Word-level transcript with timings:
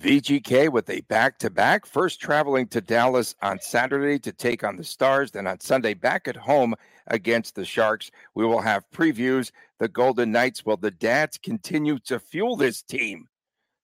VGK 0.00 0.70
with 0.70 0.90
a 0.90 1.00
back 1.02 1.38
to 1.38 1.50
back, 1.50 1.86
first 1.86 2.20
traveling 2.20 2.66
to 2.68 2.80
Dallas 2.80 3.34
on 3.42 3.58
Saturday 3.60 4.18
to 4.18 4.32
take 4.32 4.62
on 4.62 4.76
the 4.76 4.84
Stars, 4.84 5.30
then 5.30 5.46
on 5.46 5.60
Sunday 5.60 5.94
back 5.94 6.28
at 6.28 6.36
home 6.36 6.74
against 7.06 7.54
the 7.54 7.64
Sharks. 7.64 8.10
We 8.34 8.44
will 8.44 8.60
have 8.60 8.84
previews. 8.94 9.52
The 9.78 9.88
Golden 9.88 10.32
Knights, 10.32 10.64
will 10.64 10.76
the 10.76 10.90
dads 10.90 11.38
continue 11.38 11.98
to 12.00 12.18
fuel 12.18 12.56
this 12.56 12.82
team? 12.82 13.26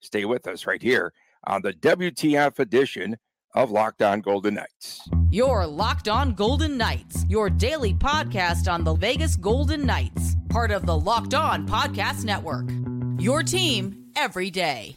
Stay 0.00 0.24
with 0.24 0.46
us 0.46 0.66
right 0.66 0.82
here 0.82 1.12
on 1.44 1.62
the 1.62 1.72
WTF 1.72 2.58
edition 2.58 3.16
of 3.54 3.70
Locked 3.70 4.02
On 4.02 4.20
Golden 4.20 4.54
Knights. 4.54 5.00
Your 5.30 5.66
Locked 5.66 6.08
On 6.08 6.34
Golden 6.34 6.76
Knights, 6.76 7.24
your 7.28 7.50
daily 7.50 7.94
podcast 7.94 8.70
on 8.70 8.84
the 8.84 8.94
Vegas 8.94 9.36
Golden 9.36 9.84
Knights, 9.86 10.36
part 10.48 10.70
of 10.70 10.86
the 10.86 10.98
Locked 10.98 11.34
On 11.34 11.66
Podcast 11.66 12.24
Network. 12.24 12.70
Your 13.18 13.42
team 13.42 14.06
every 14.16 14.50
day. 14.50 14.96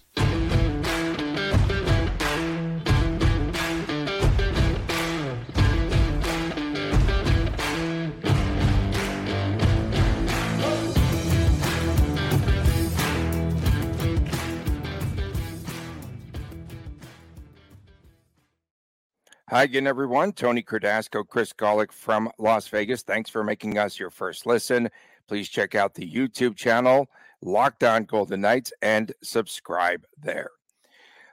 Hi 19.51 19.61
again, 19.61 19.85
everyone. 19.85 20.33
Tony 20.33 20.63
Cordasco, 20.63 21.23
Chris 21.27 21.53
Gawlik 21.53 21.91
from 21.91 22.31
Las 22.39 22.67
Vegas. 22.67 23.03
Thanks 23.03 23.29
for 23.29 23.43
making 23.43 23.77
us 23.77 23.99
your 23.99 24.09
first 24.09 24.47
listen. 24.47 24.89
Please 25.27 25.49
check 25.49 25.75
out 25.75 25.93
the 25.93 26.11
YouTube 26.11 26.55
channel, 26.55 27.07
Locked 27.43 27.83
On 27.83 28.05
Golden 28.05 28.41
Knights, 28.41 28.73
and 28.81 29.13
subscribe 29.21 30.03
there. 30.19 30.49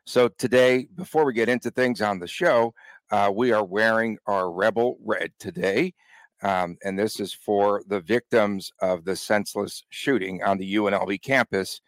So, 0.04 0.28
today, 0.28 0.88
before 0.94 1.24
we 1.24 1.32
get 1.32 1.48
into 1.48 1.70
things 1.70 2.02
on 2.02 2.18
the 2.18 2.28
show, 2.28 2.74
uh, 3.10 3.32
we 3.34 3.50
are 3.50 3.64
wearing 3.64 4.18
our 4.26 4.52
Rebel 4.52 4.98
Red 5.02 5.32
today. 5.38 5.94
Um, 6.42 6.76
and 6.84 6.98
this 6.98 7.18
is 7.18 7.32
for 7.32 7.82
the 7.86 8.00
victims 8.00 8.72
of 8.82 9.06
the 9.06 9.16
senseless 9.16 9.84
shooting 9.88 10.42
on 10.42 10.58
the 10.58 10.74
UNLV 10.74 11.22
campus. 11.22 11.80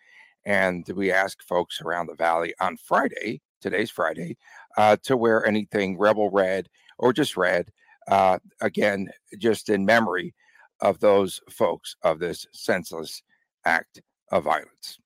And 0.46 0.88
we 0.96 1.12
ask 1.12 1.42
folks 1.42 1.82
around 1.82 2.06
the 2.06 2.14
valley 2.14 2.54
on 2.60 2.78
Friday, 2.78 3.42
today's 3.64 3.90
Friday, 3.90 4.36
uh, 4.76 4.96
to 5.04 5.16
wear 5.16 5.46
anything 5.46 5.98
rebel 5.98 6.28
red 6.30 6.68
or 6.98 7.12
just 7.12 7.36
red. 7.36 7.72
Uh, 8.06 8.38
again, 8.60 9.08
just 9.38 9.70
in 9.70 9.86
memory 9.86 10.34
of 10.80 11.00
those 11.00 11.40
folks 11.50 11.96
of 12.02 12.18
this 12.18 12.46
senseless 12.52 13.22
act 13.64 14.02
of 14.30 14.44
violence. 14.44 14.98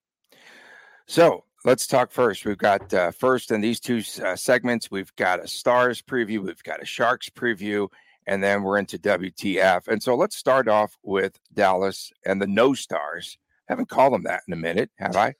So 1.07 1.45
let's 1.65 1.87
talk 1.87 2.11
first. 2.11 2.45
We've 2.45 2.59
got 2.59 2.93
uh, 2.93 3.13
first 3.13 3.53
in 3.53 3.61
these 3.61 3.79
two 3.79 4.03
uh, 4.25 4.35
segments, 4.35 4.91
we've 4.91 5.15
got 5.15 5.43
a 5.43 5.47
Stars 5.47 6.03
preview, 6.03 6.43
we've 6.45 6.63
got 6.65 6.83
a 6.83 6.87
Sharks 6.87 7.31
preview, 7.31 7.89
and 8.27 8.43
then 8.43 8.65
we're 8.65 8.79
into 8.79 8.99
WTF. 8.99 9.87
And 9.87 10.03
so 10.03 10.17
let's 10.17 10.37
start 10.37 10.67
off 10.67 10.97
with 11.05 11.39
Dallas 11.55 12.13
and 12.27 12.43
the 12.43 12.49
No 12.49 12.75
Stars. 12.75 13.39
haven't 13.69 13.89
called 13.89 14.15
them 14.15 14.25
that 14.25 14.43
in 14.49 14.53
a 14.53 14.57
minute, 14.57 14.91
have 14.99 15.17
I? 15.17 15.35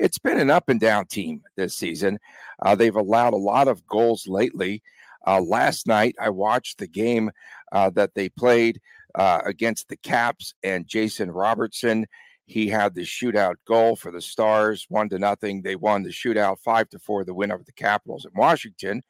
It's 0.00 0.18
been 0.18 0.40
an 0.40 0.50
up 0.50 0.70
and 0.70 0.80
down 0.80 1.06
team 1.06 1.42
this 1.56 1.76
season. 1.76 2.18
Uh, 2.62 2.74
they've 2.74 2.96
allowed 2.96 3.34
a 3.34 3.36
lot 3.36 3.68
of 3.68 3.86
goals 3.86 4.26
lately. 4.26 4.82
Uh, 5.26 5.42
last 5.42 5.86
night, 5.86 6.16
I 6.18 6.30
watched 6.30 6.78
the 6.78 6.86
game 6.86 7.30
uh, 7.72 7.90
that 7.90 8.14
they 8.14 8.30
played 8.30 8.80
uh, 9.14 9.42
against 9.44 9.88
the 9.88 9.98
Caps 9.98 10.54
and 10.62 10.86
Jason 10.86 11.30
Robertson. 11.30 12.06
He 12.46 12.66
had 12.66 12.94
the 12.94 13.02
shootout 13.02 13.56
goal 13.66 13.94
for 13.94 14.10
the 14.10 14.22
Stars, 14.22 14.86
one 14.88 15.10
to 15.10 15.18
nothing. 15.18 15.60
They 15.60 15.76
won 15.76 16.02
the 16.02 16.10
shootout 16.10 16.58
five 16.60 16.88
to 16.90 16.98
four, 16.98 17.22
the 17.24 17.34
win 17.34 17.52
over 17.52 17.62
the 17.62 17.72
Capitals 17.72 18.24
in 18.24 18.32
Washington. 18.34 19.02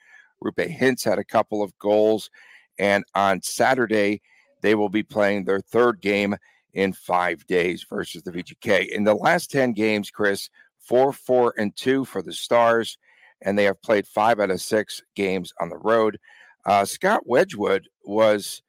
Roope 0.45 0.77
Hintz 0.77 1.05
had 1.05 1.19
a 1.19 1.25
couple 1.25 1.63
of 1.63 1.79
goals, 1.79 2.31
and 2.79 3.05
on 3.15 3.43
Saturday 3.43 4.23
they 4.61 4.75
will 4.75 4.89
be 4.89 5.05
playing 5.05 5.45
their 5.45 5.61
third 5.61 6.01
game 6.01 6.35
in 6.75 6.93
five 6.93 7.47
days 7.47 7.87
versus 7.89 8.23
the 8.23 8.33
VGK. 8.33 8.89
In 8.89 9.05
the 9.05 9.15
last 9.15 9.51
ten 9.51 9.73
games, 9.73 10.11
Chris, 10.11 10.51
four, 10.81 11.13
four, 11.13 11.55
and 11.57 11.75
two 11.77 12.05
for 12.05 12.23
the 12.23 12.33
Stars, 12.33 12.99
and 13.43 13.59
they 13.59 13.65
have 13.65 13.83
played 13.83 14.07
five 14.07 14.41
out 14.41 14.51
of 14.51 14.61
six 14.61 15.03
games 15.15 15.53
on 15.61 15.69
the 15.69 15.79
road. 15.79 16.19
Uh, 16.65 16.85
Scott 16.85 17.23
Wedgewood 17.27 17.89
was 18.05 18.63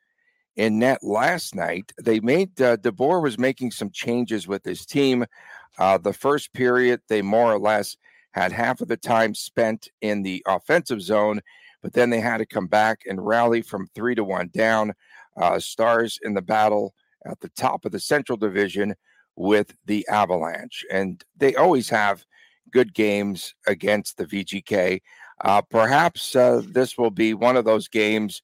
in 0.56 0.80
net 0.80 1.04
last 1.04 1.56
night. 1.56 1.92
They 2.02 2.20
made 2.20 2.62
uh, 2.62 2.78
DeBoer 2.78 3.22
was 3.22 3.38
making 3.38 3.72
some 3.72 3.90
changes 3.90 4.48
with 4.48 4.64
his 4.64 4.86
team. 4.86 5.26
Uh, 5.78 5.98
the 5.98 6.14
first 6.14 6.54
period, 6.54 7.02
they 7.08 7.22
more 7.22 7.52
or 7.54 7.60
less 7.60 7.98
had 8.32 8.52
half 8.52 8.82
of 8.82 8.88
the 8.88 8.98
time 8.98 9.34
spent 9.34 9.90
in 10.02 10.22
the 10.22 10.44
offensive 10.48 11.02
zone, 11.02 11.42
but 11.82 11.94
then 11.94 12.10
they 12.10 12.20
had 12.20 12.38
to 12.38 12.46
come 12.46 12.68
back 12.68 13.02
and 13.08 13.26
rally 13.26 13.62
from 13.62 13.88
three 13.88 14.16
to 14.16 14.24
one 14.24 14.50
down. 14.54 14.94
Uh, 15.38 15.60
stars 15.60 16.20
in 16.24 16.34
the 16.34 16.42
battle 16.42 16.94
at 17.26 17.40
the 17.40 17.50
top 17.50 17.86
of 17.86 17.92
the 17.92 18.00
Central 18.00 18.38
Division 18.38 18.96
with 19.36 19.74
the 19.86 20.08
Avalanche. 20.08 20.86
And 20.92 21.24
they 21.38 21.56
always 21.56 21.90
have 21.90 22.26
good 22.72 22.94
games 22.94 23.54
against 23.68 24.18
the 24.18 24.26
VGK. 24.26 25.02
Uh, 25.44 25.62
perhaps 25.62 26.36
uh, 26.36 26.62
this 26.68 26.98
will 26.98 27.12
be 27.12 27.34
one 27.34 27.58
of 27.58 27.66
those 27.66 27.88
games, 27.88 28.42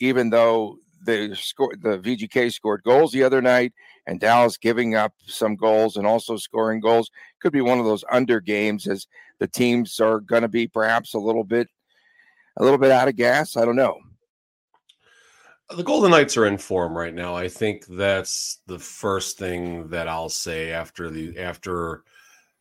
even 0.00 0.30
though 0.30 0.76
the 1.04 1.34
score, 1.34 1.74
the 1.80 1.98
VGK 1.98 2.52
scored 2.52 2.82
goals 2.84 3.12
the 3.12 3.22
other 3.22 3.42
night, 3.42 3.72
and 4.06 4.20
Dallas 4.20 4.56
giving 4.56 4.94
up 4.94 5.12
some 5.26 5.56
goals 5.56 5.96
and 5.96 6.06
also 6.06 6.36
scoring 6.36 6.80
goals. 6.80 7.10
Could 7.40 7.52
be 7.52 7.60
one 7.60 7.78
of 7.78 7.84
those 7.84 8.04
under 8.10 8.40
games 8.40 8.86
as 8.86 9.06
the 9.38 9.48
teams 9.48 9.98
are 10.00 10.20
going 10.20 10.42
to 10.42 10.48
be 10.48 10.66
perhaps 10.66 11.14
a 11.14 11.18
little 11.18 11.44
bit, 11.44 11.68
a 12.56 12.64
little 12.64 12.78
bit 12.78 12.90
out 12.90 13.08
of 13.08 13.16
gas. 13.16 13.56
I 13.56 13.64
don't 13.64 13.76
know 13.76 14.00
the 15.76 15.82
Golden 15.82 16.10
Knights 16.10 16.36
are 16.36 16.46
in 16.46 16.58
form 16.58 16.96
right 16.96 17.14
now. 17.14 17.34
I 17.34 17.48
think 17.48 17.86
that's 17.86 18.60
the 18.66 18.78
first 18.78 19.38
thing 19.38 19.88
that 19.88 20.08
I'll 20.08 20.28
say 20.28 20.72
after 20.72 21.10
the 21.10 21.38
after. 21.38 22.04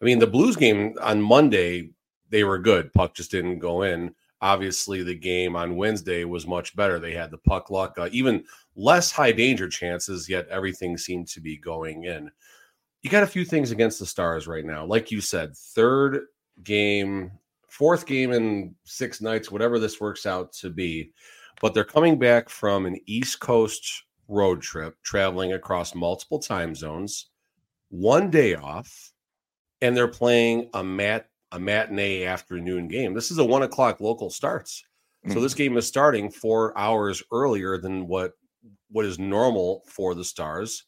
I 0.01 0.05
mean, 0.05 0.19
the 0.19 0.27
Blues 0.27 0.55
game 0.55 0.95
on 1.01 1.22
Monday 1.22 1.91
they 2.31 2.44
were 2.44 2.57
good. 2.57 2.91
Puck 2.94 3.13
just 3.13 3.29
didn't 3.29 3.59
go 3.59 3.83
in. 3.83 4.16
Obviously, 4.41 5.03
the 5.03 5.13
game 5.13 5.55
on 5.55 5.75
Wednesday 5.75 6.23
was 6.23 6.47
much 6.47 6.75
better. 6.75 6.97
They 6.97 7.13
had 7.13 7.29
the 7.29 7.38
puck 7.38 7.69
luck, 7.69 7.99
uh, 7.99 8.09
even 8.11 8.44
less 8.75 9.11
high 9.11 9.31
danger 9.31 9.69
chances. 9.69 10.28
Yet 10.28 10.47
everything 10.47 10.97
seemed 10.97 11.28
to 11.28 11.41
be 11.41 11.57
going 11.57 12.05
in. 12.05 12.31
You 13.03 13.09
got 13.09 13.23
a 13.23 13.28
few 13.28 13.45
things 13.45 13.72
against 13.72 13.99
the 13.99 14.05
Stars 14.05 14.47
right 14.47 14.66
now, 14.66 14.85
like 14.85 15.11
you 15.11 15.22
said. 15.22 15.55
Third 15.55 16.25
game, 16.63 17.31
fourth 17.67 18.07
game 18.07 18.31
in 18.31 18.73
six 18.83 19.22
nights, 19.22 19.51
whatever 19.51 19.78
this 19.78 19.99
works 19.99 20.25
out 20.25 20.53
to 20.53 20.69
be 20.69 21.11
but 21.61 21.73
they're 21.73 21.83
coming 21.83 22.17
back 22.17 22.49
from 22.49 22.85
an 22.85 22.99
East 23.05 23.39
Coast 23.39 24.03
road 24.27 24.61
trip, 24.61 24.95
traveling 25.03 25.53
across 25.53 25.94
multiple 25.94 26.39
time 26.39 26.73
zones, 26.73 27.29
one 27.89 28.29
day 28.31 28.55
off, 28.55 29.13
and 29.81 29.95
they're 29.95 30.07
playing 30.07 30.69
a 30.73 30.83
mat 30.83 31.27
a 31.53 31.59
matinee 31.59 32.23
afternoon 32.23 32.88
game. 32.88 33.13
This 33.13 33.29
is 33.29 33.38
a 33.38 33.45
one 33.45 33.63
o'clock 33.63 33.99
local 33.99 34.29
starts. 34.29 34.83
Mm-hmm. 35.25 35.33
So 35.33 35.41
this 35.41 35.53
game 35.53 35.77
is 35.77 35.85
starting 35.85 36.31
four 36.31 36.77
hours 36.77 37.22
earlier 37.31 37.78
than 37.78 38.07
what 38.07 38.33
what 38.89 39.05
is 39.05 39.19
normal 39.19 39.83
for 39.88 40.16
the 40.16 40.23
stars 40.23 40.85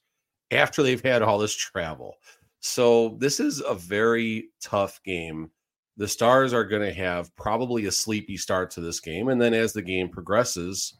after 0.51 0.81
they've 0.81 1.03
had 1.03 1.21
all 1.21 1.37
this 1.37 1.55
travel. 1.55 2.15
So 2.61 3.17
this 3.19 3.39
is 3.39 3.61
a 3.61 3.75
very 3.75 4.49
tough 4.61 5.01
game 5.03 5.51
the 5.97 6.07
Stars 6.07 6.53
are 6.53 6.63
going 6.63 6.81
to 6.81 6.93
have 6.93 7.35
probably 7.35 7.85
a 7.85 7.91
sleepy 7.91 8.37
start 8.37 8.71
to 8.71 8.81
this 8.81 8.99
game, 8.99 9.29
and 9.29 9.41
then 9.41 9.53
as 9.53 9.73
the 9.73 9.81
game 9.81 10.09
progresses, 10.09 10.95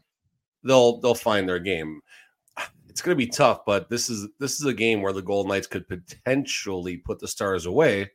they'll 0.62 1.00
they'll 1.00 1.14
find 1.14 1.48
their 1.48 1.60
game. 1.60 2.00
It's 2.88 3.02
going 3.02 3.18
to 3.18 3.26
be 3.26 3.28
tough, 3.28 3.64
but 3.66 3.90
this 3.90 4.08
is 4.08 4.28
this 4.38 4.60
is 4.60 4.66
a 4.66 4.72
game 4.72 5.02
where 5.02 5.12
the 5.12 5.20
Golden 5.20 5.50
Knights 5.50 5.66
could 5.66 5.88
potentially 5.88 6.96
put 6.98 7.18
the 7.18 7.26
Stars 7.26 7.66
away 7.66 8.08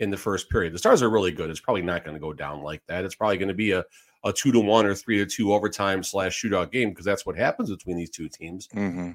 in 0.00 0.10
the 0.10 0.18
first 0.18 0.50
period. 0.50 0.74
The 0.74 0.78
Stars 0.78 1.02
are 1.02 1.08
really 1.08 1.32
good. 1.32 1.48
It's 1.48 1.60
probably 1.60 1.80
not 1.80 2.04
going 2.04 2.14
to 2.14 2.20
go 2.20 2.34
down 2.34 2.62
like 2.62 2.82
that. 2.88 3.06
It's 3.06 3.14
probably 3.14 3.38
going 3.38 3.48
to 3.48 3.54
be 3.54 3.70
a 3.70 3.84
a 4.24 4.32
two 4.32 4.52
to 4.52 4.60
one 4.60 4.84
or 4.84 4.94
three 4.94 5.16
to 5.18 5.26
two 5.26 5.54
overtime 5.54 6.02
slash 6.02 6.42
shootout 6.42 6.72
game 6.72 6.90
because 6.90 7.04
that's 7.04 7.24
what 7.24 7.36
happens 7.36 7.70
between 7.70 7.96
these 7.96 8.10
two 8.10 8.28
teams. 8.28 8.68
Mm-hmm. 8.68 9.12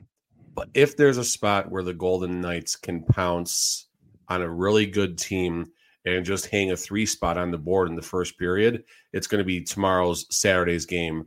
But 0.56 0.70
if 0.74 0.98
there's 0.98 1.18
a 1.18 1.24
spot 1.24 1.72
where 1.72 1.84
the 1.84 1.94
Golden 1.94 2.42
Knights 2.42 2.76
can 2.76 3.04
pounce 3.04 3.88
on 4.30 4.42
a 4.42 4.50
really 4.50 4.86
good 4.86 5.18
team 5.18 5.72
and 6.06 6.26
just 6.26 6.48
hang 6.48 6.72
a 6.72 6.78
three 6.78 7.06
spot 7.06 7.38
on 7.38 7.52
the 7.52 7.58
board 7.58 7.90
in 7.90 7.96
the 7.96 8.02
first 8.02 8.38
period, 8.38 8.84
it's 9.14 9.28
going 9.28 9.40
to 9.40 9.46
be 9.46 9.62
tomorrow's 9.62 10.26
Saturday's 10.36 10.86
game 10.86 11.26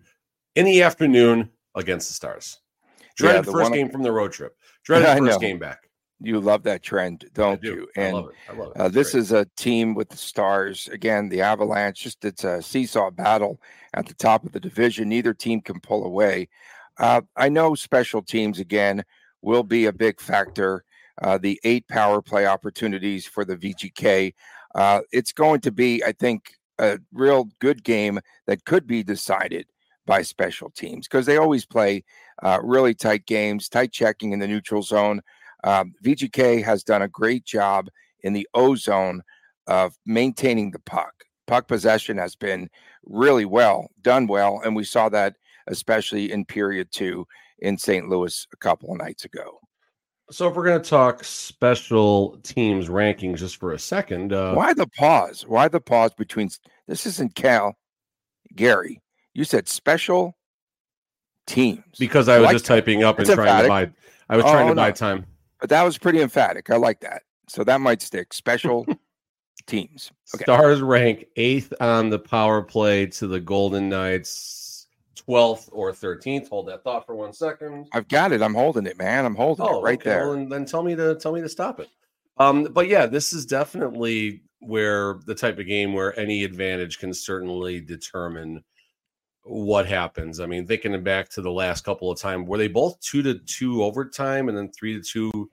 in 0.55 0.65
the 0.65 0.83
afternoon 0.83 1.51
against 1.75 2.09
the 2.09 2.15
Stars. 2.15 2.59
Dreaded 3.17 3.39
yeah, 3.39 3.43
the 3.43 3.53
first 3.53 3.73
game 3.73 3.89
from 3.89 4.03
the 4.03 4.13
road 4.13 4.33
trip. 4.33 4.57
Dreaded 4.85 5.19
first 5.25 5.41
game 5.41 5.59
back. 5.59 5.89
You 6.21 6.41
love 6.41 6.63
that 6.63 6.83
trend, 6.83 7.27
don't 7.35 7.61
do. 7.61 7.69
you? 7.69 7.89
And 7.95 8.17
I 8.17 8.21
love 8.21 8.29
it. 8.29 8.35
I 8.49 8.57
love 8.57 8.73
it. 8.75 8.81
Uh, 8.81 8.89
this 8.89 9.13
great. 9.13 9.21
is 9.21 9.33
a 9.33 9.47
team 9.57 9.95
with 9.95 10.09
the 10.09 10.17
stars. 10.17 10.89
Again, 10.89 11.29
the 11.29 11.43
Avalanche, 11.43 12.03
just 12.03 12.25
it's 12.25 12.45
a 12.45 12.63
seesaw 12.63 13.11
battle 13.11 13.61
at 13.93 14.07
the 14.07 14.15
top 14.15 14.45
of 14.45 14.53
the 14.53 14.61
division. 14.61 15.11
Neither 15.11 15.35
team 15.35 15.61
can 15.61 15.79
pull 15.81 16.05
away. 16.05 16.49
Uh, 16.99 17.21
I 17.37 17.51
know 17.51 17.75
special 17.75 18.23
teams, 18.23 18.59
again, 18.61 19.05
will 19.43 19.63
be 19.63 19.87
a 19.87 19.93
big 19.93 20.21
factor. 20.21 20.85
Uh, 21.21 21.37
the 21.37 21.61
eight 21.65 21.87
power 21.89 22.23
play 22.23 22.47
opportunities 22.47 23.27
for 23.27 23.45
the 23.45 23.57
VGK 23.57 24.33
Uh, 24.77 25.01
it's 25.11 25.33
going 25.33 25.61
to 25.63 25.73
be, 25.73 26.05
I 26.05 26.13
think, 26.13 26.53
a 26.79 26.99
real 27.13 27.49
good 27.61 27.83
game 27.83 28.21
that 28.47 28.65
could 28.67 28.87
be 28.87 29.03
decided 29.03 29.67
by 30.07 30.23
special 30.23 30.71
teams 30.71 31.09
because 31.09 31.27
they 31.27 31.39
always 31.39 31.65
play 31.65 32.05
uh, 32.43 32.61
really 32.63 32.95
tight 32.95 33.27
games, 33.27 33.69
tight 33.69 33.91
checking 33.91 34.33
in 34.33 34.39
the 34.39 34.47
neutral 34.47 34.83
zone. 34.83 35.23
Um, 35.65 35.95
VGK 36.05 36.63
has 36.63 36.85
done 36.85 37.03
a 37.03 37.09
great 37.09 37.45
job 37.45 37.89
in 38.23 38.35
the 38.35 38.47
O 38.55 38.75
zone 38.77 39.23
of 39.67 39.97
maintaining 40.05 40.71
the 40.71 40.79
puck. 40.81 41.13
Puck 41.47 41.67
possession 41.67 42.19
has 42.19 42.37
been 42.37 42.69
really 43.05 43.47
well 43.47 43.89
done 44.03 44.27
well, 44.27 44.61
and 44.65 44.77
we 44.77 44.85
saw 44.85 45.09
that 45.09 45.37
especially 45.69 46.31
in 46.31 46.45
period 46.45 46.89
two 46.93 47.27
in 47.61 47.79
St. 47.79 48.09
Louis 48.09 48.47
a 48.53 48.57
couple 48.59 48.93
of 48.93 48.99
nights 48.99 49.25
ago. 49.25 49.61
So, 50.31 50.49
if 50.49 50.57
we're 50.57 50.65
going 50.65 50.83
to 50.83 50.89
talk 50.89 51.23
special 51.23 52.39
teams 52.43 52.89
rankings 52.89 53.39
just 53.39 53.57
for 53.57 53.73
a 53.73 53.79
second, 53.79 54.33
uh, 54.33 54.55
why 54.55 54.75
the 54.75 54.89
pause? 54.89 55.45
Why 55.47 55.69
the 55.69 55.81
pause 55.81 56.13
between 56.15 56.51
this 56.89 57.07
isn't 57.07 57.37
Cal, 57.37 57.77
Gary? 58.55 59.03
You 59.35 59.45
said 59.45 59.69
special 59.69 60.37
teams 61.47 61.85
because 61.99 62.29
I 62.29 62.39
was 62.39 62.47
like 62.47 62.55
just 62.55 62.67
that. 62.67 62.75
typing 62.75 63.05
up 63.05 63.19
and 63.19 63.29
trying 63.29 63.63
to 63.63 63.69
buy. 63.69 63.91
I 64.29 64.37
was 64.37 64.45
oh, 64.45 64.51
trying 64.51 64.69
to 64.69 64.75
buy 64.75 64.91
time, 64.91 65.27
but 65.61 65.69
that 65.69 65.83
was 65.83 65.97
pretty 65.97 66.21
emphatic. 66.21 66.71
I 66.71 66.77
like 66.77 67.01
that, 67.01 67.23
so 67.49 67.63
that 67.63 67.81
might 67.81 68.03
stick. 68.03 68.35
Special 68.35 68.85
teams. 69.67 70.11
Okay. 70.35 70.43
Stars 70.43 70.83
rank 70.83 71.27
eighth 71.37 71.73
on 71.81 72.11
the 72.11 72.19
power 72.19 72.63
play 72.63 73.07
to 73.07 73.29
the 73.29 73.39
Golden 73.39 73.89
Knights 73.89 74.66
12th 75.29 75.69
or 75.73 75.93
13th. 75.93 76.49
Hold 76.49 76.69
that 76.69 76.85
thought 76.85 77.07
for 77.07 77.15
one 77.15 77.33
second. 77.33 77.89
I've 77.93 78.09
got 78.09 78.33
it. 78.33 78.43
I'm 78.43 78.55
holding 78.55 78.87
it, 78.87 78.99
man. 78.99 79.25
I'm 79.25 79.35
holding 79.35 79.67
oh, 79.67 79.81
it 79.81 79.83
right 79.83 79.99
okay. 79.99 80.11
there. 80.11 80.29
Well, 80.29 80.47
then 80.49 80.65
tell 80.65 80.83
me 80.83 80.95
to 80.95 81.17
tell 81.17 81.33
me 81.33 81.41
to 81.41 81.49
stop 81.49 81.81
it. 81.81 81.89
Um, 82.39 82.65
but 82.65 82.89
yeah, 82.89 83.07
this 83.07 83.33
is 83.33 83.47
definitely 83.47 84.43
where 84.61 85.19
the 85.27 85.35
type 85.35 85.59
of 85.59 85.67
game 85.67 85.93
where 85.93 86.19
any 86.19 86.45
advantage 86.45 86.99
can 86.99 87.13
certainly 87.13 87.81
determine 87.81 88.63
what 89.45 89.87
happens. 89.87 90.41
I 90.41 90.47
mean, 90.47 90.67
thinking 90.67 91.03
back 91.03 91.29
to 91.31 91.43
the 91.43 91.51
last 91.51 91.85
couple 91.85 92.11
of 92.11 92.19
times, 92.19 92.49
were 92.49 92.59
they 92.59 92.69
both 92.69 93.01
two 93.01 93.23
to 93.23 93.39
two 93.39 93.83
overtime 93.83 94.49
and 94.49 94.57
then 94.57 94.71
three 94.73 94.95
to 94.95 95.03
two, 95.03 95.51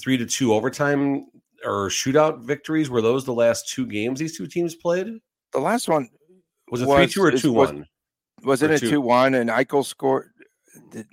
three 0.00 0.16
to 0.16 0.26
two 0.26 0.54
overtime 0.54 1.26
or 1.64 1.88
shootout 1.88 2.42
victories? 2.42 2.90
Were 2.90 3.02
those 3.02 3.24
the 3.24 3.32
last 3.32 3.68
two 3.68 3.86
games 3.86 4.18
these 4.18 4.36
two 4.36 4.46
teams 4.46 4.74
played? 4.74 5.08
The 5.52 5.60
last 5.60 5.88
one 5.88 6.08
was 6.70 6.82
it 6.82 6.86
three 6.86 7.06
two 7.06 7.22
or 7.22 7.32
two 7.32 7.52
one? 7.52 7.86
Was 8.44 8.62
it 8.62 8.70
a 8.70 8.78
two 8.78 9.00
one 9.00 9.34
and 9.34 9.50
Eichel 9.50 9.84
scored? 9.84 10.30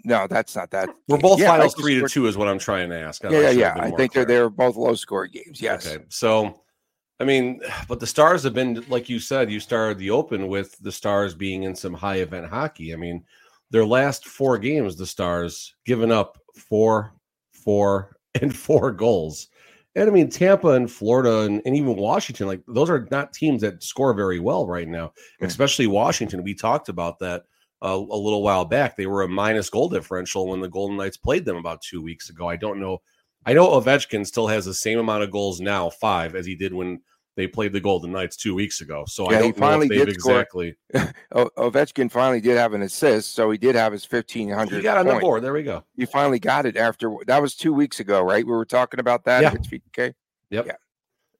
No, 0.03 0.27
that's 0.27 0.55
not 0.55 0.71
that. 0.71 0.89
We're 1.07 1.17
both 1.17 1.39
yeah, 1.39 1.47
finals 1.47 1.75
Eichel 1.75 1.81
three 1.81 1.97
scored... 1.97 2.09
to 2.09 2.13
two, 2.13 2.27
is 2.27 2.37
what 2.37 2.47
I'm 2.47 2.59
trying 2.59 2.89
to 2.89 2.99
ask. 2.99 3.23
I'm 3.25 3.31
yeah, 3.31 3.49
yeah, 3.49 3.49
yeah. 3.51 3.75
I 3.77 3.91
think 3.91 4.13
they're 4.13 4.25
they're 4.25 4.49
both 4.49 4.75
low 4.75 4.95
score 4.95 5.27
games. 5.27 5.61
Yes. 5.61 5.87
Okay, 5.87 6.03
so. 6.09 6.61
I 7.17 7.23
mean, 7.23 7.61
but 7.87 8.01
the 8.01 8.07
Stars 8.07 8.43
have 8.43 8.53
been, 8.53 8.83
like 8.89 9.07
you 9.07 9.19
said, 9.19 9.49
you 9.49 9.61
started 9.61 9.97
the 9.97 10.11
Open 10.11 10.49
with 10.49 10.77
the 10.79 10.91
Stars 10.91 11.33
being 11.33 11.63
in 11.63 11.73
some 11.73 11.93
high 11.93 12.17
event 12.17 12.47
hockey. 12.47 12.93
I 12.93 12.97
mean, 12.97 13.23
their 13.71 13.85
last 13.85 14.25
four 14.25 14.57
games, 14.57 14.95
the 14.95 15.05
Stars 15.05 15.75
given 15.85 16.11
up 16.11 16.37
four, 16.55 17.13
four, 17.51 18.17
and 18.41 18.55
four 18.55 18.91
goals. 18.91 19.47
And 19.95 20.09
I 20.09 20.11
mean, 20.11 20.29
Tampa 20.29 20.69
and 20.69 20.91
Florida 20.91 21.41
and, 21.41 21.61
and, 21.65 21.75
even 21.75 21.95
Washington, 21.95 22.47
like 22.47 22.61
those 22.67 22.89
are 22.89 23.07
not 23.11 23.31
teams 23.31 23.61
that 23.61 23.81
score 23.81 24.13
very 24.13 24.39
well 24.39 24.67
right 24.67 24.87
now, 24.87 25.07
mm-hmm. 25.07 25.45
especially 25.45 25.87
Washington. 25.87 26.43
We 26.43 26.53
talked 26.53 26.89
about 26.89 27.19
that 27.19 27.43
uh, 27.81 27.95
a 27.97 28.17
little 28.17 28.43
while 28.43 28.65
back. 28.65 28.97
They 28.97 29.05
were 29.05 29.23
a 29.23 29.27
minus 29.27 29.69
goal 29.69 29.89
differential 29.89 30.47
when 30.47 30.59
the 30.59 30.67
Golden 30.67 30.97
Knights 30.97 31.17
played 31.17 31.45
them 31.45 31.55
about 31.55 31.81
two 31.81 32.01
weeks 32.01 32.29
ago. 32.29 32.49
I 32.49 32.57
don't 32.57 32.79
know. 32.79 33.01
I 33.45 33.53
know 33.53 33.69
Ovechkin 33.69 34.25
still 34.25 34.47
has 34.47 34.65
the 34.65 34.73
same 34.73 34.97
amount 34.97 35.23
of 35.23 35.31
goals 35.31 35.61
now, 35.61 35.89
five, 35.89 36.35
as 36.35 36.45
he 36.45 36.55
did 36.55 36.73
when 36.73 37.01
they 37.35 37.47
played 37.47 37.73
the 37.73 37.81
Golden 37.81 38.11
Knights 38.11 38.37
two 38.37 38.55
weeks 38.55 38.81
ago. 38.81 39.03
So 39.07 39.29
yeah, 39.29 39.39
I 39.39 39.51
don't 39.51 39.59
know 39.59 39.81
if 39.81 39.89
they've 39.89 40.07
exactly. 40.07 40.75
Ovechkin 41.33 42.09
finally 42.09 42.39
did 42.39 42.57
have 42.57 42.73
an 42.73 42.81
assist, 42.81 43.33
so 43.33 43.51
he 43.51 43.57
did 43.57 43.75
have 43.75 43.91
his 43.91 44.05
fifteen 44.05 44.49
hundred. 44.49 44.77
He 44.77 44.83
got 44.83 44.97
on 44.97 45.07
the 45.07 45.19
board. 45.19 45.43
There 45.43 45.53
we 45.53 45.63
go. 45.63 45.83
He 45.95 46.05
finally 46.05 46.39
got 46.39 46.65
it 46.65 46.77
after 46.77 47.13
that 47.27 47.41
was 47.41 47.55
two 47.55 47.73
weeks 47.73 47.99
ago, 47.99 48.21
right? 48.21 48.45
We 48.45 48.51
were 48.51 48.65
talking 48.65 48.99
about 48.99 49.25
that. 49.25 49.41
Yeah. 49.41 49.79
Okay. 49.89 50.13
Yep. 50.49 50.65
Yeah. 50.67 50.75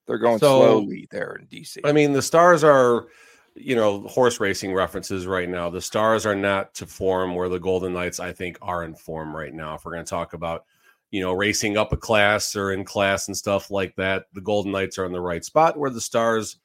They're 0.08 0.18
going 0.18 0.40
so, 0.40 0.60
slowly 0.60 1.08
there 1.12 1.40
in 1.40 1.48
DC. 1.48 1.80
I 1.84 1.92
mean, 1.92 2.14
the 2.14 2.22
Stars 2.22 2.64
are, 2.64 3.08
you 3.56 3.76
know, 3.76 4.02
horse 4.02 4.40
racing 4.40 4.74
references 4.74 5.26
right 5.26 5.50
now. 5.50 5.70
The 5.70 5.82
Stars 5.82 6.26
are 6.26 6.36
not 6.36 6.74
to 6.76 6.86
form 6.86 7.34
where 7.34 7.50
the 7.50 7.60
Golden 7.60 7.94
Knights, 7.94 8.20
I 8.20 8.32
think, 8.32 8.58
are 8.62 8.84
in 8.84 8.94
form 8.94 9.36
right 9.36 9.54
now. 9.54 9.76
If 9.76 9.86
we're 9.86 9.94
going 9.94 10.06
to 10.06 10.10
talk 10.10 10.34
about 10.34 10.66
you 11.12 11.22
know, 11.22 11.34
racing 11.34 11.78
up 11.78 11.94
a 11.94 11.98
class 11.98 12.56
or 12.56 12.72
in 12.72 12.84
class 12.84 13.28
and 13.28 13.38
stuff 13.38 13.72
like 13.72 13.96
that. 13.96 14.26
The 14.34 14.42
Golden 14.42 14.72
Knights 14.72 14.98
are 14.98 15.06
in 15.06 15.12
the 15.12 15.22
right 15.22 15.44
spot 15.44 15.78
where 15.78 15.90
the 15.90 16.02
Stars 16.02 16.58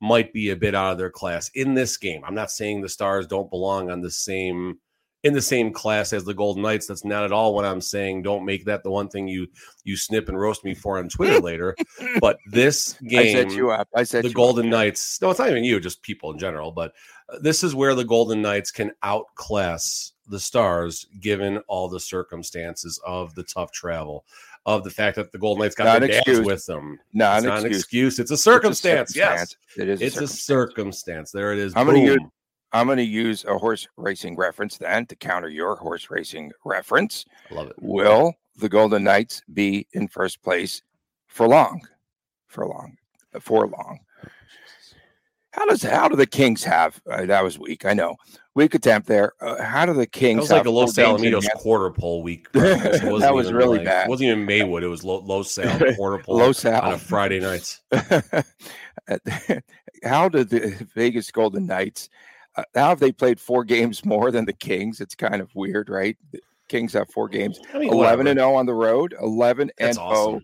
might 0.00 0.32
be 0.32 0.50
a 0.50 0.56
bit 0.56 0.74
out 0.74 0.92
of 0.92 0.98
their 0.98 1.10
class 1.10 1.50
in 1.54 1.74
this 1.74 1.96
game. 1.96 2.22
I'm 2.24 2.34
not 2.34 2.50
saying 2.50 2.80
the 2.80 2.88
Stars 2.88 3.26
don't 3.26 3.50
belong 3.50 3.90
on 3.90 4.00
the 4.00 4.10
same 4.10 4.78
in 5.26 5.32
the 5.32 5.42
same 5.42 5.72
class 5.72 6.12
as 6.12 6.24
the 6.24 6.34
Golden 6.34 6.62
Knights. 6.62 6.86
That's 6.86 7.04
not 7.04 7.24
at 7.24 7.32
all 7.32 7.52
what 7.52 7.64
I'm 7.64 7.80
saying. 7.80 8.22
Don't 8.22 8.44
make 8.44 8.64
that 8.66 8.84
the 8.84 8.90
one 8.90 9.08
thing 9.08 9.26
you 9.26 9.48
you 9.82 9.96
snip 9.96 10.28
and 10.28 10.38
roast 10.38 10.64
me 10.64 10.74
for 10.74 10.98
on 10.98 11.08
Twitter 11.08 11.40
later. 11.40 11.74
But 12.20 12.38
this 12.46 12.94
game, 12.94 13.36
I 13.36 13.42
set 13.42 13.52
you 13.52 13.70
up. 13.70 13.88
I 13.94 14.02
said 14.04 14.24
the 14.24 14.32
Golden 14.32 14.66
up, 14.66 14.70
Knights. 14.70 15.20
No, 15.20 15.30
it's 15.30 15.38
not 15.38 15.50
even 15.50 15.64
you, 15.64 15.80
just 15.80 16.02
people 16.02 16.32
in 16.32 16.38
general. 16.38 16.70
But 16.70 16.92
uh, 17.28 17.38
this 17.40 17.62
is 17.62 17.74
where 17.74 17.94
the 17.94 18.04
Golden 18.04 18.40
Knights 18.40 18.70
can 18.70 18.92
outclass 19.02 20.12
the 20.28 20.40
Stars, 20.40 21.06
given 21.20 21.58
all 21.68 21.88
the 21.88 22.00
circumstances 22.00 23.00
of 23.06 23.34
the 23.34 23.42
tough 23.42 23.72
travel, 23.72 24.24
of 24.66 24.84
the 24.84 24.90
fact 24.90 25.16
that 25.16 25.32
the 25.32 25.38
Golden 25.38 25.62
Knights 25.62 25.74
got 25.74 25.84
not 25.84 26.00
their 26.00 26.22
dads 26.22 26.40
with 26.40 26.66
them. 26.66 26.98
Not 27.12 27.38
it's 27.38 27.44
an 27.44 27.48
not 27.48 27.54
excuse. 27.58 27.64
an 27.64 27.78
excuse. 27.78 28.18
It's 28.18 28.30
a 28.30 28.36
circumstance. 28.36 29.10
It's 29.10 29.18
a 29.18 29.20
circumstance. 29.20 29.56
Yes, 29.76 29.84
it 29.84 29.88
is. 29.88 30.02
It's 30.02 30.16
a 30.16 30.26
circumstance. 30.26 30.30
a 30.30 30.42
circumstance. 30.42 31.32
There 31.32 31.52
it 31.52 31.58
is. 31.58 31.72
I'm 31.76 31.86
going 31.86 32.04
to 32.04 32.12
use. 32.12 32.20
I'm 32.72 32.86
going 32.86 32.98
to 32.98 33.04
use 33.04 33.44
a 33.44 33.56
horse 33.56 33.86
racing 33.96 34.36
reference 34.36 34.76
then 34.76 35.06
to 35.06 35.16
counter 35.16 35.48
your 35.48 35.76
horse 35.76 36.10
racing 36.10 36.52
reference. 36.64 37.24
I 37.50 37.54
love 37.54 37.68
it. 37.68 37.76
Will 37.80 38.34
the 38.56 38.68
Golden 38.68 39.04
Knights 39.04 39.40
be 39.54 39.86
in 39.92 40.08
first 40.08 40.42
place 40.42 40.82
for 41.28 41.48
long? 41.48 41.80
For 42.48 42.66
long. 42.66 42.96
For 43.40 43.66
long. 43.66 44.00
How 45.56 45.64
does 45.64 45.82
how 45.82 46.08
do 46.08 46.16
the 46.16 46.26
Kings 46.26 46.62
have? 46.64 47.00
Uh, 47.10 47.24
that 47.24 47.42
was 47.42 47.58
weak. 47.58 47.86
I 47.86 47.94
know 47.94 48.16
weak 48.54 48.74
attempt 48.74 49.08
there. 49.08 49.32
Uh, 49.40 49.62
how 49.62 49.86
do 49.86 49.94
the 49.94 50.06
Kings? 50.06 50.48
That 50.56 50.66
was 50.66 50.66
like 50.66 50.66
a 50.66 50.70
Los 50.70 50.94
Alamitos 50.94 51.48
quarter 51.54 51.90
pole 51.90 52.22
week. 52.22 52.52
that 52.52 53.32
was 53.32 53.52
really 53.52 53.78
like, 53.78 53.86
bad. 53.86 54.06
It 54.06 54.10
wasn't 54.10 54.28
even 54.28 54.44
Maywood. 54.44 54.82
It 54.82 54.88
was 54.88 55.02
Low, 55.02 55.20
Los 55.20 55.50
Sal 55.50 55.78
quarter 55.96 56.22
pole. 56.22 56.36
Los 56.36 56.58
Sal 56.58 56.82
on 56.82 56.92
a 56.92 56.98
Friday 56.98 57.40
nights. 57.40 57.80
how 60.04 60.28
did 60.28 60.50
the 60.50 60.86
Vegas 60.94 61.30
Golden 61.30 61.66
Knights? 61.66 62.10
Uh, 62.54 62.64
how 62.74 62.90
have 62.90 63.00
they 63.00 63.12
played 63.12 63.40
four 63.40 63.64
games 63.64 64.04
more 64.04 64.30
than 64.30 64.44
the 64.44 64.52
Kings? 64.52 65.00
It's 65.00 65.14
kind 65.14 65.40
of 65.40 65.54
weird, 65.54 65.88
right? 65.88 66.18
The 66.32 66.40
Kings 66.68 66.92
have 66.92 67.08
four 67.10 67.28
games, 67.28 67.60
I 67.72 67.78
mean, 67.78 67.92
eleven 67.92 68.26
and 68.26 68.38
zero 68.38 68.56
on 68.56 68.66
the 68.66 68.74
road, 68.74 69.14
eleven 69.20 69.70
That's 69.78 69.96
and 69.96 70.06
oh 70.10 70.30
zero 70.30 70.40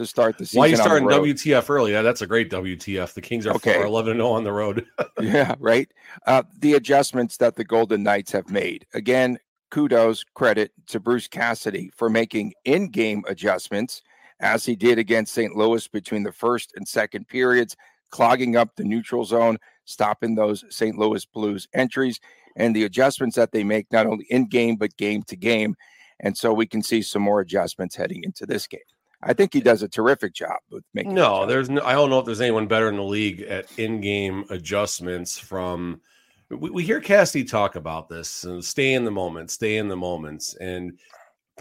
to 0.00 0.06
start 0.06 0.38
the 0.38 0.46
season. 0.46 0.58
Why 0.58 0.66
are 0.66 0.70
you 0.70 0.76
starting 0.76 1.08
WTF 1.08 1.68
early? 1.68 1.92
Yeah, 1.92 2.02
that's 2.02 2.22
a 2.22 2.26
great 2.26 2.50
WTF. 2.50 3.12
The 3.12 3.20
Kings 3.20 3.46
are, 3.46 3.54
okay. 3.54 3.82
11 3.82 4.16
0 4.16 4.28
on 4.28 4.44
the 4.44 4.52
road. 4.52 4.86
yeah, 5.20 5.54
right. 5.58 5.90
Uh, 6.26 6.42
the 6.58 6.74
adjustments 6.74 7.36
that 7.36 7.56
the 7.56 7.64
Golden 7.64 8.02
Knights 8.02 8.32
have 8.32 8.50
made. 8.50 8.86
Again, 8.94 9.38
kudos, 9.70 10.24
credit 10.34 10.72
to 10.88 11.00
Bruce 11.00 11.28
Cassidy 11.28 11.90
for 11.94 12.08
making 12.08 12.54
in 12.64 12.88
game 12.88 13.22
adjustments 13.28 14.02
as 14.40 14.64
he 14.64 14.74
did 14.74 14.98
against 14.98 15.34
St. 15.34 15.54
Louis 15.54 15.86
between 15.86 16.22
the 16.22 16.32
first 16.32 16.72
and 16.76 16.88
second 16.88 17.28
periods, 17.28 17.76
clogging 18.10 18.56
up 18.56 18.74
the 18.74 18.84
neutral 18.84 19.24
zone, 19.24 19.58
stopping 19.84 20.34
those 20.34 20.64
St. 20.70 20.98
Louis 20.98 21.24
Blues 21.26 21.68
entries, 21.74 22.20
and 22.56 22.74
the 22.74 22.84
adjustments 22.84 23.36
that 23.36 23.52
they 23.52 23.62
make 23.62 23.86
not 23.92 24.06
only 24.06 24.26
in 24.30 24.48
game, 24.48 24.76
but 24.76 24.96
game 24.96 25.22
to 25.24 25.36
game. 25.36 25.76
And 26.20 26.36
so 26.36 26.52
we 26.54 26.66
can 26.66 26.82
see 26.82 27.02
some 27.02 27.22
more 27.22 27.40
adjustments 27.40 27.96
heading 27.96 28.24
into 28.24 28.46
this 28.46 28.66
game. 28.66 28.80
I 29.22 29.34
think 29.34 29.52
he 29.52 29.60
does 29.60 29.82
a 29.82 29.88
terrific 29.88 30.32
job 30.32 30.58
with 30.70 30.84
making. 30.94 31.14
No, 31.14 31.44
there's 31.44 31.68
no. 31.68 31.82
I 31.82 31.92
don't 31.92 32.10
know 32.10 32.18
if 32.18 32.26
there's 32.26 32.40
anyone 32.40 32.66
better 32.66 32.88
in 32.88 32.96
the 32.96 33.02
league 33.02 33.42
at 33.42 33.66
in-game 33.78 34.44
adjustments. 34.50 35.38
From 35.38 36.00
we, 36.48 36.70
we 36.70 36.84
hear 36.84 37.00
Cassidy 37.00 37.44
talk 37.44 37.76
about 37.76 38.08
this 38.08 38.44
and 38.44 38.64
stay 38.64 38.94
in 38.94 39.04
the 39.04 39.10
moment, 39.10 39.50
stay 39.50 39.76
in 39.76 39.88
the 39.88 39.96
moments, 39.96 40.54
and 40.54 40.98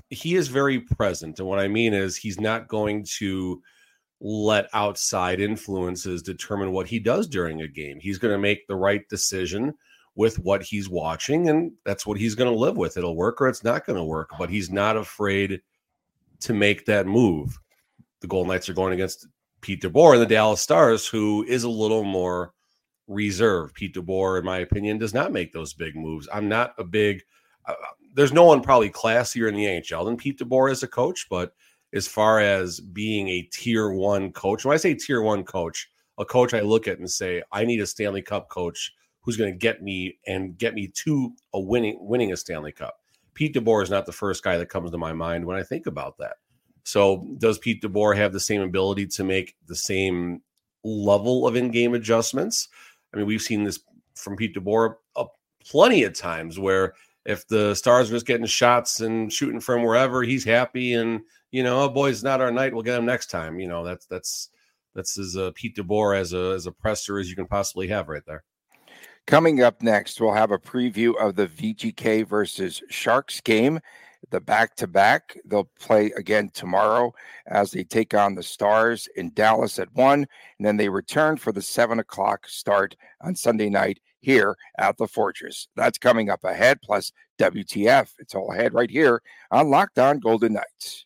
he 0.10 0.36
is 0.36 0.48
very 0.48 0.80
present. 0.80 1.40
And 1.40 1.48
what 1.48 1.60
I 1.60 1.68
mean 1.68 1.94
is, 1.94 2.16
he's 2.16 2.40
not 2.40 2.70
going 2.70 3.06
to 3.18 3.62
let 4.22 4.68
outside 4.74 5.40
influences 5.40 6.22
determine 6.22 6.72
what 6.72 6.88
he 6.88 7.00
does 7.00 7.28
during 7.28 7.62
a 7.62 7.68
game. 7.68 8.00
He's 8.00 8.18
going 8.18 8.34
to 8.34 8.40
make 8.40 8.68
the 8.68 8.76
right 8.76 9.08
decision 9.10 9.74
with 10.16 10.40
what 10.40 10.64
he's 10.64 10.90
watching, 10.90 11.50
and 11.50 11.72
that's 11.86 12.06
what 12.06 12.18
he's 12.18 12.36
going 12.36 12.52
to 12.52 12.58
live 12.58 12.78
with. 12.78 12.98
It'll 12.98 13.16
work 13.16 13.42
or 13.42 13.48
it's 13.48 13.64
not 13.64 13.86
going 13.86 13.98
to 13.98 14.04
work, 14.04 14.30
but 14.38 14.50
he's 14.50 14.70
not 14.70 14.98
afraid 14.98 15.62
to 16.42 16.54
make 16.54 16.86
that 16.86 17.08
move. 17.08 17.58
The 18.22 18.28
Golden 18.28 18.52
Knights 18.52 18.70
are 18.70 18.74
going 18.74 18.94
against 18.94 19.28
Pete 19.62 19.82
DeBoer 19.82 20.14
and 20.14 20.22
the 20.22 20.26
Dallas 20.26 20.62
Stars, 20.62 21.08
who 21.08 21.44
is 21.44 21.64
a 21.64 21.70
little 21.70 22.04
more 22.04 22.54
reserved. 23.08 23.76
Pete 23.76 23.96
DeBoer, 23.96 24.40
in 24.40 24.46
my 24.46 24.60
opinion, 24.60 24.98
does 24.98 25.14
not 25.14 25.32
make 25.32 25.52
those 25.52 25.74
big 25.74 25.96
moves. 25.96 26.28
I'm 26.32 26.48
not 26.48 26.74
a 26.78 26.84
big. 26.84 27.22
Uh, 27.66 27.74
there's 28.16 28.34
no 28.34 28.46
one 28.46 28.62
probably 28.62 28.90
classier 28.90 29.48
in 29.50 29.56
the 29.56 29.66
NHL 29.66 30.06
than 30.06 30.18
Pete 30.18 30.40
DeBoer 30.40 30.72
as 30.72 30.84
a 30.84 30.88
coach, 30.88 31.28
but 31.30 31.54
as 31.94 32.08
far 32.08 32.40
as 32.40 32.80
being 32.80 33.28
a 33.30 33.42
tier 33.44 33.90
one 33.92 34.32
coach, 34.32 34.64
when 34.64 34.74
I 34.74 34.78
say 34.78 34.94
tier 34.94 35.22
one 35.22 35.44
coach, 35.44 35.90
a 36.18 36.26
coach 36.26 36.54
I 36.54 36.62
look 36.62 36.88
at 36.88 37.00
and 37.00 37.10
say, 37.10 37.42
I 37.52 37.66
need 37.66 37.82
a 37.82 37.88
Stanley 37.88 38.22
Cup 38.22 38.50
coach 38.50 38.94
who's 39.22 39.38
going 39.38 39.52
to 39.52 39.58
get 39.58 39.82
me 39.82 40.18
and 40.28 40.58
get 40.58 40.74
me 40.74 40.88
to 40.88 41.34
a 41.54 41.60
winning 41.60 41.98
winning 42.02 42.32
a 42.32 42.38
Stanley 42.38 42.72
Cup. 42.72 42.99
Pete 43.40 43.56
DeBoer 43.56 43.82
is 43.82 43.90
not 43.90 44.06
the 44.06 44.12
first 44.12 44.44
guy 44.44 44.58
that 44.58 44.68
comes 44.68 44.92
to 44.92 44.98
my 44.98 45.14
mind 45.14 45.46
when 45.46 45.56
I 45.56 45.64
think 45.64 45.88
about 45.88 46.18
that. 46.18 46.36
So, 46.84 47.26
does 47.38 47.58
Pete 47.58 47.82
DeBoer 47.82 48.18
have 48.18 48.34
the 48.34 48.40
same 48.42 48.60
ability 48.60 49.08
to 49.08 49.24
make 49.24 49.56
the 49.66 49.78
same 49.78 50.42
level 50.84 51.48
of 51.48 51.56
in-game 51.56 51.94
adjustments? 51.94 52.68
I 53.14 53.18
mean, 53.18 53.28
we've 53.28 53.42
seen 53.42 53.64
this 53.64 53.80
from 54.16 54.36
Pete 54.36 54.54
DeBoer 54.58 54.96
uh, 55.16 55.24
plenty 55.66 56.04
of 56.04 56.16
times 56.16 56.60
where 56.60 56.96
if 57.24 57.48
the 57.48 57.76
Stars 57.76 58.10
are 58.10 58.16
just 58.16 58.26
getting 58.26 58.46
shots 58.46 59.00
and 59.00 59.32
shooting 59.32 59.62
from 59.62 59.84
wherever, 59.84 60.22
he's 60.22 60.44
happy 60.44 60.96
and 60.96 61.22
you 61.52 61.64
know, 61.64 61.84
oh 61.84 61.90
boy, 61.90 62.10
it's 62.10 62.24
not 62.24 62.42
our 62.42 62.52
night. 62.52 62.74
We'll 62.74 62.84
get 62.84 63.00
him 63.00 63.06
next 63.06 63.28
time. 63.28 63.62
You 63.62 63.70
know, 63.70 63.86
that's 63.86 64.06
that's 64.08 64.50
that's 64.96 65.18
as 65.18 65.38
a 65.38 65.54
Pete 65.54 65.78
DeBoer 65.78 66.20
as 66.20 66.34
a 66.34 66.52
as 66.58 66.66
a 66.66 66.74
presser 66.74 67.20
as 67.20 67.30
you 67.30 67.38
can 67.38 67.48
possibly 67.48 67.88
have 67.88 68.10
right 68.10 68.26
there. 68.28 68.44
Coming 69.28 69.62
up 69.62 69.82
next, 69.82 70.20
we'll 70.20 70.34
have 70.34 70.52
a 70.52 70.58
preview 70.58 71.16
of 71.16 71.36
the 71.36 71.48
VGK 71.48 72.28
versus 72.28 72.82
Sharks 72.90 73.42
game, 73.42 73.80
the 74.32 74.42
back 74.42 74.76
to 74.78 74.88
back. 74.88 75.38
They'll 75.46 75.70
play 75.80 76.12
again 76.18 76.50
tomorrow 76.54 77.14
as 77.48 77.72
they 77.72 77.84
take 77.84 78.14
on 78.14 78.36
the 78.36 78.44
Stars 78.44 79.08
in 79.16 79.32
Dallas 79.34 79.78
at 79.78 79.94
one, 79.94 80.26
and 80.58 80.66
then 80.66 80.78
they 80.78 80.90
return 80.90 81.38
for 81.38 81.52
the 81.52 81.62
seven 81.62 82.00
o'clock 82.00 82.48
start 82.48 82.96
on 83.22 83.36
Sunday 83.36 83.70
night 83.70 84.00
here 84.22 84.58
at 84.78 84.98
the 84.98 85.08
Fortress. 85.08 85.68
That's 85.76 85.98
coming 85.98 86.30
up 86.30 86.44
ahead, 86.44 86.82
plus 86.82 87.12
WTF. 87.40 88.14
It's 88.20 88.36
all 88.36 88.52
ahead 88.52 88.74
right 88.74 88.90
here 88.90 89.22
on 89.52 89.70
Locked 89.70 90.00
On 90.00 90.20
Golden 90.20 90.54
Knights. 90.54 91.06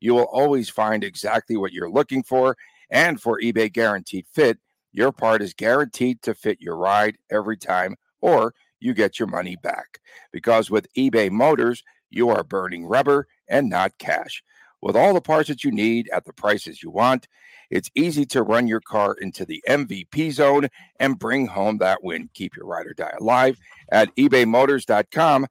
you 0.00 0.14
will 0.14 0.24
always 0.24 0.68
find 0.68 1.02
exactly 1.02 1.56
what 1.56 1.72
you're 1.72 1.90
looking 1.90 2.22
for. 2.22 2.56
And 2.90 3.20
for 3.20 3.40
eBay 3.40 3.72
Guaranteed 3.72 4.26
Fit, 4.32 4.58
your 4.92 5.12
part 5.12 5.42
is 5.42 5.54
guaranteed 5.54 6.22
to 6.22 6.34
fit 6.34 6.60
your 6.60 6.76
ride 6.76 7.16
every 7.30 7.56
time, 7.56 7.96
or 8.20 8.54
you 8.80 8.94
get 8.94 9.18
your 9.18 9.28
money 9.28 9.56
back. 9.62 9.98
Because 10.32 10.70
with 10.70 10.92
eBay 10.94 11.30
Motors, 11.30 11.82
you 12.10 12.30
are 12.30 12.44
burning 12.44 12.86
rubber 12.86 13.26
and 13.48 13.68
not 13.68 13.98
cash. 13.98 14.42
With 14.80 14.96
all 14.96 15.14
the 15.14 15.20
parts 15.20 15.48
that 15.48 15.64
you 15.64 15.70
need 15.70 16.08
at 16.12 16.24
the 16.24 16.32
prices 16.32 16.82
you 16.82 16.90
want, 16.90 17.26
it's 17.70 17.90
easy 17.94 18.24
to 18.26 18.42
run 18.42 18.68
your 18.68 18.80
car 18.80 19.14
into 19.20 19.44
the 19.44 19.62
MVP 19.68 20.32
zone 20.32 20.68
and 21.00 21.18
bring 21.18 21.46
home 21.48 21.78
that 21.78 22.02
win. 22.04 22.30
Keep 22.34 22.56
your 22.56 22.66
ride 22.66 22.86
or 22.86 22.94
die 22.94 23.14
alive 23.20 23.58
at 23.90 24.14
ebaymotors.com. 24.16 25.46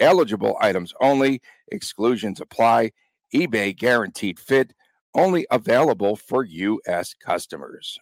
Eligible 0.00 0.56
items 0.60 0.92
only, 1.00 1.40
exclusions 1.70 2.40
apply 2.40 2.90
eBay 3.34 3.76
guaranteed 3.76 4.38
fit, 4.38 4.72
only 5.14 5.46
available 5.50 6.16
for 6.16 6.44
U.S. 6.44 7.14
customers. 7.14 7.98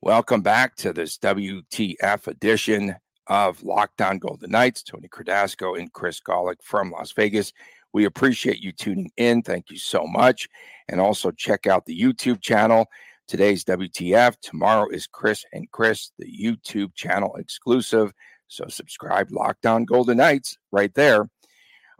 Welcome 0.00 0.42
back 0.42 0.76
to 0.76 0.92
this 0.92 1.18
WTF 1.18 2.28
edition 2.28 2.94
of 3.26 3.62
Locked 3.64 4.00
On 4.00 4.18
Golden 4.18 4.50
Knights. 4.50 4.82
Tony 4.82 5.08
Cordasco 5.08 5.78
and 5.78 5.92
Chris 5.92 6.20
Gawlik 6.20 6.62
from 6.62 6.90
Las 6.90 7.12
Vegas. 7.12 7.52
We 7.92 8.04
appreciate 8.04 8.60
you 8.60 8.72
tuning 8.72 9.10
in. 9.16 9.42
Thank 9.42 9.70
you 9.70 9.76
so 9.76 10.06
much. 10.06 10.48
And 10.88 11.00
also 11.00 11.30
check 11.30 11.66
out 11.66 11.84
the 11.84 11.98
YouTube 11.98 12.40
channel. 12.40 12.86
Today's 13.26 13.64
WTF. 13.64 14.36
Tomorrow 14.40 14.88
is 14.90 15.06
Chris 15.06 15.44
and 15.52 15.70
Chris, 15.70 16.12
the 16.18 16.26
YouTube 16.26 16.94
channel 16.94 17.34
exclusive. 17.36 18.12
So 18.46 18.66
subscribe 18.68 19.30
Locked 19.30 19.66
On 19.66 19.84
Golden 19.84 20.18
Knights 20.18 20.58
right 20.70 20.94
there. 20.94 21.28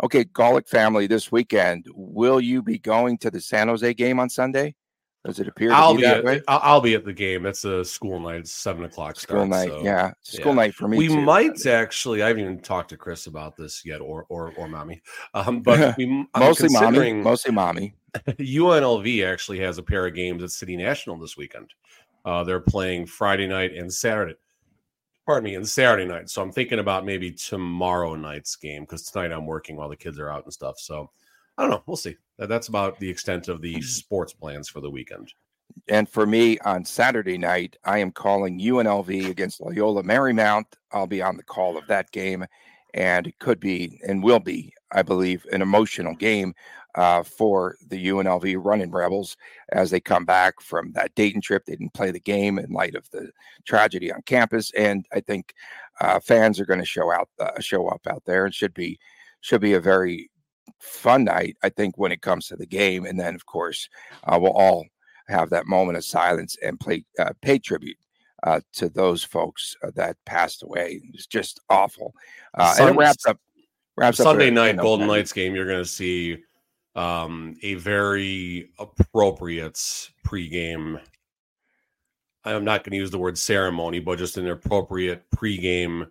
Okay, 0.03 0.25
Gawlik 0.25 0.69
family, 0.69 1.07
this 1.07 1.33
weekend, 1.33 1.87
will 1.93 2.41
you 2.41 2.63
be 2.63 2.79
going 2.79 3.19
to 3.19 3.31
the 3.31 3.41
San 3.41 3.69
Jose 3.69 3.95
game 3.95 4.21
on 4.21 4.31
Sunday? 4.31 4.75
Does 5.25 5.41
it 5.41 5.49
appear 5.49 5.73
I'll 5.73 5.95
be, 5.95 6.03
be 6.03 6.07
at, 6.07 6.25
way? 6.25 6.41
I'll 6.47 6.81
be 6.81 6.95
at 6.95 7.05
the 7.05 7.13
game. 7.13 7.43
That's 7.43 7.65
a 7.65 7.85
school 7.85 8.21
night. 8.21 8.37
It's 8.37 8.53
seven 8.53 8.85
o'clock. 8.85 9.19
School 9.19 9.45
start, 9.45 9.49
night, 9.49 9.69
so, 9.69 9.83
yeah. 9.83 10.13
School 10.23 10.53
yeah. 10.53 10.55
night 10.55 10.75
for 10.75 10.87
me. 10.87 10.97
We 10.97 11.09
too. 11.09 11.21
might 11.21 11.67
actually. 11.67 12.23
I 12.23 12.29
haven't 12.29 12.45
even 12.45 12.61
talked 12.61 12.91
to 12.91 12.97
Chris 12.97 13.27
about 13.27 13.57
this 13.57 13.85
yet, 13.85 14.01
or 14.01 14.27
or 14.29 14.53
or 14.57 14.69
mommy. 14.69 15.03
Um, 15.35 15.61
but 15.61 15.97
we 15.99 16.27
mostly 16.37 16.69
mommy. 16.71 17.13
Mostly 17.15 17.53
mommy. 17.53 17.95
UNLV 18.27 19.27
actually 19.27 19.59
has 19.59 19.79
a 19.79 19.83
pair 19.83 20.07
of 20.07 20.15
games 20.15 20.43
at 20.43 20.51
City 20.51 20.77
National 20.77 21.19
this 21.19 21.37
weekend. 21.37 21.75
Uh, 22.25 22.45
they're 22.45 22.61
playing 22.61 23.07
Friday 23.07 23.49
night 23.49 23.75
and 23.75 23.93
Saturday. 23.93 24.37
Pardon 25.29 25.51
me, 25.51 25.57
and 25.57 25.69
Saturday 25.69 26.07
night. 26.07 26.31
So 26.31 26.41
I'm 26.41 26.51
thinking 26.51 26.79
about 26.79 27.05
maybe 27.05 27.31
tomorrow 27.31 28.15
night's 28.15 28.57
game 28.57 28.85
because 28.85 29.03
tonight 29.03 29.31
I'm 29.31 29.45
working 29.45 29.77
while 29.77 29.91
the 29.91 29.95
kids 29.95 30.19
are 30.19 30.31
out 30.31 30.45
and 30.45 30.53
stuff. 30.55 30.79
So 30.79 31.11
I 31.59 31.63
don't 31.63 31.71
know. 31.71 31.83
We'll 31.85 31.99
see. 31.99 32.17
That's 32.39 32.69
about 32.69 32.99
the 32.99 33.11
extent 33.11 33.49
of 33.49 33.61
the 33.61 33.75
mm-hmm. 33.75 33.83
sports 33.83 34.33
plans 34.33 34.71
for 34.71 34.81
the 34.81 34.89
weekend. 34.89 35.35
And 35.87 36.09
for 36.09 36.25
me 36.25 36.59
on 36.61 36.83
Saturday 36.83 37.37
night, 37.37 37.77
I 37.85 37.99
am 37.99 38.11
calling 38.11 38.59
UNLV 38.59 39.29
against 39.29 39.61
Loyola 39.61 40.03
Marymount. 40.03 40.65
I'll 40.93 41.07
be 41.07 41.21
on 41.21 41.37
the 41.37 41.43
call 41.43 41.77
of 41.77 41.87
that 41.89 42.11
game, 42.11 42.47
and 42.95 43.27
it 43.27 43.39
could 43.39 43.61
be 43.61 44.01
and 44.09 44.23
will 44.23 44.41
be, 44.41 44.73
I 44.93 45.03
believe, 45.03 45.45
an 45.53 45.61
emotional 45.61 46.15
game 46.15 46.55
uh, 46.95 47.23
for 47.23 47.77
the 47.89 48.09
UNLV 48.09 48.57
running 48.59 48.91
Rebels 48.91 49.37
as 49.73 49.91
they 49.91 50.01
come 50.01 50.25
back 50.25 50.61
from 50.61 50.93
that 50.93 51.15
Dayton 51.15 51.41
trip. 51.41 51.65
They 51.65 51.75
didn't 51.75 51.95
play 51.95 52.11
the 52.11 52.21
game 52.21 52.59
in 52.59 52.73
light 52.73 52.95
of 52.95 53.09
the 53.11 53.31
tragedy 53.65 54.13
on 54.13 54.23
campus, 54.23 54.73
and 54.73 55.07
I 55.13 55.21
think 55.21 55.55
uh, 56.01 56.21
fans 56.21 56.61
are 56.61 56.67
going 56.67 56.81
to 56.81 56.87
show 56.87 57.13
out, 57.13 57.29
uh, 57.39 57.61
show 57.61 57.89
up 57.89 58.07
out 58.07 58.23
there. 58.25 58.47
It 58.47 58.55
should 58.55 58.75
be 58.75 58.99
should 59.41 59.61
be 59.61 59.75
a 59.75 59.81
very 59.81 60.31
fun 60.81 61.25
night, 61.25 61.57
I 61.63 61.69
think, 61.69 61.99
when 61.99 62.13
it 62.13 62.23
comes 62.23 62.47
to 62.49 62.57
the 62.57 62.67
game. 62.67 63.05
And 63.05 63.19
then, 63.19 63.35
of 63.35 63.47
course, 63.47 63.89
uh, 64.25 64.39
we'll 64.41 64.53
all 64.53 64.87
have 65.29 65.51
that 65.51 65.67
moment 65.67 65.99
of 65.99 66.05
silence 66.05 66.57
and 66.63 66.79
play, 66.81 67.05
uh, 67.19 67.33
pay 67.43 67.59
tribute 67.59 67.99
uh, 68.45 68.61
to 68.75 68.89
those 68.89 69.25
folks 69.25 69.77
uh, 69.83 69.91
that 69.95 70.17
passed 70.25 70.63
away. 70.63 71.01
It's 71.13 71.27
just 71.27 71.61
awful. 71.69 72.15
Uh, 72.55 72.75
and 72.81 72.91
it 72.91 72.97
wraps 72.97 73.27
up. 73.27 73.39
Wraps 73.97 74.21
up 74.21 74.25
Sunday 74.25 74.51
night 74.51 74.69
you 74.69 74.73
know, 74.75 74.83
Golden 74.85 75.09
Knights 75.09 75.33
game, 75.33 75.57
you're 75.57 75.67
going 75.67 75.83
to 75.83 75.85
see 75.85 76.39
um, 76.99 77.57
a 77.63 77.75
very 77.75 78.71
appropriate 78.79 80.11
pregame. 80.27 81.01
I'm 82.45 82.65
not 82.65 82.83
going 82.83 82.93
to 82.93 82.97
use 82.97 83.11
the 83.11 83.19
word 83.19 83.39
ceremony, 83.39 84.01
but 84.01 84.19
just 84.19 84.37
an 84.37 84.49
appropriate 84.49 85.23
pregame 85.31 86.09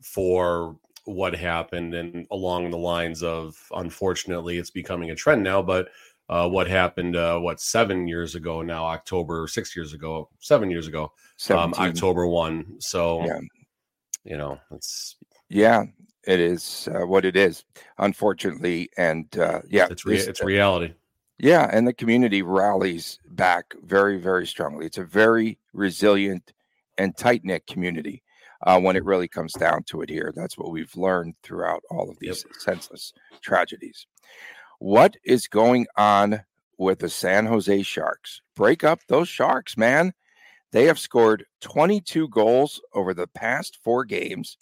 for 0.00 0.76
what 1.06 1.34
happened, 1.34 1.94
and 1.94 2.26
along 2.30 2.70
the 2.70 2.78
lines 2.78 3.24
of, 3.24 3.56
unfortunately, 3.74 4.58
it's 4.58 4.70
becoming 4.70 5.10
a 5.10 5.14
trend 5.16 5.42
now. 5.42 5.60
But 5.60 5.88
uh, 6.28 6.48
what 6.48 6.68
happened? 6.68 7.16
Uh, 7.16 7.40
what 7.40 7.60
seven 7.60 8.06
years 8.06 8.36
ago 8.36 8.62
now? 8.62 8.84
October, 8.84 9.48
six 9.48 9.74
years 9.74 9.92
ago, 9.92 10.28
seven 10.38 10.70
years 10.70 10.86
ago, 10.86 11.12
um, 11.50 11.74
October 11.74 12.28
one. 12.28 12.76
So 12.78 13.24
Yeah. 13.24 13.40
you 14.24 14.36
know, 14.36 14.60
it's 14.70 15.16
Yeah, 15.48 15.84
it 16.26 16.40
is 16.40 16.88
uh, 16.94 17.06
what 17.06 17.24
it 17.24 17.36
is, 17.36 17.64
unfortunately. 17.98 18.88
And 18.96 19.26
uh, 19.38 19.62
yeah, 19.68 19.86
it's 19.92 20.04
this- 20.04 20.26
it's 20.28 20.40
reality. 20.46 20.94
Yeah, 21.38 21.68
and 21.72 21.88
the 21.88 21.92
community 21.92 22.42
rallies 22.42 23.18
back 23.30 23.74
very, 23.82 24.18
very 24.18 24.46
strongly. 24.46 24.86
It's 24.86 24.98
a 24.98 25.04
very 25.04 25.58
resilient 25.72 26.52
and 26.98 27.16
tight 27.16 27.44
knit 27.44 27.66
community 27.66 28.22
uh, 28.64 28.78
when 28.78 28.94
it 28.94 29.04
really 29.04 29.26
comes 29.26 29.52
down 29.54 29.82
to 29.84 30.02
it 30.02 30.08
here. 30.10 30.32
That's 30.36 30.56
what 30.56 30.70
we've 30.70 30.94
learned 30.96 31.34
throughout 31.42 31.82
all 31.90 32.08
of 32.08 32.18
these 32.20 32.44
senseless 32.60 33.12
tragedies. 33.40 34.06
What 34.78 35.16
is 35.24 35.48
going 35.48 35.86
on 35.96 36.44
with 36.78 37.00
the 37.00 37.08
San 37.08 37.46
Jose 37.46 37.82
Sharks? 37.82 38.40
Break 38.54 38.84
up 38.84 39.00
those 39.08 39.28
Sharks, 39.28 39.76
man. 39.76 40.12
They 40.70 40.84
have 40.84 40.98
scored 40.98 41.44
22 41.60 42.28
goals 42.28 42.80
over 42.94 43.14
the 43.14 43.26
past 43.26 43.78
four 43.82 44.04
games. 44.04 44.56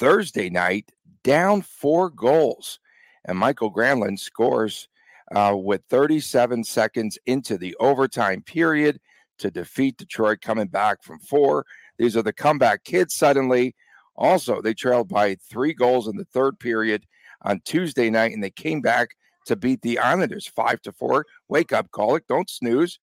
Thursday 0.00 0.48
night, 0.48 0.90
down 1.22 1.60
four 1.60 2.08
goals. 2.08 2.80
And 3.26 3.38
Mikael 3.38 3.70
Granlund 3.70 4.18
scores 4.18 4.88
uh, 5.30 5.54
with 5.54 5.82
37 5.90 6.64
seconds 6.64 7.18
into 7.26 7.58
the 7.58 7.76
overtime 7.78 8.42
period 8.42 8.98
to 9.38 9.50
defeat 9.50 9.98
Detroit, 9.98 10.40
coming 10.40 10.68
back 10.68 11.02
from 11.02 11.20
four. 11.20 11.66
These 11.98 12.16
are 12.16 12.22
the 12.22 12.32
comeback 12.32 12.82
kids 12.84 13.14
suddenly. 13.14 13.76
Also, 14.16 14.62
they 14.62 14.72
trailed 14.72 15.08
by 15.08 15.36
three 15.50 15.74
goals 15.74 16.08
in 16.08 16.16
the 16.16 16.24
third 16.24 16.58
period 16.58 17.04
on 17.42 17.60
Tuesday 17.66 18.08
night, 18.08 18.32
and 18.32 18.42
they 18.42 18.50
came 18.50 18.80
back 18.80 19.10
to 19.46 19.54
beat 19.54 19.82
the 19.82 19.98
Islanders 19.98 20.46
five 20.46 20.80
to 20.82 20.92
four. 20.92 21.26
Wake 21.48 21.72
up, 21.72 21.90
call 21.90 22.16
it. 22.16 22.26
Don't 22.26 22.48
snooze. 22.48 22.98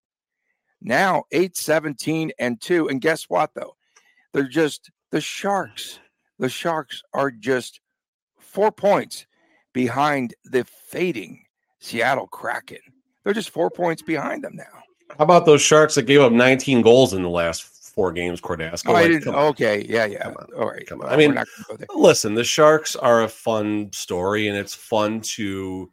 Now 0.80 1.24
8 1.30 1.56
17 1.56 2.32
and 2.40 2.60
2. 2.60 2.88
And 2.88 3.00
guess 3.00 3.24
what, 3.24 3.50
though? 3.54 3.76
They're 4.32 4.48
just 4.48 4.90
the 5.12 5.20
Sharks. 5.20 6.00
The 6.38 6.48
Sharks 6.48 7.02
are 7.12 7.30
just 7.30 7.80
four 8.38 8.70
points 8.70 9.26
behind 9.72 10.34
the 10.44 10.64
fading 10.64 11.44
Seattle 11.80 12.26
Kraken. 12.28 12.78
They're 13.24 13.34
just 13.34 13.50
four 13.50 13.70
points 13.70 14.02
behind 14.02 14.44
them 14.44 14.56
now. 14.56 14.82
How 15.16 15.24
about 15.24 15.46
those 15.46 15.62
Sharks 15.62 15.94
that 15.94 16.02
gave 16.02 16.20
up 16.20 16.32
19 16.32 16.82
goals 16.82 17.14
in 17.14 17.22
the 17.22 17.28
last 17.28 17.62
four 17.94 18.12
games, 18.12 18.40
Cordasco? 18.40 18.94
Oh, 18.94 19.08
didn't. 19.08 19.34
Okay, 19.34 19.84
yeah, 19.88 20.06
yeah. 20.06 20.24
Come 20.24 20.36
on. 20.38 20.46
All 20.56 20.68
right, 20.68 20.86
come 20.86 21.00
on. 21.02 21.08
I 21.08 21.16
mean, 21.16 21.38
listen, 21.94 22.34
the 22.34 22.44
Sharks 22.44 22.94
are 22.94 23.22
a 23.22 23.28
fun 23.28 23.90
story, 23.92 24.48
and 24.48 24.56
it's 24.56 24.74
fun 24.74 25.20
to 25.20 25.90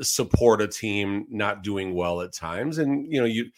support 0.00 0.62
a 0.62 0.68
team 0.68 1.26
not 1.28 1.62
doing 1.62 1.94
well 1.94 2.22
at 2.22 2.32
times. 2.32 2.78
And 2.78 3.06
you 3.12 3.20
know, 3.20 3.26
you 3.26 3.50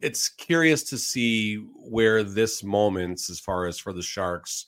it's 0.00 0.28
curious 0.28 0.82
to 0.84 0.98
see 0.98 1.56
where 1.56 2.22
this 2.22 2.62
moment, 2.62 3.28
as 3.28 3.38
far 3.38 3.66
as 3.66 3.78
for 3.78 3.92
the 3.92 4.02
Sharks, 4.02 4.66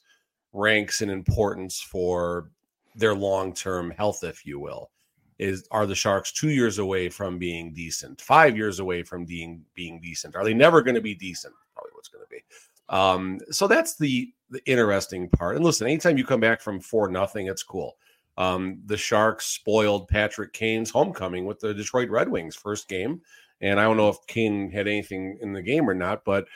ranks 0.52 1.02
in 1.02 1.10
importance 1.10 1.80
for 1.80 2.50
their 2.94 3.14
long 3.14 3.54
term 3.54 3.90
health, 3.90 4.24
if 4.24 4.44
you 4.46 4.58
will. 4.58 4.90
Is 5.38 5.66
are 5.70 5.86
the 5.86 5.94
Sharks 5.94 6.30
two 6.32 6.50
years 6.50 6.78
away 6.78 7.08
from 7.08 7.38
being 7.38 7.72
decent? 7.72 8.20
Five 8.20 8.56
years 8.56 8.78
away 8.78 9.02
from 9.02 9.24
being 9.24 9.64
being 9.74 10.00
decent? 10.00 10.36
Are 10.36 10.44
they 10.44 10.54
never 10.54 10.82
going 10.82 10.94
to 10.94 11.00
be 11.00 11.14
decent? 11.14 11.54
Probably 11.74 11.90
what's 11.94 12.08
going 12.08 12.24
to 12.24 12.30
be. 12.30 12.44
Um, 12.88 13.40
so 13.50 13.66
that's 13.66 13.96
the 13.96 14.32
the 14.50 14.62
interesting 14.66 15.28
part. 15.30 15.56
And 15.56 15.64
listen, 15.64 15.86
anytime 15.86 16.18
you 16.18 16.24
come 16.24 16.40
back 16.40 16.60
from 16.60 16.80
four 16.80 17.08
nothing, 17.10 17.46
it's 17.46 17.62
cool. 17.62 17.96
Um, 18.38 18.80
the 18.86 18.96
Sharks 18.96 19.46
spoiled 19.46 20.08
Patrick 20.08 20.52
Kane's 20.52 20.90
homecoming 20.90 21.44
with 21.44 21.60
the 21.60 21.74
Detroit 21.74 22.08
Red 22.08 22.28
Wings 22.28 22.54
first 22.54 22.88
game. 22.88 23.20
And 23.62 23.78
I 23.78 23.84
don't 23.84 23.96
know 23.96 24.08
if 24.08 24.16
Kane 24.26 24.70
had 24.72 24.88
anything 24.88 25.38
in 25.40 25.52
the 25.52 25.62
game 25.62 25.88
or 25.88 25.94
not, 25.94 26.24
but 26.24 26.46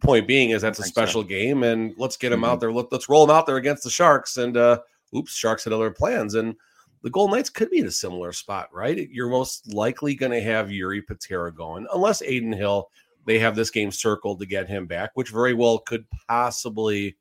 point 0.00 0.26
being 0.26 0.50
is 0.50 0.62
that's 0.62 0.80
a 0.80 0.82
special 0.82 1.22
so. 1.22 1.28
game, 1.28 1.62
and 1.62 1.94
let's 1.96 2.16
get 2.16 2.32
him 2.32 2.40
mm-hmm. 2.40 2.50
out 2.50 2.60
there. 2.60 2.72
Let, 2.72 2.92
us 2.92 3.08
roll 3.08 3.22
him 3.22 3.30
out 3.30 3.46
there 3.46 3.56
against 3.56 3.84
the 3.84 3.90
Sharks. 3.90 4.36
And 4.36 4.56
uh, 4.56 4.80
oops, 5.14 5.34
Sharks 5.34 5.62
had 5.62 5.72
other 5.72 5.92
plans, 5.92 6.34
and 6.34 6.56
the 7.02 7.10
Golden 7.10 7.36
Knights 7.36 7.50
could 7.50 7.70
be 7.70 7.78
in 7.78 7.86
a 7.86 7.92
similar 7.92 8.32
spot, 8.32 8.68
right? 8.72 9.08
You're 9.10 9.30
most 9.30 9.72
likely 9.72 10.16
going 10.16 10.32
to 10.32 10.42
have 10.42 10.66
Jiri 10.66 11.06
Patera 11.06 11.54
going, 11.54 11.86
unless 11.94 12.20
Adin 12.22 12.52
Hill. 12.52 12.90
They 13.26 13.40
have 13.40 13.56
this 13.56 13.72
game 13.72 13.90
circled 13.90 14.38
to 14.38 14.46
get 14.46 14.68
him 14.68 14.86
back, 14.86 15.10
which 15.14 15.30
very 15.30 15.52
well 15.52 15.80
could 15.80 16.04
possibly 16.28 17.16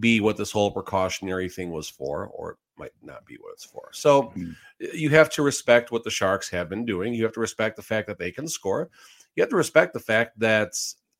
be 0.00 0.18
what 0.18 0.38
this 0.38 0.50
whole 0.50 0.70
precautionary 0.70 1.50
thing 1.50 1.70
was 1.70 1.90
for, 1.90 2.26
or 2.26 2.56
might 2.76 2.92
not 3.02 3.24
be 3.26 3.36
what 3.36 3.52
it's 3.52 3.64
for. 3.64 3.90
So 3.92 4.24
mm-hmm. 4.24 4.52
you 4.94 5.10
have 5.10 5.30
to 5.30 5.42
respect 5.42 5.92
what 5.92 6.04
the 6.04 6.10
Sharks 6.10 6.48
have 6.50 6.68
been 6.68 6.84
doing. 6.84 7.14
You 7.14 7.24
have 7.24 7.32
to 7.34 7.40
respect 7.40 7.76
the 7.76 7.82
fact 7.82 8.06
that 8.08 8.18
they 8.18 8.30
can 8.30 8.48
score. 8.48 8.90
You 9.36 9.42
have 9.42 9.50
to 9.50 9.56
respect 9.56 9.92
the 9.92 10.00
fact 10.00 10.38
that 10.40 10.74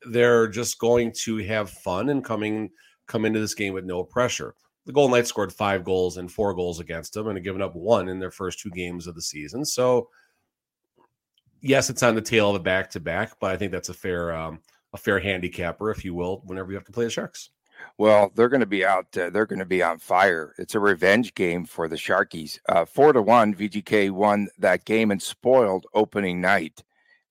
they're 0.05 0.47
just 0.47 0.79
going 0.79 1.13
to 1.23 1.37
have 1.45 1.69
fun 1.69 2.09
and 2.09 2.23
coming 2.23 2.69
come 3.07 3.25
into 3.25 3.39
this 3.39 3.53
game 3.53 3.73
with 3.73 3.85
no 3.85 4.03
pressure. 4.03 4.55
The 4.85 4.93
Golden 4.93 5.15
Knights 5.15 5.29
scored 5.29 5.53
five 5.53 5.83
goals 5.83 6.17
and 6.17 6.31
four 6.31 6.53
goals 6.53 6.79
against 6.79 7.13
them 7.13 7.27
and 7.27 7.37
have 7.37 7.43
given 7.43 7.61
up 7.61 7.75
one 7.75 8.09
in 8.09 8.19
their 8.19 8.31
first 8.31 8.59
two 8.59 8.69
games 8.69 9.07
of 9.07 9.15
the 9.15 9.21
season. 9.21 9.63
So 9.65 10.09
yes, 11.61 11.89
it's 11.89 12.03
on 12.03 12.15
the 12.15 12.21
tail 12.21 12.49
of 12.49 12.55
a 12.55 12.59
back 12.59 12.89
to 12.91 12.99
back, 12.99 13.39
but 13.39 13.51
I 13.51 13.57
think 13.57 13.71
that's 13.71 13.89
a 13.89 13.93
fair 13.93 14.33
um, 14.33 14.59
a 14.93 14.97
fair 14.97 15.19
handicapper, 15.19 15.89
if 15.89 16.05
you 16.05 16.13
will, 16.13 16.43
whenever 16.45 16.71
you 16.71 16.77
have 16.77 16.85
to 16.85 16.91
play 16.91 17.05
the 17.05 17.09
Sharks. 17.09 17.49
Well, 17.97 18.31
they're 18.35 18.49
going 18.49 18.59
to 18.61 18.65
be 18.65 18.85
out. 18.85 19.05
Uh, 19.17 19.29
they're 19.29 19.45
going 19.45 19.59
to 19.59 19.65
be 19.65 19.83
on 19.83 19.99
fire. 19.99 20.53
It's 20.57 20.75
a 20.75 20.79
revenge 20.79 21.33
game 21.35 21.65
for 21.65 21.87
the 21.87 21.95
Sharkies. 21.95 22.59
Uh, 22.67 22.85
four 22.85 23.13
to 23.13 23.21
one, 23.21 23.53
VGK 23.53 24.11
won 24.11 24.47
that 24.57 24.85
game 24.85 25.11
and 25.11 25.21
spoiled 25.21 25.85
opening 25.93 26.41
night 26.41 26.83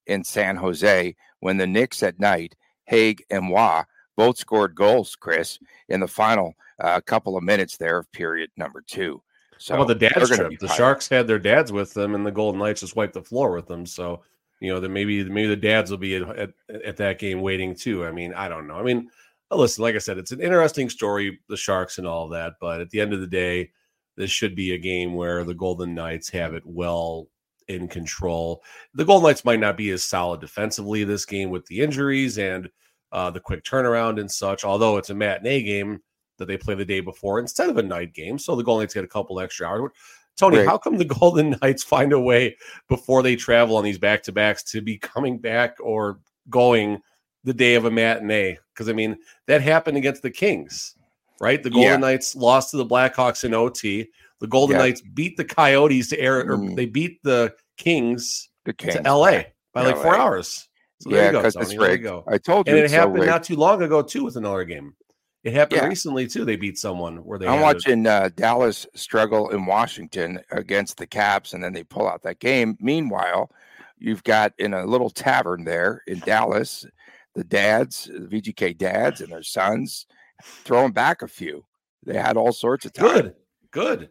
in 0.07 0.25
San 0.25 0.57
Jose 0.57 1.15
when 1.41 1.57
the 1.57 1.67
Knicks 1.67 2.03
at 2.03 2.21
night, 2.21 2.55
Haig 2.85 3.25
and 3.31 3.51
Waugh 3.51 3.85
both 4.17 4.39
scored 4.39 4.75
goals. 4.75 5.17
Chris 5.17 5.59
in 5.89 6.01
the 6.01 6.09
final 6.09 6.55
uh, 6.81 7.01
couple 7.01 7.37
of 7.37 7.45
minutes 7.45 7.77
there 7.77 7.99
of 7.99 8.11
period 8.13 8.51
number 8.57 8.83
two. 8.87 9.23
So 9.59 9.75
How 9.75 9.83
about 9.83 9.99
the 9.99 10.09
dads 10.09 10.29
trip? 10.29 10.59
The 10.59 10.69
Sharks 10.69 11.09
had 11.09 11.27
their 11.27 11.39
dads 11.39 11.71
with 11.71 11.95
them, 11.95 12.15
and 12.15 12.27
the 12.27 12.33
Golden 12.33 12.59
Knights 12.61 12.81
just 12.81 12.97
wiped 12.97 13.15
the 13.15 13.23
floor 13.23 13.53
with 13.53 13.67
them. 13.67 13.87
So 13.87 14.23
you 14.61 14.73
know, 14.73 14.81
that 14.81 14.91
maybe 14.91 15.25
maybe 15.25 15.49
the 15.49 15.57
dads 15.57 15.91
will 15.91 15.99
be 15.99 16.17
at, 16.17 16.23
at, 16.39 16.51
at 16.85 16.97
that 16.97 17.19
game 17.19 17.41
waiting 17.41 17.75
too. 17.75 18.05
I 18.05 18.13
mean, 18.13 18.33
I 18.35 18.49
don't 18.49 18.67
know. 18.67 18.77
I 18.77 18.83
mean 18.83 19.11
listen, 19.57 19.83
like 19.83 19.95
I 19.95 19.99
said, 19.99 20.19
it's 20.19 20.33
an 20.33 20.41
interesting 20.41 20.89
story, 20.89 21.41
the 21.49 21.57
Sharks 21.57 21.99
and 21.99 22.07
all 22.07 22.29
that. 22.29 22.55
But 22.61 22.81
at 22.81 22.91
the 22.91 23.01
end 23.01 23.13
of 23.13 23.21
the 23.21 23.27
day, 23.27 23.71
this 24.17 24.31
should 24.31 24.55
be 24.55 24.73
a 24.73 24.79
game 24.79 25.15
where 25.15 25.45
the 25.45 25.55
Golden 25.55 25.95
Knights 25.95 26.29
have 26.31 26.55
it 26.55 26.63
well 26.65 27.29
in 27.69 27.89
control. 27.89 28.63
The 28.95 29.05
Golden 29.05 29.29
Knights 29.29 29.45
might 29.45 29.61
not 29.61 29.77
be 29.77 29.91
as 29.91 30.05
solid 30.05 30.41
defensively 30.41 31.05
this 31.05 31.25
game 31.25 31.51
with 31.51 31.67
the 31.67 31.81
injuries 31.81 32.39
and 32.39 32.69
uh, 33.13 33.31
the 33.31 33.41
quick 33.41 33.65
turnaround 33.65 34.21
and 34.21 34.31
such, 34.31 34.65
although 34.65 34.97
it's 34.97 35.11
a 35.11 35.15
matinee 35.15 35.63
game 35.63 36.01
that 36.39 36.47
they 36.47 36.57
play 36.57 36.75
the 36.75 36.85
day 36.85 37.01
before 37.01 37.39
instead 37.39 37.71
of 37.71 37.77
a 37.77 37.83
night 37.83 38.15
game. 38.15 38.39
So 38.39 38.57
the 38.57 38.65
Golden 38.65 38.83
Knights 38.83 38.95
get 38.95 39.05
a 39.05 39.09
couple 39.09 39.41
extra 39.41 39.67
hours. 39.67 39.93
Tony, 40.37 40.59
right. 40.59 40.67
how 40.67 40.79
come 40.79 40.97
the 40.97 41.05
Golden 41.21 41.57
Knights 41.63 41.85
find 41.85 42.13
a 42.13 42.21
way 42.21 42.57
before 42.89 43.23
they 43.23 43.37
travel 43.37 43.77
on 43.77 43.85
these 43.85 43.99
back 43.99 44.23
to 44.25 44.33
backs 44.33 44.63
to 44.65 44.81
be 44.81 44.99
coming 44.99 45.39
back 45.39 45.77
or 45.81 46.21
going 46.51 47.01
the 47.45 47.55
day 47.55 47.75
of 47.75 47.85
a 47.85 47.91
matinee 47.91 48.59
because 48.73 48.89
I 48.89 48.93
mean 48.93 49.19
that 49.47 49.61
happened 49.61 49.97
against 49.97 50.23
the 50.23 50.31
Kings, 50.31 50.97
right? 51.41 51.63
The 51.63 51.71
Golden 51.71 51.91
yeah. 51.91 51.97
Knights 51.97 52.35
lost 52.35 52.71
to 52.71 52.77
the 52.77 52.87
Blackhawks 52.87 53.45
in 53.45 53.55
OT. 53.55 54.09
The 54.41 54.47
Golden 54.47 54.77
yeah. 54.77 54.83
Knights 54.83 55.01
beat 55.01 55.37
the 55.37 55.45
Coyotes 55.45 56.09
to 56.11 56.19
air, 56.19 56.41
or 56.41 56.57
mm. 56.57 56.77
they 56.77 56.87
beat 56.87 57.23
the 57.23 57.55
Kings, 57.77 58.49
the 58.65 58.73
Kings 58.73 58.95
to 58.97 59.03
LA 59.03 59.43
by 59.73 59.85
like 59.85 59.97
four 59.97 60.17
hours. 60.17 60.69
So 61.01 61.11
yeah, 61.11 61.33
because 61.33 61.57
it's 61.57 61.77
rigged. 61.77 62.07
I 62.29 62.39
told 62.39 62.69
you, 62.69 62.75
and 62.75 62.85
it 62.85 62.91
happened 62.91 63.25
so 63.25 63.27
not 63.27 63.43
too 63.43 63.57
long 63.57 63.83
ago 63.83 64.03
too 64.03 64.25
with 64.25 64.37
another 64.37 64.65
game. 64.65 64.95
It 65.43 65.55
happened 65.55 65.83
yeah. 65.83 65.89
recently 65.89 66.29
too. 66.29 66.45
They 66.45 66.55
beat 66.55 66.79
someone 66.79 67.25
where 67.25 67.39
they. 67.39 67.49
I'm 67.49 67.61
watching 67.61 68.07
uh, 68.07 68.31
Dallas 68.37 68.87
struggle 68.95 69.51
in 69.51 69.67
Washington 69.67 70.41
against 70.53 70.99
the 70.99 71.07
Caps, 71.07 71.53
and 71.53 71.63
then 71.63 71.73
they 71.73 71.83
pull 71.83 72.09
out 72.09 72.23
that 72.23 72.39
game. 72.39 72.77
Meanwhile, 72.81 73.51
you've 73.99 74.23
got 74.23 74.53
in 74.59 74.75
a 74.75 74.87
little 74.87 75.11
tavern 75.11 75.65
there 75.65 76.03
in 76.07 76.21
Dallas 76.21 76.87
the 77.35 77.45
dads, 77.45 78.05
the 78.13 78.27
VGK 78.27 78.77
dads, 78.77 79.21
and 79.21 79.33
their 79.33 79.43
sons, 79.43 80.07
throwing 80.43 80.93
back 80.93 81.23
a 81.23 81.29
few. 81.29 81.65
They 82.05 82.17
had 82.17 82.37
all 82.37 82.53
sorts 82.53 82.85
of 82.85 82.93
time. 82.93 83.07
Good, 83.13 83.35
good. 83.71 84.09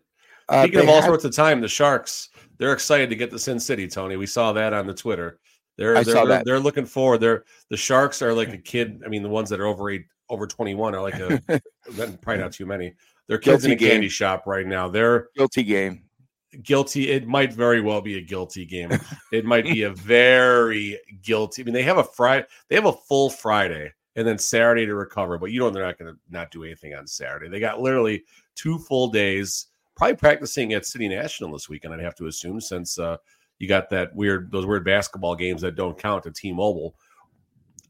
Uh, 0.49 0.63
Speaking 0.63 0.81
of 0.81 0.89
all 0.89 1.01
had, 1.01 1.05
sorts 1.05 1.25
of 1.25 1.35
time, 1.35 1.61
the 1.61 1.67
Sharks 1.67 2.29
they're 2.61 2.73
excited 2.73 3.09
to 3.09 3.15
get 3.15 3.31
to 3.31 3.39
Sin 3.39 3.59
City. 3.59 3.87
Tony, 3.87 4.17
we 4.17 4.27
saw 4.27 4.53
that 4.53 4.71
on 4.71 4.85
the 4.85 4.93
Twitter. 4.93 5.39
They're 5.79 5.97
I 5.97 6.03
they're, 6.03 6.25
they're, 6.27 6.43
they're 6.45 6.59
looking 6.59 6.85
forward. 6.85 7.17
They're 7.17 7.43
the 7.69 7.77
Sharks 7.77 8.21
are 8.21 8.33
like 8.33 8.49
a 8.49 8.57
kid. 8.59 9.01
I 9.03 9.09
mean, 9.09 9.23
the 9.23 9.29
ones 9.29 9.49
that 9.49 9.59
are 9.59 9.65
over 9.65 9.89
eight, 9.89 10.05
over 10.29 10.45
twenty 10.45 10.75
one 10.75 10.93
are 10.93 11.01
like 11.01 11.15
a 11.15 11.41
probably 12.21 12.37
not 12.37 12.51
too 12.53 12.67
many. 12.67 12.93
They're 13.27 13.39
kids 13.39 13.63
guilty 13.63 13.71
in 13.71 13.71
a 13.71 13.75
game. 13.77 13.91
candy 13.93 14.09
shop 14.09 14.43
right 14.45 14.67
now. 14.67 14.89
They're 14.89 15.29
guilty 15.35 15.63
game 15.63 16.03
guilty. 16.63 17.09
It 17.09 17.27
might 17.27 17.53
very 17.53 17.81
well 17.81 18.01
be 18.01 18.17
a 18.17 18.21
guilty 18.21 18.65
game. 18.65 18.91
It 19.31 19.45
might 19.45 19.65
be 19.65 19.83
a 19.83 19.89
very 19.93 20.99
guilty. 21.21 21.61
I 21.61 21.65
mean, 21.65 21.73
they 21.73 21.83
have 21.83 21.97
a 21.97 22.03
Friday, 22.03 22.45
they 22.67 22.75
have 22.75 22.85
a 22.85 22.93
full 22.93 23.29
Friday 23.29 23.93
and 24.15 24.27
then 24.27 24.37
Saturday 24.37 24.85
to 24.85 24.95
recover, 24.95 25.37
but 25.37 25.51
you 25.51 25.59
know 25.59 25.69
they're 25.69 25.85
not 25.85 25.97
going 25.97 26.13
to 26.13 26.19
not 26.29 26.51
do 26.51 26.63
anything 26.63 26.93
on 26.93 27.07
Saturday. 27.07 27.47
They 27.47 27.59
got 27.59 27.79
literally 27.79 28.23
two 28.55 28.77
full 28.77 29.07
days, 29.07 29.67
probably 29.95 30.17
practicing 30.17 30.73
at 30.73 30.85
City 30.85 31.07
National 31.07 31.53
this 31.53 31.69
weekend. 31.69 31.93
I'd 31.93 32.01
have 32.01 32.15
to 32.15 32.27
assume 32.27 32.59
since 32.59 32.99
uh, 32.99 33.17
you 33.59 33.67
got 33.67 33.89
that 33.91 34.13
weird 34.15 34.51
those 34.51 34.65
weird 34.65 34.83
basketball 34.83 35.35
games 35.35 35.61
that 35.61 35.75
don't 35.75 35.97
count 35.97 36.25
at 36.25 36.35
T-Mobile. 36.35 36.95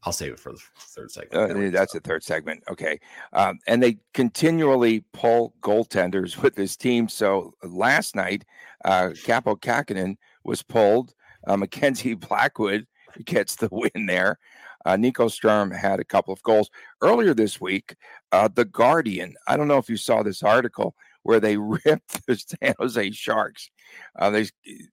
I'll 0.04 0.12
save 0.12 0.32
it 0.32 0.40
for 0.40 0.52
the 0.52 0.58
third 0.78 1.10
segment. 1.10 1.52
Uh, 1.52 1.70
that's 1.70 1.92
the 1.92 2.00
third 2.00 2.24
segment. 2.24 2.64
Okay. 2.68 2.98
Um, 3.32 3.60
and 3.66 3.82
they 3.82 3.98
continually 4.14 5.04
pull 5.12 5.54
goaltenders 5.62 6.36
with 6.42 6.54
this 6.54 6.76
team. 6.76 7.08
So 7.08 7.54
last 7.62 8.16
night, 8.16 8.44
uh, 8.84 9.10
Kaapo 9.24 9.58
Kähkönen 9.58 10.16
was 10.44 10.62
pulled. 10.62 11.14
Uh, 11.46 11.56
Mackenzie 11.56 12.14
Blackwood 12.28 12.86
gets 13.24 13.56
the 13.56 13.68
win 13.70 14.06
there. 14.06 14.38
Uh, 14.84 14.96
Nico 14.96 15.28
Sturm 15.28 15.70
had 15.70 16.00
a 16.00 16.04
couple 16.04 16.32
of 16.32 16.42
goals. 16.42 16.68
Earlier 17.02 17.34
this 17.34 17.60
week, 17.60 17.94
uh, 18.32 18.48
The 18.52 18.64
Guardian, 18.64 19.34
I 19.46 19.56
don't 19.56 19.68
know 19.68 19.78
if 19.78 19.88
you 19.88 19.96
saw 19.96 20.24
this 20.24 20.42
article 20.42 20.96
where 21.22 21.38
they 21.38 21.56
ripped 21.84 22.26
the 22.26 22.36
San 22.36 22.74
Jose 22.78 23.10
Sharks. 23.12 23.70
Uh, 24.18 24.30
they 24.30 24.46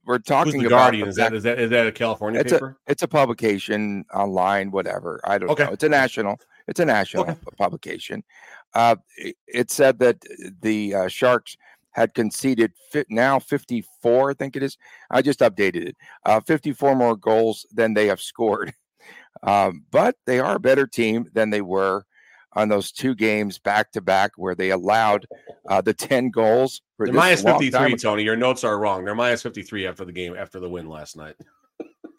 we're 0.06 0.20
talking 0.20 0.60
the 0.60 0.68
about 0.68 0.78
Guardian. 0.78 1.08
Is 1.08 1.16
that 1.16 1.34
is 1.34 1.44
that 1.44 1.60
is 1.60 1.70
that 1.72 1.88
a 1.88 1.92
California 1.92 2.40
it's 2.40 2.54
paper? 2.54 2.78
A, 2.88 2.92
it's 2.92 3.04
a 3.04 3.08
publication 3.08 4.06
online, 4.14 4.72
whatever. 4.72 5.20
I 5.24 5.38
don't 5.38 5.50
okay. 5.50 5.66
know. 5.66 5.72
It's 5.72 5.84
a 5.84 5.90
national. 5.90 6.40
It's 6.68 6.80
a 6.80 6.86
national 6.86 7.24
okay. 7.24 7.36
publication. 7.58 8.24
Uh, 8.74 8.96
it, 9.18 9.36
it, 9.48 9.72
said 9.72 9.98
that 9.98 10.18
the 10.62 10.94
uh, 10.94 11.08
Sharks 11.08 11.58
had 11.92 12.14
conceded 12.14 12.72
fit 12.92 13.08
now 13.10 13.40
54 13.40 14.30
i 14.30 14.34
think 14.36 14.56
it 14.56 14.62
is 14.62 14.78
i 15.10 15.22
just 15.22 15.40
updated 15.40 15.88
it 15.88 15.98
uh, 16.26 16.40
54 16.40 16.96
more 16.96 17.16
goals 17.16 17.66
than 17.74 17.94
they 17.94 18.08
have 18.08 18.22
scored 18.22 18.74
um, 19.44 19.84
but 19.92 20.16
they 20.26 20.40
are 20.40 20.56
a 20.56 20.60
better 20.60 20.86
team 20.86 21.28
than 21.34 21.50
they 21.50 21.62
were 21.62 22.06
on 22.54 22.70
those 22.70 22.92
two 22.92 23.16
games 23.16 23.60
back 23.60 23.92
to 23.92 24.02
back 24.02 24.32
where 24.36 24.56
they 24.56 24.72
allowed 24.72 25.28
uh, 25.68 25.82
the 25.82 25.94
10 25.94 26.30
goals. 26.30 26.82
For 26.98 27.06
They're 27.06 27.14
minus 27.14 27.44
53, 27.44 27.96
Tony. 27.96 28.24
Your 28.24 28.36
notes 28.36 28.64
are 28.64 28.78
wrong. 28.80 29.06
They're 29.06 29.16
minus 29.16 29.44
53 29.44 29.88
after 29.88 30.06
the 30.06 30.12
game, 30.12 30.36
after 30.36 30.60
the 30.60 30.70
win 30.70 30.88
last 30.88 31.16
night. 31.16 31.36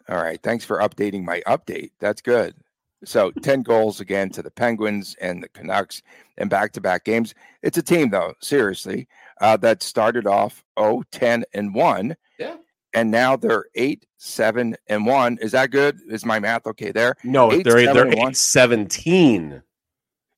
All 0.09 0.21
right. 0.21 0.41
Thanks 0.41 0.65
for 0.65 0.79
updating 0.79 1.23
my 1.23 1.41
update. 1.47 1.91
That's 1.99 2.21
good. 2.21 2.55
So 3.03 3.31
10 3.31 3.63
goals 3.63 3.99
again 3.99 4.29
to 4.31 4.43
the 4.43 4.51
Penguins 4.51 5.15
and 5.19 5.41
the 5.41 5.49
Canucks 5.49 6.01
in 6.37 6.49
back 6.49 6.71
to 6.73 6.81
back 6.81 7.03
games. 7.03 7.33
It's 7.63 7.77
a 7.77 7.81
team, 7.81 8.11
though, 8.11 8.33
seriously, 8.41 9.07
uh, 9.41 9.57
that 9.57 9.81
started 9.81 10.27
off 10.27 10.63
0 10.79 11.03
10 11.11 11.43
and 11.53 11.73
1. 11.73 12.15
Yeah. 12.37 12.57
And 12.93 13.09
now 13.09 13.37
they're 13.37 13.65
8 13.75 14.05
7 14.17 14.75
and 14.87 15.05
1. 15.05 15.39
Is 15.41 15.51
that 15.53 15.71
good? 15.71 15.99
Is 16.09 16.25
my 16.25 16.39
math 16.39 16.67
okay 16.67 16.91
there? 16.91 17.15
No, 17.23 17.51
eight, 17.51 17.63
they're, 17.63 17.83
seven, 17.85 18.09
they're 18.09 18.27
8 18.29 18.35
17. 18.35 19.63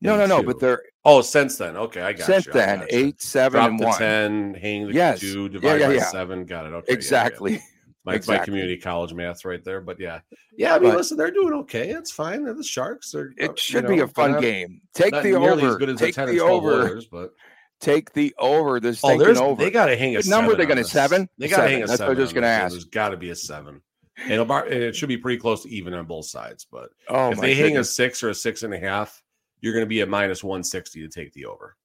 No, 0.04 0.18
no, 0.18 0.26
no. 0.26 0.42
two. 0.42 0.48
But 0.48 0.60
they're 0.60 0.84
oh, 1.06 1.22
since 1.22 1.58
then, 1.58 1.76
okay, 1.78 2.02
I 2.02 2.13
got 2.13 2.26
since 2.26 2.46
you. 2.46 2.54
Then 2.54 2.80
got. 2.80 2.88
8 2.92 3.22
7 3.22 3.52
Drop 3.58 3.70
and 3.70 3.80
the 3.80 3.86
1. 3.86 3.98
ten, 3.98 4.54
hang 4.56 4.88
the 4.88 4.94
Yes. 4.94 5.20
two, 5.20 5.44
Yeah, 5.44 5.48
divide 5.50 5.80
yeah, 5.82 5.88
by 5.88 5.94
yeah. 5.94 6.04
seven. 6.06 6.46
Got 6.46 6.66
it. 6.66 6.70
Okay, 6.70 6.76
yeah, 6.76 6.78
yeah, 6.78 6.86
yeah. 6.89 6.94
Exactly. 6.96 7.62
My, 8.06 8.20
my 8.28 8.38
community 8.39 8.76
college 8.78 9.13
math 9.13 9.46
right 9.46 9.63
there, 9.63 9.80
but 9.80 9.98
yeah, 9.98 10.20
yeah. 10.58 10.76
I 10.76 10.80
mean, 10.80 10.89
But- 10.89 10.98
listen, 10.98 11.16
they're 11.18 11.32
doing 11.32 11.54
okay. 11.54 11.89
It's 11.92 12.12
fine. 12.12 12.44
They're 12.44 12.54
the 12.54 12.62
Sharks. 12.62 13.12
They're 13.12 13.32
uh, 13.42 13.46
It 13.46 13.58
should 13.58 13.84
you 13.84 13.89
be 13.92 14.00
a 14.00 14.08
fun 14.10 14.34
they're 14.34 14.42
game. 14.42 14.82
Take 14.94 15.13
the 15.13 15.36
over. 15.36 15.70
as 15.70 15.78
good 15.78 15.88
as 15.89 16.00
the 16.00 16.06
Take 16.08 16.16
ten 16.16 16.28
the 16.28 16.42
over. 16.42 16.72
Oilers, 16.82 17.06
but 17.06 17.32
Take 17.80 18.12
the 18.12 18.36
over. 18.39 18.82
This 18.82 19.00
oh, 19.06 19.18
there's 19.18 19.39
over. 19.39 19.63
they 19.63 19.72
got 19.72 19.86
to 19.86 19.96
hang 19.96 20.16
a 20.16 20.18
What 20.18 20.26
number 20.26 20.52
they 20.52 20.63
seven 20.63 20.68
gonna- 20.68 20.82
this. 20.82 20.92
seven? 20.92 21.30
They 21.38 21.48
got 21.48 21.56
to 21.56 21.62
Seven. 21.62 21.72
hang 21.72 21.84
a 21.84 21.88
That's 21.88 22.00
what 22.02 22.06
I 22.06 22.08
seven. 22.10 22.18
was 22.18 22.26
just 22.26 22.36
gonna 22.36 22.48
this 22.48 22.60
ask. 22.62 22.72
There's 22.74 22.84
got 22.86 23.10
to 23.10 23.18
be 23.18 23.30
a 23.30 23.36
seven, 23.36 23.82
and 24.28 24.52
and 24.52 24.74
it 24.74 24.96
should 24.98 25.08
be 25.08 25.18
pretty 25.18 25.39
close 25.39 25.63
to 25.63 25.70
even 25.70 25.94
on 25.94 26.06
both 26.06 26.26
sides. 26.26 26.68
But 26.70 26.89
oh, 27.08 27.32
if 27.32 27.38
my 27.38 27.42
they 27.46 27.56
hang 27.56 27.78
a 27.78 27.86
six 27.86 28.22
or 28.22 28.30
a 28.32 28.36
six 28.36 28.63
and 28.63 28.74
a 28.74 28.80
half, 28.80 29.24
you're 29.63 29.73
going 29.73 29.86
to 29.86 29.89
be 29.89 30.02
at 30.02 30.10
minus 30.10 30.43
one 30.43 30.63
sixty 30.63 30.99
to 31.02 31.08
take 31.08 31.32
the 31.32 31.45
over. 31.45 31.78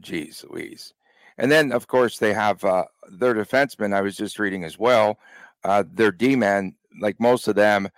Jeez 0.00 0.48
Louise. 0.48 0.92
And 1.38 1.50
then, 1.50 1.72
of 1.72 1.86
course, 1.86 2.18
they 2.18 2.34
have 2.34 2.62
uh, 2.64 2.84
their 3.10 3.34
defensemen. 3.34 3.94
I 3.94 4.02
was 4.02 4.14
just 4.14 4.38
reading 4.38 4.62
as 4.62 4.78
well. 4.78 5.18
Uh, 5.64 5.84
their 5.90 6.12
D 6.12 6.36
men, 6.36 6.74
like 7.00 7.18
most 7.18 7.48
of 7.48 7.54
them, 7.54 7.88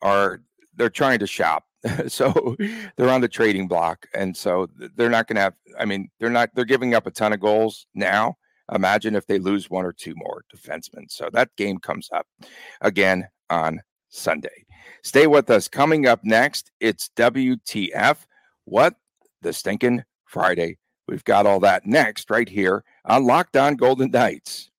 are 0.00 0.40
they're 0.76 0.88
trying 0.88 1.18
to 1.18 1.26
shop. 1.26 1.64
so 2.06 2.56
they're 2.96 3.10
on 3.10 3.20
the 3.20 3.28
trading 3.28 3.66
block. 3.66 4.06
And 4.14 4.36
so 4.36 4.68
they're 4.94 5.10
not 5.10 5.26
going 5.26 5.36
to 5.36 5.42
have, 5.42 5.54
I 5.78 5.84
mean, 5.84 6.08
they're 6.20 6.30
not, 6.30 6.50
they're 6.54 6.64
giving 6.64 6.94
up 6.94 7.06
a 7.06 7.10
ton 7.10 7.32
of 7.32 7.40
goals 7.40 7.86
now. 7.94 8.36
Imagine 8.72 9.14
if 9.14 9.26
they 9.26 9.38
lose 9.38 9.70
one 9.70 9.84
or 9.84 9.92
two 9.92 10.14
more 10.16 10.44
defensemen. 10.54 11.04
So 11.08 11.28
that 11.32 11.54
game 11.56 11.78
comes 11.78 12.08
up 12.12 12.26
again 12.80 13.28
on 13.50 13.80
Sunday. 14.08 14.66
Stay 15.02 15.26
with 15.26 15.50
us. 15.50 15.68
Coming 15.68 16.06
up 16.06 16.24
next, 16.24 16.72
it's 16.80 17.10
WTF. 17.16 18.16
What? 18.66 18.94
The 19.42 19.52
stinking 19.52 20.04
Friday 20.26 20.76
We've 21.08 21.24
got 21.24 21.46
all 21.46 21.60
that 21.60 21.86
next 21.86 22.30
right 22.30 22.48
here 22.48 22.82
on 23.04 23.26
Locked 23.26 23.56
On 23.56 23.76
Golden 23.76 24.10
Knights. 24.10 24.70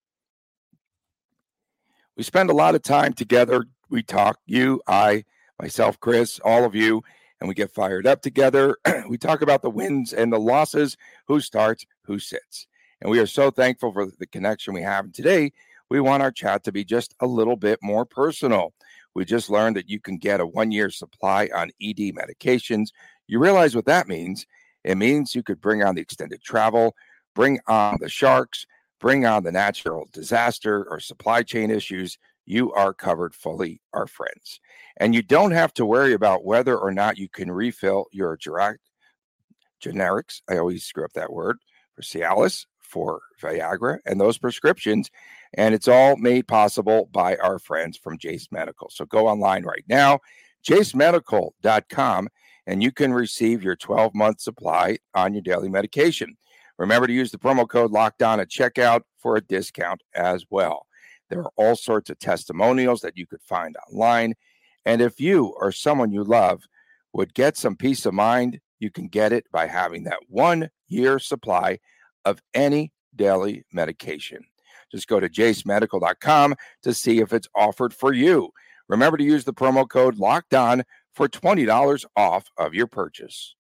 We 2.18 2.24
spend 2.24 2.50
a 2.50 2.54
lot 2.54 2.76
of 2.76 2.84
time 2.84 3.14
together. 3.14 3.66
We 3.90 4.04
talk, 4.04 4.40
you, 4.46 4.82
I, 4.88 5.24
myself, 5.62 6.00
Chris, 6.00 6.40
all 6.44 6.66
of 6.66 6.76
you, 6.76 7.02
and 7.40 7.48
we 7.48 7.56
get 7.56 7.72
fired 7.72 8.06
up 8.06 8.22
together. 8.22 8.76
we 9.08 9.18
talk 9.18 9.42
about 9.42 9.62
the 9.62 9.70
wins 9.70 10.12
and 10.12 10.34
the 10.34 10.40
losses, 10.40 10.98
who 11.28 11.40
starts, 11.40 11.86
who 12.04 12.20
sits. 12.20 12.68
And 13.00 13.10
we 13.10 13.20
are 13.20 13.28
so 13.28 13.50
thankful 13.50 13.94
for 13.94 14.08
the 14.08 14.28
connection 14.28 14.74
we 14.74 14.82
have. 14.82 15.06
And 15.06 15.14
today, 15.14 15.54
we 15.90 16.02
want 16.02 16.24
our 16.24 16.32
chat 16.32 16.66
to 16.66 16.74
be 16.74 16.84
just 16.84 17.16
a 17.22 17.28
little 17.28 17.56
bit 17.56 17.80
more 17.82 18.06
personal. 18.06 18.74
We 19.18 19.26
just 19.26 19.50
learned 19.50 19.76
that 19.78 19.90
you 19.90 20.00
can 20.00 20.20
get 20.20 20.42
a 20.42 20.46
one 20.46 20.72
year 20.72 20.92
supply 20.92 21.50
on 21.52 21.72
ED 21.82 22.14
medications. 22.14 22.90
You 23.26 23.40
realize 23.40 23.76
what 23.76 23.88
that 23.88 24.08
means? 24.08 24.46
It 24.84 24.96
means 24.96 25.34
you 25.34 25.42
could 25.42 25.60
bring 25.60 25.82
on 25.82 25.96
the 25.96 26.02
extended 26.02 26.44
travel, 26.44 26.96
bring 27.34 27.60
on 27.66 27.98
the 28.00 28.10
sharks, 28.10 28.68
bring 29.00 29.26
on 29.26 29.42
the 29.42 29.52
natural 29.52 30.08
disaster 30.14 30.86
or 30.88 31.00
supply 31.00 31.42
chain 31.42 31.72
issues. 31.72 32.20
You 32.46 32.72
are 32.74 32.94
covered 32.94 33.34
fully, 33.34 33.82
our 33.92 34.06
friends. 34.06 34.60
And 34.98 35.16
you 35.16 35.24
don't 35.24 35.50
have 35.50 35.74
to 35.74 35.86
worry 35.86 36.14
about 36.14 36.46
whether 36.46 36.78
or 36.78 36.92
not 36.92 37.18
you 37.18 37.28
can 37.28 37.50
refill 37.50 38.06
your 38.12 38.38
generics. 38.38 38.78
I 40.48 40.60
always 40.60 40.86
screw 40.86 41.06
up 41.06 41.14
that 41.14 41.34
word 41.34 41.58
for 41.96 42.04
Cialis, 42.04 42.68
for 42.88 43.22
Viagra, 43.42 44.00
and 44.06 44.20
those 44.20 44.38
prescriptions. 44.38 45.12
And 45.54 45.76
it's 45.76 45.88
all 45.88 46.18
made 46.18 46.48
possible 46.48 47.10
by 47.12 47.36
our 47.38 47.60
friends 47.60 47.98
from 47.98 48.18
Jase 48.18 48.48
Medical. 48.52 48.90
So 48.90 49.06
go 49.06 49.28
online 49.28 49.64
right 49.64 49.84
now, 49.88 50.20
jasemedical.com, 50.66 52.30
and 52.66 52.84
you 52.84 52.92
can 52.92 53.14
receive 53.14 53.64
your 53.64 53.76
12 53.76 54.14
month 54.16 54.42
supply 54.42 54.98
on 55.14 55.34
your 55.34 55.42
daily 55.42 55.70
medication. 55.70 56.38
Remember 56.78 57.08
to 57.08 57.14
use 57.14 57.32
the 57.32 57.40
promo 57.40 57.68
code 57.68 57.92
locked 57.92 58.22
on 58.22 58.40
at 58.40 58.50
checkout 58.50 59.02
for 59.18 59.36
a 59.36 59.42
discount 59.42 60.02
as 60.14 60.46
well. 60.50 60.86
There 61.30 61.40
are 61.40 61.52
all 61.56 61.76
sorts 61.76 62.10
of 62.10 62.20
testimonials 62.20 63.02
that 63.02 63.18
you 63.18 63.26
could 63.26 63.42
find 63.42 63.76
online. 63.90 64.36
And 64.86 65.02
if 65.02 65.20
you 65.20 65.56
or 65.60 65.72
someone 65.72 66.12
you 66.12 66.24
love 66.24 66.64
would 67.14 67.34
get 67.34 67.58
some 67.58 67.76
peace 67.76 68.06
of 68.06 68.14
mind, 68.14 68.60
you 68.80 68.92
can 68.92 69.08
get 69.08 69.34
it 69.34 69.46
by 69.52 69.68
having 69.68 70.04
that 70.04 70.20
one 70.28 70.70
year 70.88 71.20
supply 71.20 71.80
of 72.26 72.42
any 72.54 72.92
daily 73.16 73.66
medication. 73.72 74.46
Just 74.92 75.08
go 75.08 75.20
to 75.20 75.30
jasemedical.com 75.30 76.56
to 76.84 76.94
see 76.94 77.20
if 77.20 77.34
it's 77.34 77.48
offered 77.56 77.94
for 77.94 78.14
you. 78.14 78.52
Remember 78.88 79.18
to 79.18 79.24
use 79.24 79.44
the 79.44 79.54
promo 79.54 79.88
code 79.88 80.18
locked 80.18 80.54
on 80.54 80.84
for 81.14 81.28
$20 81.28 82.06
off 82.16 82.50
of 82.58 82.74
your 82.74 82.88
purchase. 82.88 83.56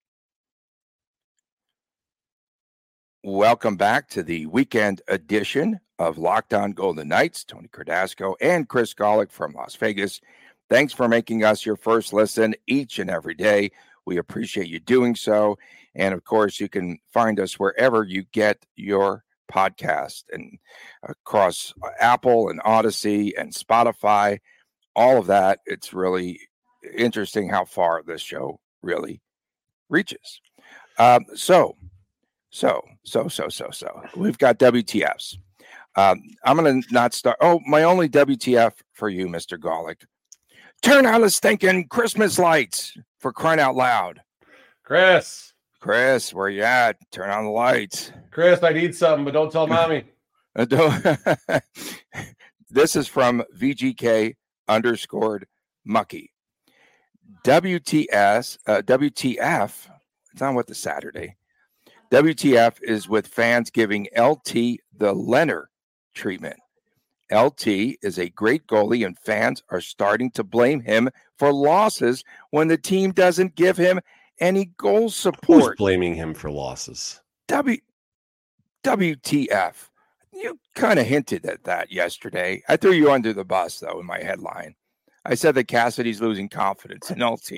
Welcome 3.24 3.76
back 3.76 4.08
to 4.10 4.24
the 4.24 4.46
weekend 4.46 5.02
edition 5.10 5.82
of 6.00 6.18
Locked 6.18 6.54
On 6.54 6.72
Golden 6.72 7.10
Knights. 7.10 7.44
Tony 7.44 7.68
Cordasco 7.68 8.36
and 8.40 8.70
Chris 8.70 8.94
Gawlik 8.94 9.32
from 9.32 9.54
Las 9.54 9.76
Vegas. 9.76 10.22
Thanks 10.70 10.94
for 10.94 11.08
making 11.08 11.44
us 11.44 11.66
your 11.66 11.76
first 11.76 12.14
listen 12.14 12.56
each 12.68 13.00
and 13.00 13.10
every 13.10 13.34
day. 13.34 13.72
We 14.08 14.18
appreciate 14.18 14.70
you 14.70 14.80
doing 14.80 15.16
so. 15.16 15.58
And 15.94 16.14
of 16.14 16.24
course, 16.24 16.62
you 16.62 16.70
can 16.70 16.98
find 17.12 17.42
us 17.42 17.60
wherever 17.60 18.06
you 18.06 18.24
get 18.32 18.66
your 18.78 19.26
podcast 19.52 20.24
and 20.32 20.58
across 21.04 21.74
Apple 22.00 22.50
and 22.50 22.62
Audacy 22.62 23.34
and 23.38 23.54
Spotify, 23.54 24.40
all 24.96 25.18
of 25.18 25.28
that. 25.28 25.60
It's 25.66 25.94
really 25.94 26.40
interesting 26.98 27.50
how 27.50 27.66
far 27.66 28.02
this 28.02 28.22
show 28.22 28.62
really 28.82 29.22
reaches. 29.90 30.40
Um, 30.98 31.26
so, 31.36 31.76
so, 32.50 32.82
so, 33.04 33.28
so, 33.28 33.50
so, 33.50 33.68
so, 33.72 34.04
we've 34.16 34.38
got 34.38 34.58
WTFs. 34.58 35.36
Um, 35.98 36.22
I'm 36.46 36.56
going 36.56 36.82
to 36.82 36.94
not 36.94 37.14
start. 37.14 37.38
Oh, 37.42 37.60
my 37.68 37.84
only 37.84 38.08
WTF 38.08 38.72
for 38.94 39.10
you, 39.10 39.28
Mr. 39.28 39.58
Gawlik. 39.58 40.06
Turn 40.82 41.06
on 41.06 41.22
the 41.22 41.30
stinking 41.30 41.90
Christmas 41.90 42.40
lights 42.40 42.96
for 43.20 43.32
crying 43.34 43.60
out 43.60 43.76
loud. 43.76 44.22
Chris, 44.84 45.54
Chris, 45.80 46.34
where 46.34 46.50
you 46.50 46.64
at? 46.64 46.98
Turn 47.12 47.30
on 47.30 47.46
the 47.46 47.50
lights. 47.52 48.12
Chris, 48.32 48.64
I 48.64 48.72
need 48.72 48.96
something, 48.96 49.26
but 49.26 49.34
don't 49.34 49.52
tell 49.52 49.68
mommy. 49.68 50.04
Uh, 50.56 50.66
don't- 50.66 51.20
this 52.72 52.96
is 52.96 53.08
from 53.08 53.44
VGK 53.56 54.34
underscored 54.68 55.46
Mucky. 55.86 56.32
WTS, 57.46 58.58
uh, 58.66 58.82
WTF, 58.82 59.88
it's 60.34 60.42
on 60.42 60.56
with 60.56 60.66
the 60.66 60.74
Saturday. 60.74 61.36
WTF 62.12 62.82
is 62.82 63.08
with 63.08 63.28
fans 63.28 63.70
giving 63.70 64.08
LT 64.18 64.80
the 64.98 65.14
Leonard 65.14 65.68
treatment. 66.16 66.58
LT 67.32 67.68
is 68.02 68.18
a 68.20 68.30
great 68.30 68.66
goalie, 68.68 69.06
and 69.06 69.18
fans 69.20 69.62
are 69.70 69.82
starting 69.82 70.32
to 70.32 70.44
blame 70.44 70.80
him 70.82 71.10
for 71.38 71.52
losses 71.54 72.24
when 72.52 72.68
the 72.68 72.78
team 72.78 73.12
doesn't 73.12 73.56
give 73.56 73.78
him 73.78 74.00
any 74.40 74.66
goal 74.78 75.04
Who's 75.04 75.16
support. 75.16 75.78
blaming 75.78 76.16
him 76.16 76.34
for 76.34 76.50
losses? 76.52 77.22
W 77.48 77.78
WTF. 78.84 79.90
You 80.34 80.60
kind 80.76 81.00
of 81.00 81.08
hinted 81.08 81.46
at 81.46 81.64
that 81.64 81.92
yesterday. 81.92 82.62
I 82.70 82.78
threw 82.78 82.92
you 82.92 83.12
under 83.12 83.34
the 83.34 83.44
bus 83.46 83.80
though 83.80 84.00
in 84.00 84.06
my 84.06 84.20
headline. 84.22 84.76
I 85.26 85.36
said 85.36 85.56
that 85.56 85.68
Cassidy's 85.68 86.22
losing 86.22 86.48
confidence 86.48 87.10
in 87.12 87.20
LT. 87.26 87.52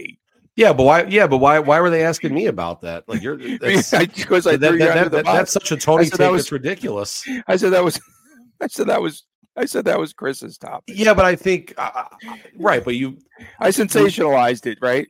Yeah, 0.56 0.74
but 0.74 0.84
why? 0.84 1.04
Yeah, 1.04 1.28
but 1.28 1.38
why? 1.38 1.60
Why 1.60 1.80
were 1.80 1.90
they 1.90 2.04
asking 2.04 2.34
me 2.34 2.48
about 2.48 2.82
that? 2.82 3.08
Like 3.08 3.22
you're 3.22 3.38
that's, 3.60 3.92
Because 3.92 4.48
I 4.48 4.56
that, 4.56 4.68
threw 4.70 4.78
you 4.80 4.86
that- 4.86 4.98
under 4.98 5.10
that- 5.10 5.26
the 5.26 5.32
that's 5.32 5.52
such 5.54 5.72
a 5.72 5.78
Tony 5.78 6.06
said 6.06 6.20
that 6.20 6.32
was- 6.32 6.42
It's 6.44 6.52
ridiculous. 6.52 7.28
I 7.48 7.56
said 7.58 7.72
that 7.74 7.84
was 7.84 8.00
I 8.62 8.68
said 8.68 8.88
that 8.88 9.02
was 9.02 9.24
I 9.60 9.66
said 9.66 9.86
that 9.86 10.00
was 10.00 10.14
Chris's 10.14 10.58
topic. 10.58 10.96
Yeah, 10.98 11.14
but 11.14 11.26
I 11.26 11.36
think 11.36 11.74
uh, 11.78 12.06
right. 12.58 12.84
But 12.84 12.96
you 12.96 13.18
I 13.60 13.70
sensationalized 13.70 14.66
it, 14.66 14.78
right? 14.82 15.08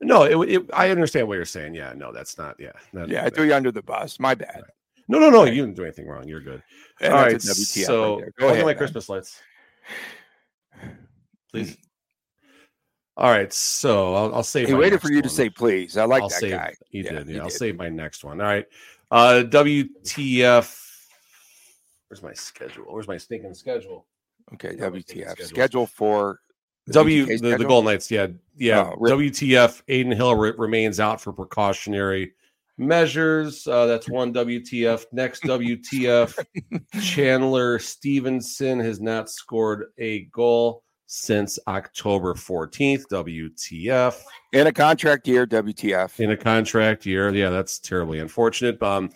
no, 0.00 0.22
it, 0.22 0.48
it, 0.50 0.62
I 0.72 0.90
understand 0.90 1.28
what 1.28 1.34
you're 1.34 1.44
saying. 1.44 1.74
Yeah, 1.74 1.92
no, 1.96 2.12
that's 2.12 2.38
not. 2.38 2.56
Yeah, 2.58 2.72
not- 2.92 3.08
Yeah, 3.08 3.24
I 3.24 3.30
threw 3.30 3.44
you 3.46 3.54
under 3.54 3.70
the 3.72 3.82
bus. 3.82 4.18
My 4.20 4.34
bad. 4.34 4.62
no, 5.08 5.18
no, 5.18 5.28
no. 5.28 5.42
Right. 5.44 5.52
You 5.52 5.62
didn't 5.66 5.76
do 5.76 5.82
anything 5.82 6.06
wrong. 6.08 6.26
You're 6.28 6.40
good. 6.40 6.62
And 7.00 7.12
All 7.12 7.20
right. 7.22 7.42
So 7.42 8.20
right. 8.20 8.34
Go 8.38 8.48
ahead. 8.50 8.64
my. 8.64 8.74
Christmas 8.74 9.08
lights, 9.08 9.40
please. 11.52 11.76
All 13.16 13.30
right, 13.30 13.52
so 13.52 14.14
I'll, 14.14 14.34
I'll 14.36 14.42
save. 14.42 14.68
He 14.68 14.74
waited 14.74 15.02
for 15.02 15.12
you 15.12 15.20
to 15.20 15.28
say 15.28 15.50
please. 15.50 15.98
I 15.98 16.04
like 16.04 16.22
I'll 16.22 16.28
that 16.30 16.40
save. 16.40 16.52
guy. 16.52 16.74
You 16.90 17.02
Yeah, 17.02 17.10
did. 17.18 17.28
he 17.28 17.34
Yeah, 17.34 17.42
I'll 17.42 17.48
did. 17.48 17.58
save 17.58 17.76
my 17.76 17.88
next 17.90 18.24
one. 18.24 18.40
All 18.40 18.46
right. 18.46 18.64
Uh, 19.10 19.42
WTF. 19.46 20.89
Where's 22.10 22.22
my 22.24 22.32
schedule? 22.32 22.86
Where's 22.88 23.06
my 23.06 23.16
stinking 23.16 23.54
schedule? 23.54 24.04
Okay, 24.54 24.74
Yeah, 24.76 24.88
let's 24.88 25.04
take 25.04 25.28
the 25.28 25.34
WTF. 25.36 25.46
schedule. 25.46 25.86
For 25.86 26.40
W 26.90 27.24
BTK 27.24 27.26
the, 27.28 27.32
the 27.34 27.48
schedule? 27.50 27.68
Golden 27.68 27.92
Knights, 27.92 28.10
yeah, 28.10 28.26
yeah. 28.56 28.90
Oh. 28.92 28.96
WTF? 28.98 29.82
Adin 29.88 30.10
Hill 30.10 30.34
re- 30.34 30.52
remains 30.58 30.98
out 30.98 31.20
for 31.20 31.32
precautionary 31.32 32.32
measures. 32.78 33.64
Uh, 33.68 33.86
that's 33.86 34.08
one 34.10 34.34
WTF. 34.34 35.04
Next 35.12 35.42
WTF, 35.44 36.36
Chandler 37.00 37.78
Stephenson 37.78 38.80
has 38.80 39.00
not 39.00 39.30
scored 39.30 39.92
a 39.98 40.22
goal 40.32 40.82
since 41.06 41.58
October 41.68 42.34
14th. 42.34 43.04
WTF 43.12 44.16
in 44.52 44.66
a 44.66 44.72
contract 44.72 45.28
year. 45.28 45.46
WTF? 45.46 46.18
in 46.18 46.32
a 46.32 46.36
contract 46.36 47.06
year. 47.06 47.32
Yeah, 47.32 47.50
that's 47.50 47.78
terribly 47.78 48.18
unfortunate. 48.18 48.82
Um, 48.82 49.10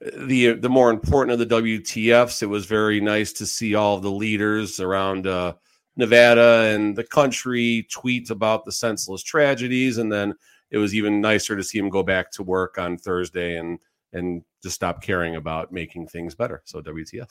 the 0.00 0.52
the 0.52 0.68
more 0.68 0.90
important 0.90 1.40
of 1.40 1.48
the 1.48 1.56
WTFs, 1.56 2.42
it 2.42 2.46
was 2.46 2.66
very 2.66 3.00
nice 3.00 3.32
to 3.34 3.46
see 3.46 3.74
all 3.74 3.96
of 3.96 4.02
the 4.02 4.10
leaders 4.10 4.78
around 4.78 5.26
uh, 5.26 5.54
Nevada 5.96 6.72
and 6.74 6.94
the 6.94 7.04
country 7.04 7.86
tweet 7.90 8.30
about 8.30 8.64
the 8.64 8.72
senseless 8.72 9.22
tragedies, 9.22 9.98
and 9.98 10.10
then 10.10 10.34
it 10.70 10.78
was 10.78 10.94
even 10.94 11.20
nicer 11.20 11.56
to 11.56 11.64
see 11.64 11.78
him 11.78 11.88
go 11.88 12.02
back 12.02 12.30
to 12.32 12.42
work 12.44 12.78
on 12.78 12.96
Thursday 12.96 13.56
and 13.56 13.78
and 14.12 14.42
just 14.62 14.76
stop 14.76 15.02
caring 15.02 15.36
about 15.36 15.72
making 15.72 16.06
things 16.06 16.34
better. 16.34 16.62
So 16.64 16.80
WTF? 16.80 17.28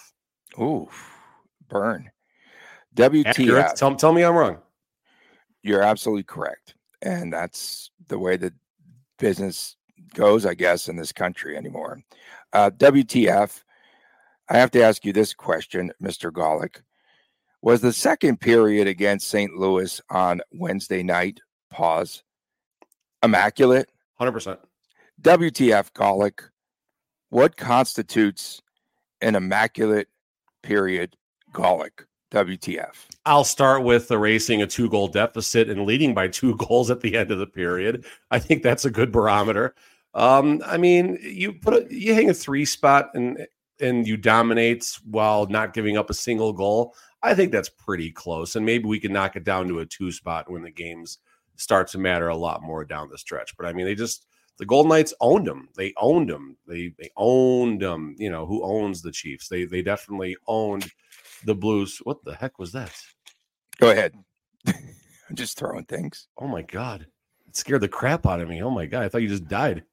Ooh, 0.59 0.89
burn. 1.69 2.11
Accurate. 2.99 3.35
WTF? 3.35 3.75
Tell, 3.75 3.95
tell 3.95 4.13
me 4.13 4.23
I'm 4.23 4.35
wrong. 4.35 4.57
You're 5.63 5.83
absolutely 5.83 6.23
correct, 6.23 6.75
and 7.01 7.31
that's 7.31 7.91
the 8.09 8.19
way 8.19 8.35
that 8.37 8.53
business 9.19 9.76
goes, 10.13 10.45
I 10.45 10.53
guess, 10.53 10.87
in 10.87 10.95
this 10.95 11.11
country 11.11 11.57
anymore. 11.57 12.01
Uh, 12.53 12.71
WTF? 12.71 13.63
I 14.49 14.57
have 14.57 14.71
to 14.71 14.83
ask 14.83 15.05
you 15.05 15.13
this 15.13 15.33
question, 15.33 15.91
Mr. 16.01 16.31
Gawlik. 16.31 16.81
Was 17.61 17.81
the 17.81 17.91
second 17.91 18.39
period 18.39 18.87
against 18.87 19.27
St. 19.27 19.53
Louis 19.55 19.99
on 20.09 20.41
Wednesday 20.53 21.03
night 21.03 21.41
pause 21.69 22.23
immaculate? 23.23 23.89
Hundred 24.15 24.31
percent. 24.31 24.59
WTF, 25.21 25.91
Gawlik? 25.91 26.49
What 27.29 27.57
constitutes 27.57 28.61
an 29.21 29.35
immaculate 29.35 30.07
period, 30.63 31.15
Gawlik? 31.51 32.06
WTF? 32.31 32.93
I'll 33.25 33.43
start 33.43 33.83
with 33.83 34.11
erasing 34.11 34.61
a 34.61 34.67
two 34.67 34.89
goal 34.89 35.07
deficit 35.07 35.69
and 35.69 35.85
leading 35.85 36.13
by 36.13 36.27
two 36.27 36.55
goals 36.67 36.89
at 36.91 37.01
the 37.01 37.15
end 37.15 37.31
of 37.31 37.39
the 37.39 37.47
period. 37.47 38.05
I 38.31 38.39
think 38.39 38.63
that's 38.63 38.85
a 38.85 38.91
good 38.91 39.11
barometer. 39.11 39.75
Um, 40.13 40.61
I 40.65 40.77
mean, 40.77 41.19
you 41.21 41.53
put 41.53 41.73
a, 41.73 41.87
you 41.93 42.13
hang 42.13 42.29
a 42.29 42.33
three 42.33 42.65
spot 42.65 43.11
and 43.13 43.45
and 43.79 44.07
you 44.07 44.17
dominate 44.17 44.97
while 45.05 45.45
not 45.45 45.73
giving 45.73 45.97
up 45.97 46.09
a 46.09 46.15
single 46.15 46.51
goal. 46.51 46.95
I 47.21 47.35
think 47.35 47.51
that's 47.51 47.69
pretty 47.69 48.11
close, 48.11 48.55
and 48.55 48.65
maybe 48.65 48.85
we 48.85 48.99
can 48.99 49.13
knock 49.13 49.35
it 49.35 49.43
down 49.43 49.67
to 49.67 49.79
a 49.79 49.85
two 49.85 50.11
spot 50.11 50.49
when 50.49 50.63
the 50.63 50.71
games 50.71 51.19
start 51.55 51.87
to 51.89 51.97
matter 51.97 52.29
a 52.29 52.37
lot 52.37 52.63
more 52.63 52.85
down 52.85 53.09
the 53.09 53.17
stretch. 53.17 53.55
But 53.57 53.67
I 53.67 53.73
mean, 53.73 53.85
they 53.85 53.95
just 53.95 54.25
the 54.57 54.65
Golden 54.65 54.89
Knights 54.89 55.13
owned 55.21 55.45
them. 55.45 55.69
They 55.75 55.93
owned 55.97 56.29
them. 56.29 56.57
They 56.67 56.93
they 56.97 57.09
owned 57.15 57.81
them. 57.81 58.15
You 58.17 58.31
know 58.31 58.45
who 58.45 58.63
owns 58.63 59.01
the 59.01 59.11
Chiefs? 59.11 59.47
They 59.47 59.65
they 59.65 59.81
definitely 59.81 60.35
owned 60.47 60.89
the 61.45 61.55
Blues. 61.55 61.99
What 62.03 62.23
the 62.23 62.35
heck 62.35 62.59
was 62.59 62.71
that? 62.73 62.93
Go 63.79 63.91
ahead. 63.91 64.13
I'm 64.67 64.75
just 65.35 65.57
throwing 65.57 65.85
things. 65.85 66.27
Oh 66.37 66.47
my 66.47 66.61
god, 66.61 67.07
it 67.47 67.55
scared 67.55 67.81
the 67.81 67.87
crap 67.87 68.25
out 68.25 68.41
of 68.41 68.49
me. 68.49 68.61
Oh 68.63 68.69
my 68.71 68.85
god, 68.85 69.03
I 69.03 69.09
thought 69.09 69.21
you 69.21 69.27
just 69.27 69.47
died. 69.47 69.83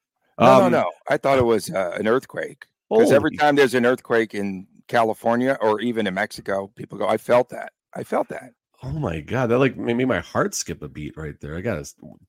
No, 0.40 0.46
Um, 0.46 0.72
no, 0.72 0.80
no. 0.80 0.92
I 1.08 1.16
thought 1.16 1.38
it 1.38 1.44
was 1.44 1.70
uh, 1.70 1.92
an 1.98 2.08
earthquake. 2.08 2.66
Because 2.90 3.12
every 3.12 3.36
time 3.36 3.56
there's 3.56 3.74
an 3.74 3.86
earthquake 3.86 4.34
in 4.34 4.66
California 4.88 5.56
or 5.60 5.80
even 5.80 6.06
in 6.06 6.14
Mexico, 6.14 6.70
people 6.76 6.98
go, 6.98 7.08
I 7.08 7.16
felt 7.16 7.48
that. 7.48 7.72
I 7.94 8.04
felt 8.04 8.28
that. 8.28 8.50
Oh 8.86 8.92
my 8.92 9.20
god, 9.20 9.46
that 9.46 9.58
like 9.58 9.76
made 9.76 10.06
my 10.06 10.20
heart 10.20 10.54
skip 10.54 10.82
a 10.82 10.88
beat 10.88 11.16
right 11.16 11.38
there. 11.40 11.56
I 11.56 11.62
got 11.62 11.82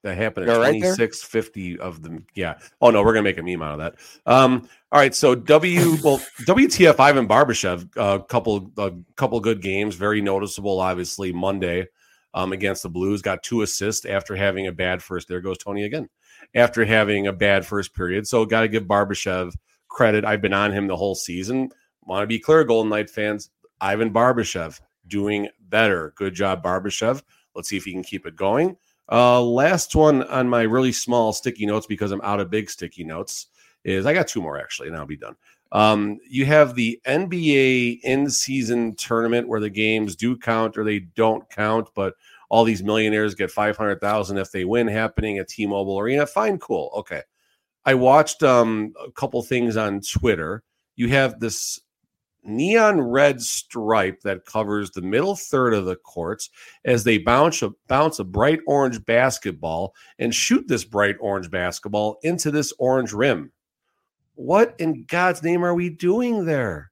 that 0.03 0.17
happened 0.17 0.49
at 0.49 0.55
twenty 0.55 0.81
six 0.81 1.21
fifty 1.21 1.77
of 1.77 2.01
them. 2.01 2.25
Yeah. 2.33 2.59
Oh 2.79 2.91
no, 2.91 3.03
we're 3.03 3.13
gonna 3.13 3.23
make 3.23 3.37
a 3.37 3.43
meme 3.43 3.61
out 3.61 3.73
of 3.73 3.79
that. 3.79 3.95
Um. 4.25 4.69
All 4.91 4.99
right. 4.99 5.13
So 5.13 5.35
W. 5.35 5.97
Well, 6.01 6.19
WTF 6.41 6.97
Ivan 6.99 7.27
Barbashev. 7.27 7.89
A 7.97 8.23
couple. 8.23 8.71
A 8.77 8.93
couple 9.15 9.39
good 9.41 9.61
games. 9.61 9.95
Very 9.95 10.21
noticeable. 10.21 10.79
Obviously 10.79 11.33
Monday, 11.33 11.87
um, 12.33 12.53
against 12.53 12.83
the 12.83 12.89
Blues, 12.89 13.21
got 13.21 13.43
two 13.43 13.61
assists 13.61 14.05
after 14.05 14.35
having 14.35 14.67
a 14.67 14.71
bad 14.71 15.03
first. 15.03 15.27
There 15.27 15.41
goes 15.41 15.57
Tony 15.57 15.83
again. 15.83 16.07
After 16.53 16.85
having 16.85 17.27
a 17.27 17.33
bad 17.33 17.65
first 17.65 17.93
period, 17.93 18.27
so 18.27 18.45
got 18.45 18.61
to 18.61 18.67
give 18.69 18.83
Barbashev 18.83 19.53
credit. 19.89 20.23
I've 20.23 20.41
been 20.41 20.53
on 20.53 20.71
him 20.71 20.87
the 20.87 20.95
whole 20.95 21.15
season. 21.15 21.69
Want 22.03 22.23
to 22.23 22.27
be 22.27 22.39
clear, 22.39 22.63
Golden 22.63 22.89
Knight 22.89 23.09
fans. 23.09 23.49
Ivan 23.81 24.13
Barbashev 24.13 24.79
doing 25.07 25.49
better. 25.75 26.13
Good 26.15 26.33
job, 26.33 26.63
Barbashev. 26.63 27.21
Let's 27.53 27.67
see 27.67 27.75
if 27.75 27.83
he 27.83 27.91
can 27.91 28.01
keep 28.01 28.25
it 28.25 28.37
going. 28.37 28.77
Uh, 29.11 29.41
last 29.41 29.93
one 29.93 30.23
on 30.23 30.47
my 30.47 30.61
really 30.61 30.93
small 30.93 31.33
sticky 31.33 31.65
notes 31.65 31.85
because 31.85 32.13
I'm 32.13 32.21
out 32.21 32.39
of 32.39 32.49
big 32.49 32.69
sticky 32.69 33.03
notes 33.03 33.47
is 33.83 34.05
I 34.05 34.13
got 34.13 34.29
two 34.29 34.41
more 34.41 34.57
actually, 34.57 34.87
and 34.87 34.95
I'll 34.95 35.05
be 35.05 35.17
done. 35.17 35.35
Um, 35.73 36.17
you 36.29 36.45
have 36.45 36.75
the 36.75 37.01
NBA 37.05 37.99
in 38.03 38.29
season 38.29 38.95
tournament 38.95 39.49
where 39.49 39.59
the 39.59 39.69
games 39.69 40.15
do 40.15 40.37
count 40.37 40.77
or 40.77 40.85
they 40.85 40.99
don't 40.99 41.47
count, 41.49 41.89
but 41.93 42.13
all 42.47 42.63
these 42.63 42.81
millionaires 42.81 43.35
get 43.35 43.51
500,000 43.51 44.37
if 44.37 44.53
they 44.53 44.63
win 44.63 44.87
happening 44.87 45.39
at 45.39 45.49
T 45.49 45.65
Mobile 45.65 45.99
Arena. 45.99 46.25
Fine, 46.25 46.59
cool. 46.59 46.89
Okay. 46.95 47.21
I 47.83 47.95
watched 47.95 48.43
um, 48.43 48.93
a 49.05 49.11
couple 49.11 49.43
things 49.43 49.75
on 49.75 49.99
Twitter. 49.99 50.63
You 50.95 51.09
have 51.09 51.41
this 51.41 51.81
neon 52.45 53.01
red 53.01 53.41
stripe 53.41 54.21
that 54.21 54.45
covers 54.45 54.91
the 54.91 55.01
middle 55.01 55.35
third 55.35 55.73
of 55.73 55.85
the 55.85 55.95
courts 55.95 56.49
as 56.85 57.03
they 57.03 57.17
bounce 57.17 57.61
a 57.61 57.71
bounce 57.87 58.19
a 58.19 58.23
bright 58.23 58.59
orange 58.67 59.03
basketball 59.05 59.93
and 60.19 60.33
shoot 60.33 60.67
this 60.67 60.83
bright 60.85 61.15
orange 61.19 61.49
basketball 61.49 62.17
into 62.23 62.51
this 62.51 62.71
orange 62.79 63.11
rim. 63.13 63.51
What 64.35 64.75
in 64.79 65.05
God's 65.05 65.43
name 65.43 65.63
are 65.63 65.73
we 65.73 65.89
doing 65.89 66.45
there? 66.45 66.91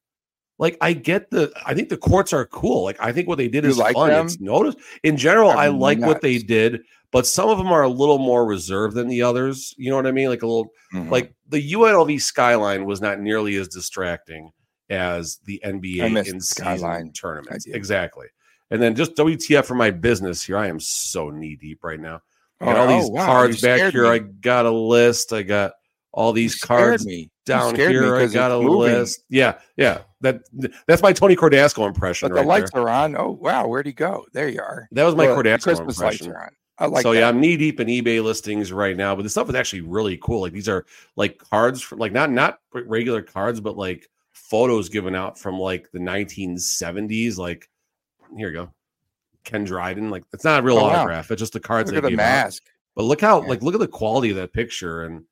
Like 0.59 0.77
I 0.81 0.93
get 0.93 1.29
the 1.29 1.51
I 1.65 1.73
think 1.73 1.89
the 1.89 1.97
courts 1.97 2.31
are 2.33 2.45
cool. 2.45 2.83
Like 2.83 2.97
I 2.99 3.11
think 3.11 3.27
what 3.27 3.37
they 3.37 3.47
did 3.47 3.63
You 3.63 3.71
is 3.71 3.77
like 3.77 3.95
fun. 3.95 4.09
them? 4.09 4.25
It's 4.27 4.39
notice 4.39 4.75
in 5.03 5.17
general, 5.17 5.49
I 5.49 5.67
I'm 5.67 5.79
like 5.79 5.99
what 5.99 6.21
they 6.21 6.37
did, 6.37 6.81
but 7.11 7.27
some 7.27 7.49
of 7.49 7.57
them 7.57 7.67
are 7.67 7.83
a 7.83 7.89
little 7.89 8.19
more 8.19 8.45
reserved 8.45 8.95
than 8.95 9.07
the 9.07 9.21
others. 9.23 9.73
You 9.77 9.89
know 9.89 9.97
what 9.97 10.07
I 10.07 10.11
mean? 10.11 10.29
Like 10.29 10.43
a 10.43 10.47
little 10.47 10.71
Mhm. 10.93 11.09
like 11.11 11.33
the 11.49 11.73
UNLV 11.73 12.21
skyline 12.21 12.85
was 12.85 13.01
not 13.01 13.19
nearly 13.19 13.55
as 13.57 13.67
distracting 13.67 14.51
as 14.93 15.37
the 15.45 15.61
NBA 15.65 16.05
in 16.17 16.23
season 16.23 16.41
skyline. 16.41 17.11
tournaments. 17.11 17.65
Exactly. 17.65 18.27
And 18.71 18.81
then 18.81 18.95
just 18.95 19.15
WTF 19.15 19.65
for 19.65 19.75
my 19.75 19.91
business 19.91 20.43
here. 20.43 20.57
I 20.57 20.67
am 20.67 20.79
so 20.79 21.29
knee 21.29 21.55
deep 21.55 21.83
right 21.83 21.99
now. 21.99 22.21
I 22.61 22.65
got 22.65 22.75
Oh, 22.77 22.81
all 22.81 22.87
these 22.87 23.09
oh, 23.09 23.13
wow, 23.13 23.25
cards 23.25 23.61
you 23.61 23.67
back 23.67 23.91
here. 23.91 24.03
me. 24.03 24.09
I 24.09 24.19
got 24.19 24.65
a 24.65 24.71
list. 24.71 25.33
I 25.33 25.43
got 25.43 25.73
all 26.11 26.31
these 26.31 26.55
cards 26.55 27.05
me. 27.05 27.29
Down 27.45 27.75
here. 27.75 28.15
I 28.15 28.27
got 28.27 28.51
a 28.51 28.57
moving. 28.61 28.77
list. 28.79 29.25
Yeah, 29.29 29.55
yeah. 29.75 30.01
That 30.21 30.39
that's 30.87 31.01
my 31.01 31.11
Tony 31.11 31.35
Cordasco 31.35 31.85
impression 31.85 32.29
But 32.29 32.35
right 32.35 32.41
the 32.43 32.47
lights 32.47 32.71
there. 32.71 32.83
are 32.83 32.89
on. 32.89 33.17
Oh 33.17 33.31
wow, 33.31 33.67
where'd 33.67 33.85
he 33.85 33.91
go? 33.91 34.25
There 34.31 34.47
you 34.47 34.61
are. 34.61 34.87
That 34.93 35.03
was 35.03 35.13
my 35.15 35.25
Well, 35.27 35.37
Cordasco 35.37 35.63
Christmas 35.63 35.99
lights 35.99 36.21
impression. 36.21 36.31
are 36.31 36.43
on. 36.45 36.49
I 36.79 36.85
like 36.87 37.03
so 37.03 37.11
that. 37.11 37.19
yeah, 37.19 37.27
I'm 37.27 37.41
knee 37.41 37.57
deep 37.57 37.79
in 37.81 37.87
eBay 37.87 38.23
listings 38.23 38.71
right 38.71 38.95
now, 38.95 39.13
but 39.15 39.23
the 39.23 39.29
stuff 39.29 39.49
is 39.49 39.55
actually 39.55 39.81
really 39.81 40.17
cool. 40.23 40.41
Like 40.41 40.53
these 40.53 40.69
are 40.69 40.85
like 41.17 41.37
cards 41.37 41.81
from 41.81 41.99
like 41.99 42.13
not 42.13 42.31
not 42.31 42.59
regular 42.73 43.21
cards, 43.21 43.59
but 43.59 43.75
like 43.77 44.07
photos 44.33 44.89
given 44.89 45.15
out 45.15 45.37
from 45.39 45.57
like 45.59 45.89
the 45.91 45.99
1970s. 45.99 47.37
Like 47.37 47.69
here 48.37 48.47
you 48.49 48.53
go, 48.53 48.73
Ken 49.43 49.63
Dryden. 49.63 50.09
Like 50.09 50.23
it's 50.33 50.43
not 50.43 50.59
a 50.59 50.63
real 50.63 50.77
Oh, 50.77 50.83
wow. 50.87 50.89
autograph; 50.95 51.31
it's 51.31 51.39
just 51.39 51.53
the 51.53 51.59
cards 51.59 51.91
Look 51.91 51.97
at 51.97 52.03
the 52.03 52.09
gave 52.09 52.19
out. 52.19 52.23
mask. 52.23 52.63
But 52.95 53.03
look 53.03 53.21
how 53.21 53.41
Yeah. 53.41 53.47
like 53.47 53.61
look 53.63 53.73
at 53.73 53.79
the 53.79 53.87
quality 53.87 54.29
of 54.29 54.35
that 54.37 54.53
picture 54.53 55.03
and 55.03 55.23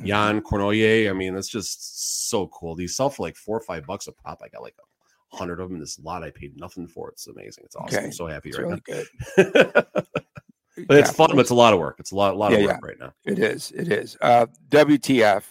Mhm. 0.00 0.06
Jan 0.06 0.40
Cournoyer. 0.42 1.10
I 1.10 1.12
mean, 1.12 1.34
that's 1.34 1.48
just 1.48 2.28
so 2.30 2.46
cool. 2.48 2.74
These 2.76 2.94
sell 2.96 3.10
for 3.10 3.24
like 3.24 3.34
four 3.36 3.56
or 3.56 3.62
five 3.62 3.84
bucks 3.86 4.06
a 4.06 4.12
pop. 4.12 4.40
I 4.44 4.48
got 4.48 4.62
like 4.62 4.76
a 5.32 5.36
hundred 5.36 5.58
of 5.60 5.68
them. 5.70 5.78
This 5.80 5.98
lot 5.98 6.22
I 6.22 6.30
paid 6.30 6.56
nothing 6.56 6.86
for. 6.86 7.10
It's 7.10 7.26
amazing. 7.26 7.64
It's 7.64 7.74
awesome. 7.74 7.96
Okay. 7.98 8.06
I'm 8.06 8.12
so 8.12 8.26
happy 8.26 8.50
It's 8.50 8.58
right 8.58 8.66
really 8.68 8.80
good. 8.80 9.06
now. 9.36 9.44
but 10.86 10.96
it's 10.98 11.08
Yeah, 11.10 11.12
fun, 11.12 11.30
but 11.30 11.40
it's 11.40 11.50
a 11.50 11.54
lot 11.54 11.72
of 11.72 11.80
work. 11.80 11.96
It's 11.98 12.12
a 12.12 12.14
lot, 12.14 12.34
a 12.34 12.36
lot 12.36 12.52
of 12.52 12.60
Yeah, 12.60 12.66
work 12.66 12.84
right 12.84 12.98
now. 13.00 13.12
It 13.24 13.40
is. 13.40 13.72
It 13.72 13.90
is. 13.90 14.16
Uh, 14.20 14.46
WTF? 14.68 15.42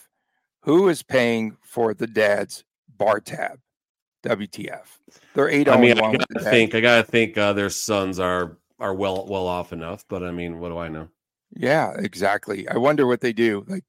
Who 0.62 0.88
is 0.90 1.04
paying 1.04 1.58
for 1.64 1.94
the 1.94 2.08
dad's 2.08 2.64
bar 2.98 3.20
tab? 3.20 3.60
WTF? 4.24 4.86
They're 5.34 5.50
eight. 5.50 5.70
I 5.70 5.80
mean, 5.80 6.00
I 6.00 6.16
gotta 6.18 6.50
think, 6.50 6.76
I 6.76 6.82
gotta 6.82 7.04
think 7.04 7.38
uh, 7.38 7.54
their 7.54 7.70
sons 7.70 8.20
are 8.20 8.58
are 8.80 8.94
well 8.94 9.26
well 9.28 9.48
off 9.48 9.74
enough. 9.74 10.04
But 10.10 10.24
I 10.24 10.32
mean, 10.32 10.60
what 10.60 10.70
do 10.70 10.78
I 10.78 10.90
know? 10.90 11.08
Yeah, 11.56 11.94
exactly. 11.98 12.68
I 12.68 12.78
wonder 12.78 13.08
what 13.08 13.22
they 13.22 13.32
do. 13.32 13.64
Like, 13.68 13.86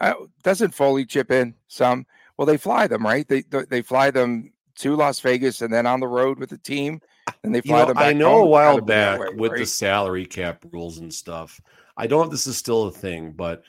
uh, 0.00 0.14
doesn't 0.42 0.74
Foley 0.74 1.04
chip 1.04 1.30
in 1.30 1.54
some? 1.68 2.06
Well, 2.36 2.46
they 2.46 2.56
fly 2.56 2.86
them, 2.86 3.04
right? 3.04 3.26
They 3.28 3.42
they 3.68 3.82
fly 3.82 4.10
them 4.10 4.52
to 4.76 4.96
Las 4.96 5.20
Vegas 5.20 5.60
and 5.60 5.72
then 5.72 5.86
on 5.86 6.00
the 6.00 6.08
road 6.08 6.38
with 6.38 6.50
the 6.50 6.58
team, 6.58 7.00
and 7.44 7.54
they 7.54 7.58
You 7.58 7.72
fly 7.72 7.82
know, 7.82 7.88
them. 7.88 7.98
I 7.98 8.12
know 8.12 8.38
a 8.38 8.46
while 8.46 8.74
gotta 8.74 8.82
be 8.82 8.92
that 8.92 9.18
back 9.18 9.30
way, 9.30 9.36
with 9.36 9.56
the 9.58 9.66
salary 9.66 10.24
cap 10.24 10.64
rules 10.72 10.98
and 10.98 11.12
stuff. 11.12 11.60
I 11.96 12.06
don't 12.06 12.20
know 12.20 12.24
if 12.24 12.30
this 12.30 12.46
is 12.46 12.56
still 12.56 12.84
a 12.84 12.92
thing, 12.92 13.32
but 13.32 13.62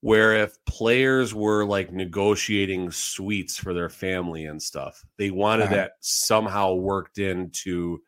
where 0.00 0.34
if 0.36 0.56
players 0.66 1.34
were 1.34 1.64
like 1.64 1.92
negotiating 1.92 2.90
suites 2.90 3.56
for 3.58 3.74
their 3.74 3.88
family 3.88 4.44
and 4.44 4.62
stuff, 4.62 5.04
they 5.16 5.30
wanted 5.30 5.64
Uh-huh. 5.64 5.74
that 5.74 5.92
somehow 6.00 6.74
worked 6.74 7.18
into 7.18 8.00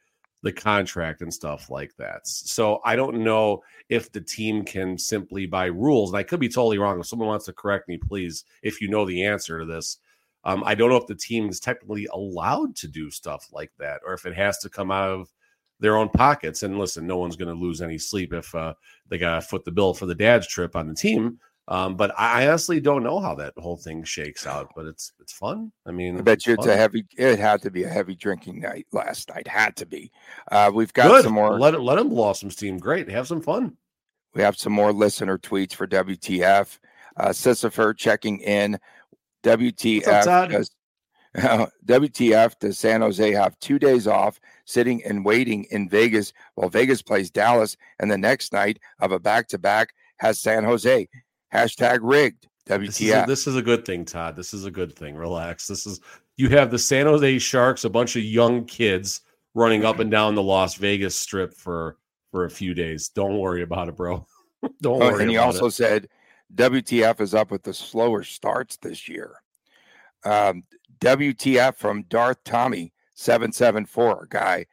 the 0.42 0.52
contract 0.52 1.20
and 1.22 1.34
stuff 1.34 1.68
like 1.70 1.92
that. 1.96 2.20
So 2.24 2.80
I 2.84 2.94
don't 2.94 3.24
know 3.24 3.62
if 3.88 4.12
the 4.12 4.20
team 4.20 4.64
can 4.64 4.96
simply 4.96 5.46
by 5.46 5.66
rules, 5.66 6.10
and 6.10 6.18
I 6.18 6.22
could 6.22 6.38
be 6.38 6.48
totally 6.48 6.78
wrong. 6.78 7.00
If 7.00 7.06
someone 7.06 7.28
wants 7.28 7.46
to 7.46 7.52
correct 7.52 7.88
me, 7.88 7.96
please, 7.96 8.44
if 8.62 8.80
you 8.80 8.88
know 8.88 9.04
the 9.04 9.24
answer 9.24 9.58
to 9.58 9.66
this. 9.66 9.98
Um, 10.44 10.62
I 10.64 10.76
don't 10.76 10.90
know 10.90 10.96
if 10.96 11.08
the 11.08 11.16
team 11.16 11.48
is 11.48 11.58
technically 11.58 12.06
allowed 12.12 12.76
to 12.76 12.86
do 12.88 13.10
stuff 13.10 13.48
like 13.52 13.72
that, 13.78 14.00
or 14.06 14.12
if 14.14 14.24
it 14.26 14.34
has 14.36 14.58
to 14.58 14.68
come 14.70 14.92
out 14.92 15.08
of 15.10 15.32
their 15.80 15.96
own 15.96 16.08
pockets. 16.10 16.62
And 16.62 16.78
listen, 16.78 17.06
no 17.06 17.16
one's 17.18 17.34
going 17.36 17.52
to 17.52 17.60
lose 17.60 17.82
any 17.82 17.98
sleep 17.98 18.32
if 18.32 18.54
uh, 18.54 18.74
they 19.08 19.18
got 19.18 19.34
to 19.34 19.40
foot 19.40 19.64
the 19.64 19.72
bill 19.72 19.92
for 19.92 20.06
the 20.06 20.14
dad's 20.14 20.46
trip 20.46 20.76
on 20.76 20.86
the 20.86 20.94
team. 20.94 21.40
Um, 21.68 21.96
but 21.96 22.18
I 22.18 22.48
honestly 22.48 22.80
don't 22.80 23.02
know 23.02 23.20
how 23.20 23.34
that 23.34 23.52
whole 23.58 23.76
thing 23.76 24.02
shakes 24.02 24.46
out. 24.46 24.70
But 24.74 24.86
it's 24.86 25.12
it's 25.20 25.32
fun. 25.32 25.70
I 25.86 25.92
mean, 25.92 26.18
I 26.18 26.22
bet 26.22 26.46
you 26.46 26.54
it's 26.54 26.64
it's 26.64 26.74
a 26.74 26.76
heavy. 26.76 27.04
It 27.16 27.38
had 27.38 27.60
to 27.62 27.70
be 27.70 27.84
a 27.84 27.88
heavy 27.88 28.14
drinking 28.14 28.60
night 28.60 28.86
last 28.90 29.28
night. 29.28 29.46
Had 29.46 29.76
to 29.76 29.86
be. 29.86 30.10
Uh, 30.50 30.70
we've 30.74 30.92
got 30.94 31.08
Good. 31.08 31.24
some 31.24 31.34
more. 31.34 31.58
Let 31.58 31.74
it 31.74 31.80
let 31.80 31.96
them 31.96 32.08
blow 32.08 32.32
some 32.32 32.50
steam. 32.50 32.78
Great. 32.78 33.08
Have 33.10 33.28
some 33.28 33.42
fun. 33.42 33.76
We 34.34 34.42
have 34.42 34.58
some 34.58 34.72
more 34.72 34.92
listener 34.92 35.36
tweets 35.36 35.74
for 35.74 35.86
WTF. 35.86 36.78
Uh, 37.16 37.28
Sissifer 37.28 37.96
checking 37.96 38.40
in. 38.40 38.78
WTF 39.44 40.26
up, 40.26 40.50
does 40.50 40.70
WTF 41.36 42.58
does 42.58 42.78
San 42.78 43.02
Jose 43.02 43.30
have 43.32 43.58
two 43.60 43.78
days 43.78 44.06
off, 44.06 44.40
sitting 44.64 45.04
and 45.04 45.24
waiting 45.24 45.64
in 45.70 45.88
Vegas 45.88 46.32
while 46.54 46.68
Vegas 46.68 47.02
plays 47.02 47.30
Dallas, 47.30 47.76
and 48.00 48.10
the 48.10 48.18
next 48.18 48.52
night 48.52 48.78
of 49.00 49.12
a 49.12 49.20
back 49.20 49.48
to 49.48 49.58
back 49.58 49.90
has 50.16 50.38
San 50.38 50.64
Jose. 50.64 51.08
Hashtag 51.52 51.98
rigged. 52.02 52.46
This 52.66 53.00
is, 53.00 53.10
a, 53.10 53.12
WTF. 53.14 53.26
this 53.26 53.46
is 53.46 53.56
a 53.56 53.62
good 53.62 53.84
thing, 53.86 54.04
Todd. 54.04 54.36
This 54.36 54.52
is 54.52 54.66
a 54.66 54.70
good 54.70 54.94
thing. 54.94 55.14
Relax. 55.16 55.66
This 55.66 55.86
is 55.86 56.00
you 56.36 56.50
have 56.50 56.70
the 56.70 56.78
San 56.78 57.06
Jose 57.06 57.38
Sharks, 57.38 57.84
a 57.84 57.90
bunch 57.90 58.14
of 58.16 58.22
young 58.22 58.64
kids 58.66 59.22
running 59.54 59.84
up 59.84 59.98
and 60.00 60.10
down 60.10 60.34
the 60.34 60.42
Las 60.42 60.74
Vegas 60.74 61.16
Strip 61.16 61.54
for 61.54 61.96
for 62.30 62.44
a 62.44 62.50
few 62.50 62.74
days. 62.74 63.08
Don't 63.08 63.38
worry 63.38 63.62
about 63.62 63.88
it, 63.88 63.96
bro. 63.96 64.26
Don't 64.82 65.02
Oh, 65.02 65.12
worry. 65.12 65.22
and 65.22 65.30
he 65.30 65.38
also 65.38 65.66
it. 65.66 65.70
said 65.72 66.08
WTF 66.54 67.20
is 67.22 67.34
up 67.34 67.50
with 67.50 67.62
the 67.62 67.72
slower 67.72 68.22
starts 68.22 68.76
this 68.76 69.08
year. 69.08 69.36
Um, 70.24 70.64
WTF 71.00 71.76
from 71.76 72.02
Darth 72.10 72.42
Tommy 72.44 72.92
seven 73.14 73.50
seven 73.52 73.86
four, 73.86 74.24
a 74.24 74.28
guy 74.28 74.66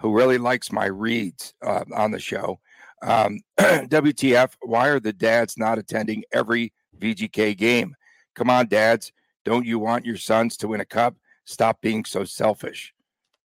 who 0.00 0.14
really 0.16 0.38
likes 0.38 0.72
my 0.72 0.86
reads 0.86 1.54
uh, 1.62 1.84
on 1.94 2.10
the 2.10 2.18
show. 2.18 2.58
Um, 3.06 3.40
WTF? 3.58 4.52
Why 4.62 4.88
are 4.88 5.00
the 5.00 5.12
dads 5.12 5.56
not 5.56 5.78
attending 5.78 6.24
every 6.32 6.72
VGK 6.98 7.56
game? 7.56 7.94
Come 8.34 8.50
on, 8.50 8.66
dads! 8.66 9.12
Don't 9.44 9.64
you 9.64 9.78
want 9.78 10.04
your 10.04 10.16
sons 10.16 10.56
to 10.58 10.68
win 10.68 10.80
a 10.80 10.84
cup? 10.84 11.14
Stop 11.44 11.80
being 11.80 12.04
so 12.04 12.24
selfish. 12.24 12.92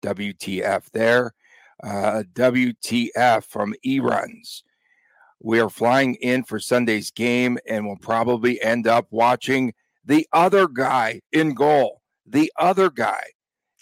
WTF 0.02 0.84
there. 0.92 1.34
Uh, 1.82 2.22
WTF 2.32 3.44
from 3.44 3.74
E 3.84 3.98
Runs. 3.98 4.62
We 5.40 5.60
are 5.60 5.68
flying 5.68 6.14
in 6.16 6.44
for 6.44 6.58
Sunday's 6.58 7.10
game 7.10 7.58
and 7.68 7.86
will 7.86 7.98
probably 7.98 8.60
end 8.62 8.86
up 8.86 9.06
watching 9.10 9.74
the 10.04 10.26
other 10.32 10.66
guy 10.66 11.20
in 11.32 11.54
goal. 11.54 12.00
The 12.26 12.52
other 12.56 12.90
guy. 12.90 13.22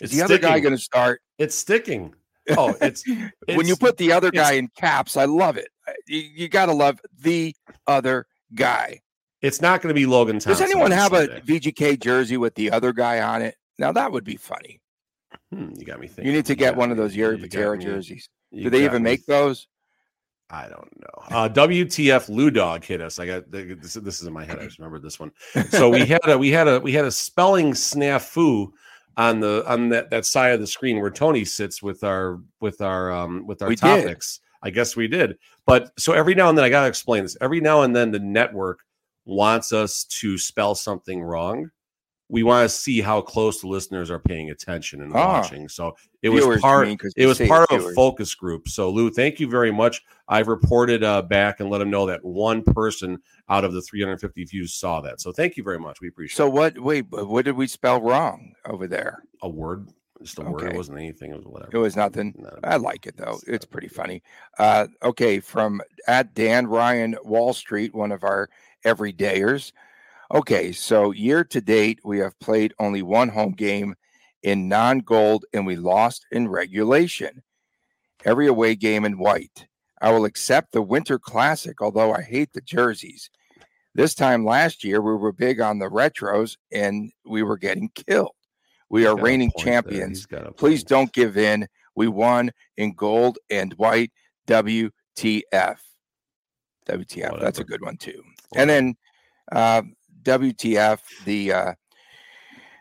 Is 0.00 0.10
It's 0.10 0.16
the 0.16 0.24
other 0.24 0.38
guy 0.38 0.60
going 0.60 0.74
to 0.76 0.82
start? 0.82 1.22
It's 1.38 1.54
sticking. 1.54 2.14
Oh, 2.50 2.74
it's 2.80 3.04
when 3.54 3.66
you 3.66 3.76
put 3.76 3.96
the 3.96 4.12
other 4.12 4.30
guy 4.30 4.52
in 4.52 4.68
caps, 4.76 5.16
I 5.16 5.24
love 5.24 5.56
it. 5.56 5.68
You, 6.06 6.20
you 6.20 6.48
got 6.48 6.66
to 6.66 6.72
love 6.72 7.00
the 7.20 7.54
other 7.86 8.26
guy. 8.54 9.00
it's 9.42 9.60
not 9.60 9.82
going 9.82 9.94
to 9.94 9.98
be 9.98 10.06
Logan 10.06 10.36
Thompson. 10.36 10.52
Does 10.52 10.60
anyone 10.60 10.90
have 10.90 11.12
a 11.12 11.26
Sunday. 11.26 11.40
VGK 11.40 12.00
jersey 12.00 12.36
with 12.36 12.54
the 12.54 12.70
other 12.70 12.92
guy 12.92 13.20
on 13.20 13.42
it? 13.42 13.56
Now 13.78 13.92
that 13.92 14.12
would 14.12 14.24
be 14.24 14.36
funny. 14.36 14.80
Hmm, 15.52 15.70
you 15.76 15.84
got 15.84 16.00
me 16.00 16.06
thinking. 16.06 16.26
You 16.26 16.32
need 16.32 16.46
to 16.46 16.54
get 16.54 16.70
got 16.70 16.76
one 16.76 16.90
of 16.90 16.96
those 16.96 17.14
You 17.14 17.26
Jiri 17.26 17.42
Patera 17.42 17.78
jerseys. 17.78 18.28
You 18.50 18.64
Do 18.64 18.70
they 18.70 18.84
even 18.84 19.02
me 19.02 19.10
make 19.10 19.26
those? 19.26 19.68
I 20.48 20.68
don't 20.68 20.88
know. 21.00 21.36
Uh, 21.36 21.48
WTF 21.48 22.28
Lou 22.28 22.50
Dog 22.50 22.84
hit 22.84 23.00
us. 23.00 23.18
I 23.18 23.26
got 23.26 23.50
this. 23.50 23.94
This 23.94 24.20
is 24.20 24.26
in 24.26 24.32
my 24.32 24.44
head. 24.44 24.58
I 24.60 24.64
just 24.64 24.78
remembered 24.78 25.02
this 25.02 25.18
one. 25.18 25.32
So 25.70 25.90
we 25.90 26.06
had 26.06 26.20
a 26.24 26.38
we 26.38 26.50
had 26.50 26.68
a 26.68 26.78
we 26.78 26.92
had 26.92 27.04
a 27.04 27.10
spelling 27.10 27.72
snafu 27.72 28.68
on 29.16 29.40
the 29.40 29.64
on 29.66 29.88
that, 29.90 30.10
that 30.10 30.26
side 30.26 30.52
of 30.52 30.60
the 30.60 30.66
screen 30.66 31.00
where 31.00 31.10
Tony 31.10 31.44
sits 31.44 31.82
with 31.82 32.04
our 32.04 32.40
with 32.60 32.80
our 32.80 33.12
um 33.12 33.46
with 33.46 33.62
our 33.62 33.68
We 33.68 33.76
did. 33.76 34.02
topics. 34.04 34.40
I 34.62 34.70
guess 34.70 34.96
we 34.96 35.06
did. 35.08 35.36
But 35.66 35.92
so 35.98 36.12
every 36.12 36.34
now 36.34 36.48
and 36.48 36.58
then 36.58 36.64
I 36.64 36.68
gotta 36.68 36.88
explain 36.88 37.22
this. 37.22 37.36
Every 37.40 37.60
now 37.60 37.82
and 37.82 37.94
then 37.94 38.10
the 38.10 38.18
network 38.18 38.80
wants 39.24 39.72
us 39.72 40.04
to 40.04 40.38
spell 40.38 40.74
something 40.74 41.22
wrong. 41.22 41.70
We 42.28 42.42
want 42.42 42.68
to 42.68 42.74
see 42.74 43.00
how 43.00 43.20
close 43.20 43.60
the 43.60 43.68
listeners 43.68 44.10
are 44.10 44.18
paying 44.18 44.50
attention 44.50 45.00
and 45.00 45.12
Ah. 45.14 45.40
watching. 45.40 45.68
So 45.68 45.96
it 46.22 46.30
Viewers, 46.30 46.46
was 46.46 46.60
part 46.60 46.88
mean, 46.88 46.98
it 47.16 47.26
was 47.26 47.38
part 47.38 47.70
of 47.70 47.84
a 47.84 47.92
focus 47.92 48.34
group. 48.34 48.68
So 48.68 48.90
Lou, 48.90 49.10
thank 49.10 49.38
you 49.38 49.48
very 49.48 49.70
much. 49.70 50.02
I've 50.26 50.48
reported 50.48 51.04
uh, 51.04 51.22
back 51.22 51.60
and 51.60 51.70
let 51.70 51.78
them 51.78 51.88
know 51.90 52.06
that 52.06 52.24
one 52.24 52.62
person 52.64 53.18
out 53.48 53.62
of 53.64 53.72
the 53.72 53.80
350 53.80 54.44
views 54.44 54.74
saw 54.74 55.00
that. 55.02 55.20
So 55.20 55.30
thank 55.30 55.56
you 55.56 55.62
very 55.62 55.78
much. 55.78 56.00
We 56.00 56.08
appreciate 56.08 56.36
So 56.36 56.46
it. 56.48 56.52
what? 56.52 56.78
Wait, 56.80 57.06
what 57.10 57.44
did 57.44 57.56
we 57.56 57.68
spell 57.68 58.00
wrong 58.00 58.54
over 58.64 58.88
there? 58.88 59.22
a 59.42 59.48
word, 59.48 59.88
just 60.22 60.38
a 60.38 60.42
word. 60.42 60.72
It 60.72 60.76
wasn't 60.76 60.98
anything. 60.98 61.30
It 61.30 61.36
was 61.36 61.44
whatever. 61.46 61.70
It 61.76 61.78
was 61.78 61.94
nothing. 61.94 62.34
Not 62.38 62.58
I 62.64 62.74
like 62.76 63.06
it 63.06 63.16
though. 63.16 63.38
It's 63.46 63.66
pretty 63.66 63.86
funny. 63.88 64.22
Uh, 64.58 64.88
okay, 65.04 65.38
from 65.38 65.80
at 66.08 66.34
Dan 66.34 66.66
Ryan 66.66 67.16
Wall 67.22 67.52
Street, 67.52 67.94
one 67.94 68.10
of 68.10 68.24
our 68.24 68.48
everydayers. 68.84 69.70
Okay, 70.32 70.72
so 70.72 71.12
year 71.12 71.44
to 71.44 71.60
date, 71.60 72.00
we 72.04 72.18
have 72.18 72.38
played 72.40 72.74
only 72.78 73.02
one 73.02 73.28
home 73.28 73.52
game 73.52 73.94
in 74.42 74.68
non 74.68 75.00
gold 75.00 75.44
and 75.52 75.66
we 75.66 75.76
lost 75.76 76.26
in 76.30 76.48
regulation. 76.48 77.42
Every 78.24 78.46
away 78.46 78.74
game 78.74 79.04
in 79.04 79.18
white. 79.18 79.66
I 80.00 80.10
will 80.10 80.24
accept 80.24 80.72
the 80.72 80.82
Winter 80.82 81.18
Classic, 81.18 81.80
although 81.80 82.12
I 82.12 82.22
hate 82.22 82.52
the 82.52 82.60
jerseys. 82.60 83.30
This 83.94 84.14
time 84.14 84.44
last 84.44 84.84
year, 84.84 85.00
we 85.00 85.14
were 85.14 85.32
big 85.32 85.60
on 85.60 85.78
the 85.78 85.88
retros 85.88 86.56
and 86.70 87.10
we 87.24 87.42
were 87.42 87.56
getting 87.56 87.88
killed. 87.94 88.32
We 88.90 89.02
He's 89.02 89.08
are 89.08 89.16
reigning 89.16 89.52
champions. 89.58 90.18
He's 90.18 90.26
got 90.26 90.46
a 90.46 90.52
Please 90.52 90.82
point. 90.82 90.88
don't 90.88 91.12
give 91.12 91.38
in. 91.38 91.66
We 91.94 92.08
won 92.08 92.50
in 92.76 92.92
gold 92.94 93.38
and 93.48 93.72
white. 93.74 94.12
WTF. 94.46 94.90
WTF. 96.88 97.40
That's 97.40 97.58
a 97.58 97.64
good 97.64 97.82
one 97.82 97.96
too. 97.96 98.22
And 98.54 98.68
then 98.68 98.94
uh, 99.50 99.82
WTF, 100.26 100.98
the 101.24 101.52
uh, 101.52 101.72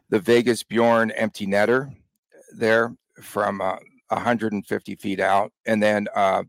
the 0.10 0.19
Vegas 0.19 0.63
Bjorn 0.63 1.12
empty 1.12 1.45
netter 1.45 1.95
there 2.58 2.95
from 3.21 3.62
uh, 3.62 3.77
150 4.10 4.95
feet 4.95 5.19
out. 5.19 5.51
And 5.65 5.81
then 5.81 6.08
uh, 6.15 6.43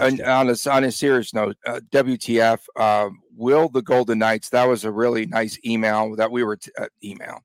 and 0.00 0.20
on 0.22 0.50
a, 0.50 0.56
on 0.70 0.84
a 0.84 0.90
serious 0.90 1.32
note, 1.32 1.56
uh, 1.66 1.80
WTF, 1.90 2.58
uh, 2.76 3.10
will 3.36 3.68
the 3.68 3.82
Golden 3.82 4.18
Knights, 4.18 4.48
that 4.50 4.66
was 4.66 4.84
a 4.84 4.90
really 4.90 5.26
nice 5.26 5.58
email 5.64 6.16
that 6.16 6.30
we 6.30 6.42
were, 6.42 6.56
t- 6.56 6.72
uh, 6.78 6.86
email. 7.04 7.40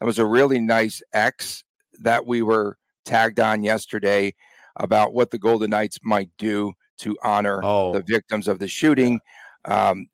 That 0.00 0.06
was 0.06 0.18
a 0.18 0.26
really 0.26 0.58
nice 0.58 1.02
X 1.12 1.62
that 2.00 2.26
we 2.26 2.42
were 2.42 2.78
tagged 3.04 3.38
on 3.38 3.62
yesterday 3.62 4.34
about 4.76 5.14
what 5.14 5.30
the 5.30 5.38
Golden 5.38 5.70
Knights 5.70 5.98
might 6.02 6.30
do 6.38 6.72
to 6.98 7.16
honor 7.22 7.60
oh, 7.62 7.92
the 7.92 8.02
victims 8.02 8.48
of 8.48 8.58
the 8.58 8.68
shooting. 8.68 9.20
Um, 9.64 10.08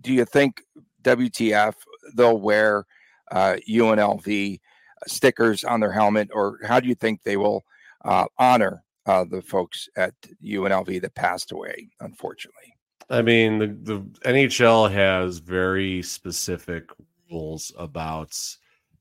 do 0.00 0.12
you 0.12 0.24
think 0.24 0.62
WTF 1.06 1.74
they'll 2.14 2.38
wear 2.38 2.84
uh, 3.30 3.56
UNLV 3.68 4.60
stickers 5.06 5.64
on 5.64 5.80
their 5.80 5.92
helmet, 5.92 6.28
or 6.32 6.58
how 6.66 6.80
do 6.80 6.88
you 6.88 6.94
think 6.94 7.22
they 7.22 7.36
will 7.36 7.64
uh, 8.04 8.26
honor 8.38 8.82
uh, 9.06 9.24
the 9.24 9.42
folks 9.42 9.88
at 9.96 10.14
UNLV 10.44 11.00
that 11.00 11.14
passed 11.14 11.52
away, 11.52 11.88
unfortunately? 12.00 12.74
I 13.08 13.22
mean, 13.22 13.58
the, 13.58 13.66
the 13.66 14.00
NHL 14.28 14.90
has 14.90 15.38
very 15.38 16.02
specific 16.02 16.90
rules 17.30 17.72
about 17.78 18.36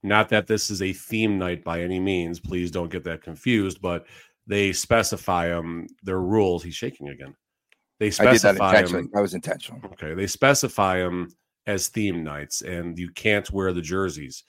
not 0.04 0.30
that 0.30 0.46
this 0.46 0.70
is 0.70 0.82
a 0.82 0.94
theme 0.94 1.40
night 1.40 1.64
by 1.64 1.82
any 1.82 2.00
means. 2.00 2.40
Please 2.40 2.70
don't 2.70 2.92
get 2.92 3.04
that 3.06 3.24
confused, 3.24 3.82
but 3.82 4.06
they 4.46 4.72
specify 4.72 5.48
them 5.48 5.88
their 6.04 6.22
rules. 6.22 6.64
He's 6.64 6.76
shaking 6.76 7.10
again. 7.10 7.36
They 8.00 8.08
I 8.08 8.10
did 8.10 8.20
that 8.20 8.40
specify 8.40 8.70
intentionally. 8.70 9.04
them. 9.04 9.12
That 9.14 9.22
was 9.22 9.34
intentional. 9.34 9.82
Okay, 9.94 10.14
they 10.14 10.28
specify 10.28 11.00
them 11.00 11.30
as 11.68 11.88
theme 11.88 12.24
nights, 12.24 12.62
and 12.62 12.98
you 12.98 13.10
can't 13.10 13.50
wear 13.52 13.74
the 13.74 13.82
jerseys. 13.82 14.44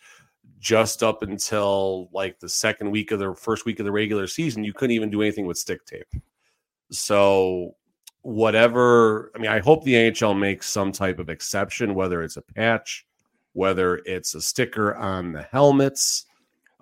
Just 0.59 1.03
up 1.03 1.23
until 1.23 2.09
like 2.13 2.39
the 2.41 2.49
second 2.49 2.91
week 2.91 3.11
of 3.11 3.19
the 3.19 3.35
first 3.35 3.65
week 3.65 3.79
of 3.79 3.87
the 3.87 3.93
regular 3.93 4.27
season, 4.27 4.65
you 4.65 4.73
couldn't 4.73 4.95
even 4.95 5.11
do 5.11 5.23
anything 5.23 5.47
with 5.47 5.59
stick 5.59 5.85
tape. 5.85 6.09
So, 6.91 7.75
whatever, 8.23 9.33
I 9.35 9.39
mean, 9.39 9.51
I 9.51 9.59
hope 9.61 9.85
the 9.85 9.95
NHL 9.95 10.39
makes 10.39 10.69
some 10.69 10.93
type 10.93 11.19
of 11.19 11.29
exception, 11.29 11.95
whether 11.95 12.23
it's 12.23 12.37
a 12.37 12.43
patch, 12.43 13.07
whether 13.53 13.97
it's 14.05 14.35
a 14.35 14.41
sticker 14.41 14.95
on 14.97 15.33
the 15.33 15.43
helmets. 15.43 16.27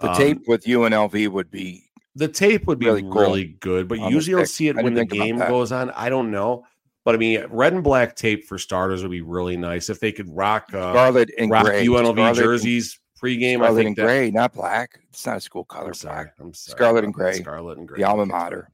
The 0.01 0.11
Um, 0.11 0.17
tape 0.17 0.49
with 0.49 0.65
UNLV 0.65 1.29
would 1.29 1.51
be 1.51 1.85
the 2.17 2.29
tape 2.29 2.67
would 2.67 2.79
be 2.79 2.87
really 2.87 3.03
really, 3.03 3.47
cool 3.47 3.57
good, 3.61 3.89
but 3.89 3.99
usually 4.11 4.37
you'll 4.37 4.47
see 4.47 4.69
it 4.69 4.77
when 4.77 4.95
the 4.95 5.05
game 5.05 5.39
goes 5.39 5.73
on. 5.73 5.91
I 5.91 6.09
don't 6.09 6.31
know. 6.31 6.67
But 7.05 7.15
I 7.15 7.19
mean, 7.19 7.45
red 7.51 7.75
and 7.75 7.85
black 7.85 8.17
tape 8.17 8.47
for 8.47 8.59
starters 8.59 9.03
would 9.03 9.11
be 9.11 9.21
really 9.21 9.57
nice 9.57 9.91
if 9.91 10.01
they 10.01 10.13
could 10.13 10.29
rock 10.35 10.73
uh, 10.73 10.93
scarlet 10.93 11.31
and 11.39 11.51
rock 11.51 11.67
gray. 11.67 11.87
UNLV 11.87 12.13
Scarlet 12.13 12.19
and- 12.19 12.37
jerseys 12.37 12.99
pregame. 13.23 13.63
I 13.63 13.75
think 13.75 13.89
and 13.89 13.97
that, 13.97 14.05
gray, 14.05 14.31
not 14.31 14.55
black. 14.55 15.01
It's 15.11 15.27
not 15.27 15.37
a 15.37 15.41
school 15.41 15.65
color. 15.65 15.89
I'm 15.89 15.95
sorry. 15.95 16.25
Black. 16.25 16.35
I'm 16.41 16.55
sorry. 16.55 16.77
Scarlet 16.77 17.05
and 17.05 17.15
gray. 17.15 17.35
Scarlet 17.35 17.79
and 17.79 17.87
gray. 17.87 17.99
The 17.99 18.05
alma 18.05 18.27
mater. 18.27 18.71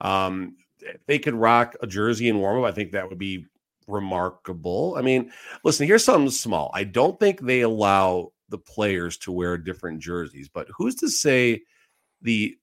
Um, 0.00 0.56
they 1.06 1.18
could 1.18 1.34
rock 1.34 1.76
a 1.82 1.86
jersey 1.86 2.28
and 2.28 2.38
warm 2.38 2.62
up. 2.62 2.68
I 2.68 2.72
think 2.72 2.92
that 2.92 3.08
would 3.08 3.18
be 3.18 3.46
remarkable. 3.86 4.94
I 4.96 5.02
mean, 5.02 5.30
listen, 5.64 5.86
here's 5.86 6.04
something 6.04 6.30
small. 6.30 6.70
I 6.74 6.84
don't 6.84 7.18
think 7.18 7.40
they 7.40 7.60
allow 7.60 8.32
the 8.48 8.58
players 8.58 9.16
to 9.18 9.32
wear 9.32 9.58
different 9.58 10.00
jerseys, 10.00 10.48
but 10.48 10.68
who's 10.76 10.94
to 10.96 11.08
say 11.08 11.62
the 12.22 12.56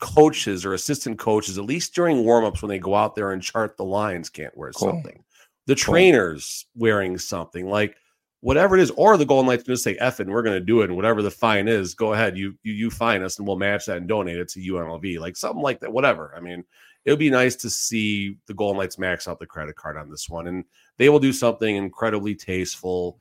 coaches 0.00 0.64
or 0.64 0.74
assistant 0.74 1.18
coaches, 1.18 1.58
at 1.58 1.64
least 1.64 1.94
during 1.94 2.24
warmups 2.24 2.62
when 2.62 2.68
they 2.68 2.78
go 2.78 2.94
out 2.94 3.14
there 3.14 3.32
and 3.32 3.42
chart 3.42 3.76
the 3.76 3.84
lines, 3.84 4.28
can't 4.28 4.56
wear 4.56 4.72
cool. 4.72 4.90
something? 4.90 5.22
The 5.66 5.74
cool. 5.74 5.94
trainers 5.94 6.66
wearing 6.74 7.18
something 7.18 7.68
like 7.68 7.96
whatever 8.40 8.76
it 8.76 8.80
is, 8.80 8.90
or 8.92 9.16
the 9.16 9.26
Golden 9.26 9.46
Knights 9.46 9.64
just 9.64 9.84
say 9.84 9.96
F 9.96 10.18
and 10.20 10.30
we're 10.30 10.42
going 10.42 10.58
to 10.58 10.64
do 10.64 10.80
it, 10.80 10.86
and 10.86 10.96
whatever 10.96 11.22
the 11.22 11.30
fine 11.30 11.68
is, 11.68 11.94
go 11.94 12.12
ahead, 12.12 12.36
you 12.36 12.54
you 12.62 12.72
you 12.72 12.90
fine 12.90 13.22
us, 13.22 13.38
and 13.38 13.46
we'll 13.46 13.56
match 13.56 13.86
that 13.86 13.98
and 13.98 14.08
donate 14.08 14.38
it 14.38 14.48
to 14.48 14.60
UNLV, 14.60 15.18
like 15.18 15.36
something 15.36 15.62
like 15.62 15.80
that. 15.80 15.92
Whatever. 15.92 16.34
I 16.36 16.40
mean, 16.40 16.64
it 17.04 17.10
would 17.10 17.18
be 17.18 17.30
nice 17.30 17.56
to 17.56 17.70
see 17.70 18.36
the 18.46 18.54
Golden 18.54 18.80
Knights 18.80 18.98
max 18.98 19.28
out 19.28 19.38
the 19.38 19.46
credit 19.46 19.76
card 19.76 19.96
on 19.96 20.10
this 20.10 20.28
one, 20.28 20.46
and 20.46 20.64
they 20.96 21.08
will 21.08 21.20
do 21.20 21.32
something 21.32 21.76
incredibly 21.76 22.34
tasteful 22.34 23.18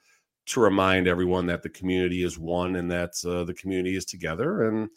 to 0.47 0.59
remind 0.59 1.07
everyone 1.07 1.45
that 1.45 1.61
the 1.61 1.69
community 1.69 2.23
is 2.23 2.39
one 2.39 2.77
and 2.77 2.89
that 2.89 3.13
uh, 3.25 3.43
the 3.43 3.53
community 3.53 3.95
is 3.95 4.03
together. 4.03 4.67
And 4.67 4.89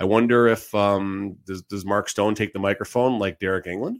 I 0.00 0.04
wonder 0.04 0.48
if 0.48 0.74
um, 0.74 1.36
does 1.46 1.62
does 1.62 1.84
Mark 1.84 2.08
Stone 2.08 2.34
take 2.34 2.54
the 2.54 2.58
microphone 2.58 3.18
like 3.18 3.38
Deryk 3.38 3.66
Engelland? 3.66 3.96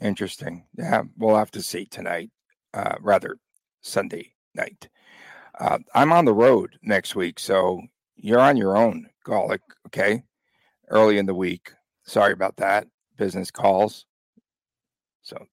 Interesting. 0.00 0.66
Yeah, 0.76 1.02
we'll 1.16 1.36
have 1.36 1.50
to 1.50 1.62
see 1.62 1.84
tonight. 1.84 2.30
Uh, 2.72 2.94
rather 3.00 3.38
Sunday 3.80 4.34
night. 4.54 4.88
Uh, 5.58 5.78
I'm 5.94 6.12
on 6.12 6.24
the 6.24 6.34
road 6.34 6.76
next 6.82 7.16
week, 7.16 7.40
so 7.40 7.82
you're 8.14 8.38
on 8.38 8.56
your 8.56 8.76
own, 8.76 9.08
Gawlik. 9.26 9.60
Okay, 9.88 10.22
early 10.90 11.18
in 11.18 11.26
the 11.26 11.34
week. 11.34 11.72
Sorry 12.04 12.32
about 12.32 12.56
that. 12.58 12.86
Business 13.16 13.50
calls. 13.50 14.06
So, 15.22 15.44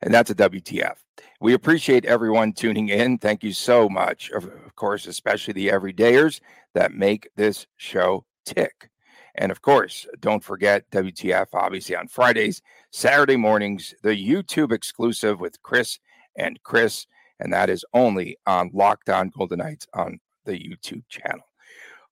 and 0.00 0.14
that's 0.14 0.30
a 0.30 0.34
WTF. 0.34 0.94
We 1.40 1.52
appreciate 1.52 2.06
everyone 2.06 2.54
tuning 2.54 2.88
in. 2.88 3.18
Thank 3.18 3.44
you 3.44 3.52
so 3.52 3.90
much. 3.90 4.30
Of, 4.30 4.44
Of 4.44 4.74
course, 4.74 5.06
especially 5.06 5.52
the 5.52 5.68
everydayers 5.68 6.40
that 6.72 6.94
make 6.94 7.28
this 7.36 7.66
show 7.76 8.24
tick. 8.44 8.90
And 9.36 9.50
of 9.50 9.62
course, 9.62 10.06
don't 10.20 10.44
forget 10.44 10.88
WTF, 10.90 11.48
obviously 11.54 11.96
on 11.96 12.08
Fridays, 12.08 12.62
Saturday 12.92 13.36
mornings, 13.36 13.94
the 14.02 14.10
YouTube 14.10 14.72
exclusive 14.72 15.40
with 15.40 15.60
Chris 15.62 15.98
and 16.36 16.62
Chris 16.62 17.06
and 17.40 17.52
that 17.52 17.70
is 17.70 17.84
only 17.94 18.36
on 18.46 18.70
Locked 18.72 19.10
On 19.10 19.28
Golden 19.28 19.58
Knights 19.58 19.86
on 19.94 20.18
the 20.44 20.52
YouTube 20.52 21.02
channel. 21.08 21.46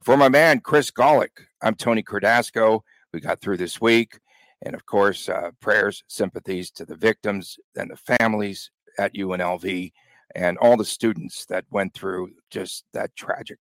For 0.02 0.16
my 0.16 0.28
man, 0.28 0.60
Chris 0.60 0.90
Gawlik, 0.90 1.46
I'm 1.62 1.74
Tony 1.74 2.02
Cordasco. 2.02 2.80
We 3.12 3.20
got 3.20 3.40
through 3.40 3.58
this 3.58 3.80
week. 3.80 4.18
And 4.62 4.74
of 4.74 4.86
course, 4.86 5.28
uh, 5.28 5.50
prayers, 5.60 6.02
sympathies 6.08 6.70
to 6.72 6.84
the 6.84 6.96
victims 6.96 7.58
and 7.76 7.90
the 7.90 8.16
families 8.18 8.70
at 8.98 9.14
UNLV 9.14 9.92
and 10.34 10.58
all 10.58 10.76
the 10.76 10.84
students 10.84 11.44
that 11.46 11.64
went 11.70 11.94
through 11.94 12.30
just 12.50 12.84
that 12.92 13.14
tragic 13.16 13.58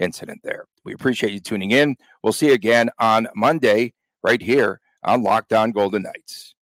incident 0.00 0.40
there. 0.42 0.66
We 0.84 0.94
appreciate 0.94 1.32
you 1.32 1.40
tuning 1.40 1.70
in. 1.70 1.96
We'll 2.22 2.32
see 2.32 2.48
you 2.48 2.54
again 2.54 2.90
on 2.98 3.28
Monday 3.34 3.94
right 4.22 4.40
here 4.40 4.80
on 5.04 5.22
Locked 5.22 5.52
On 5.52 5.72
Golden 5.72 6.02
Knights. 6.02 6.54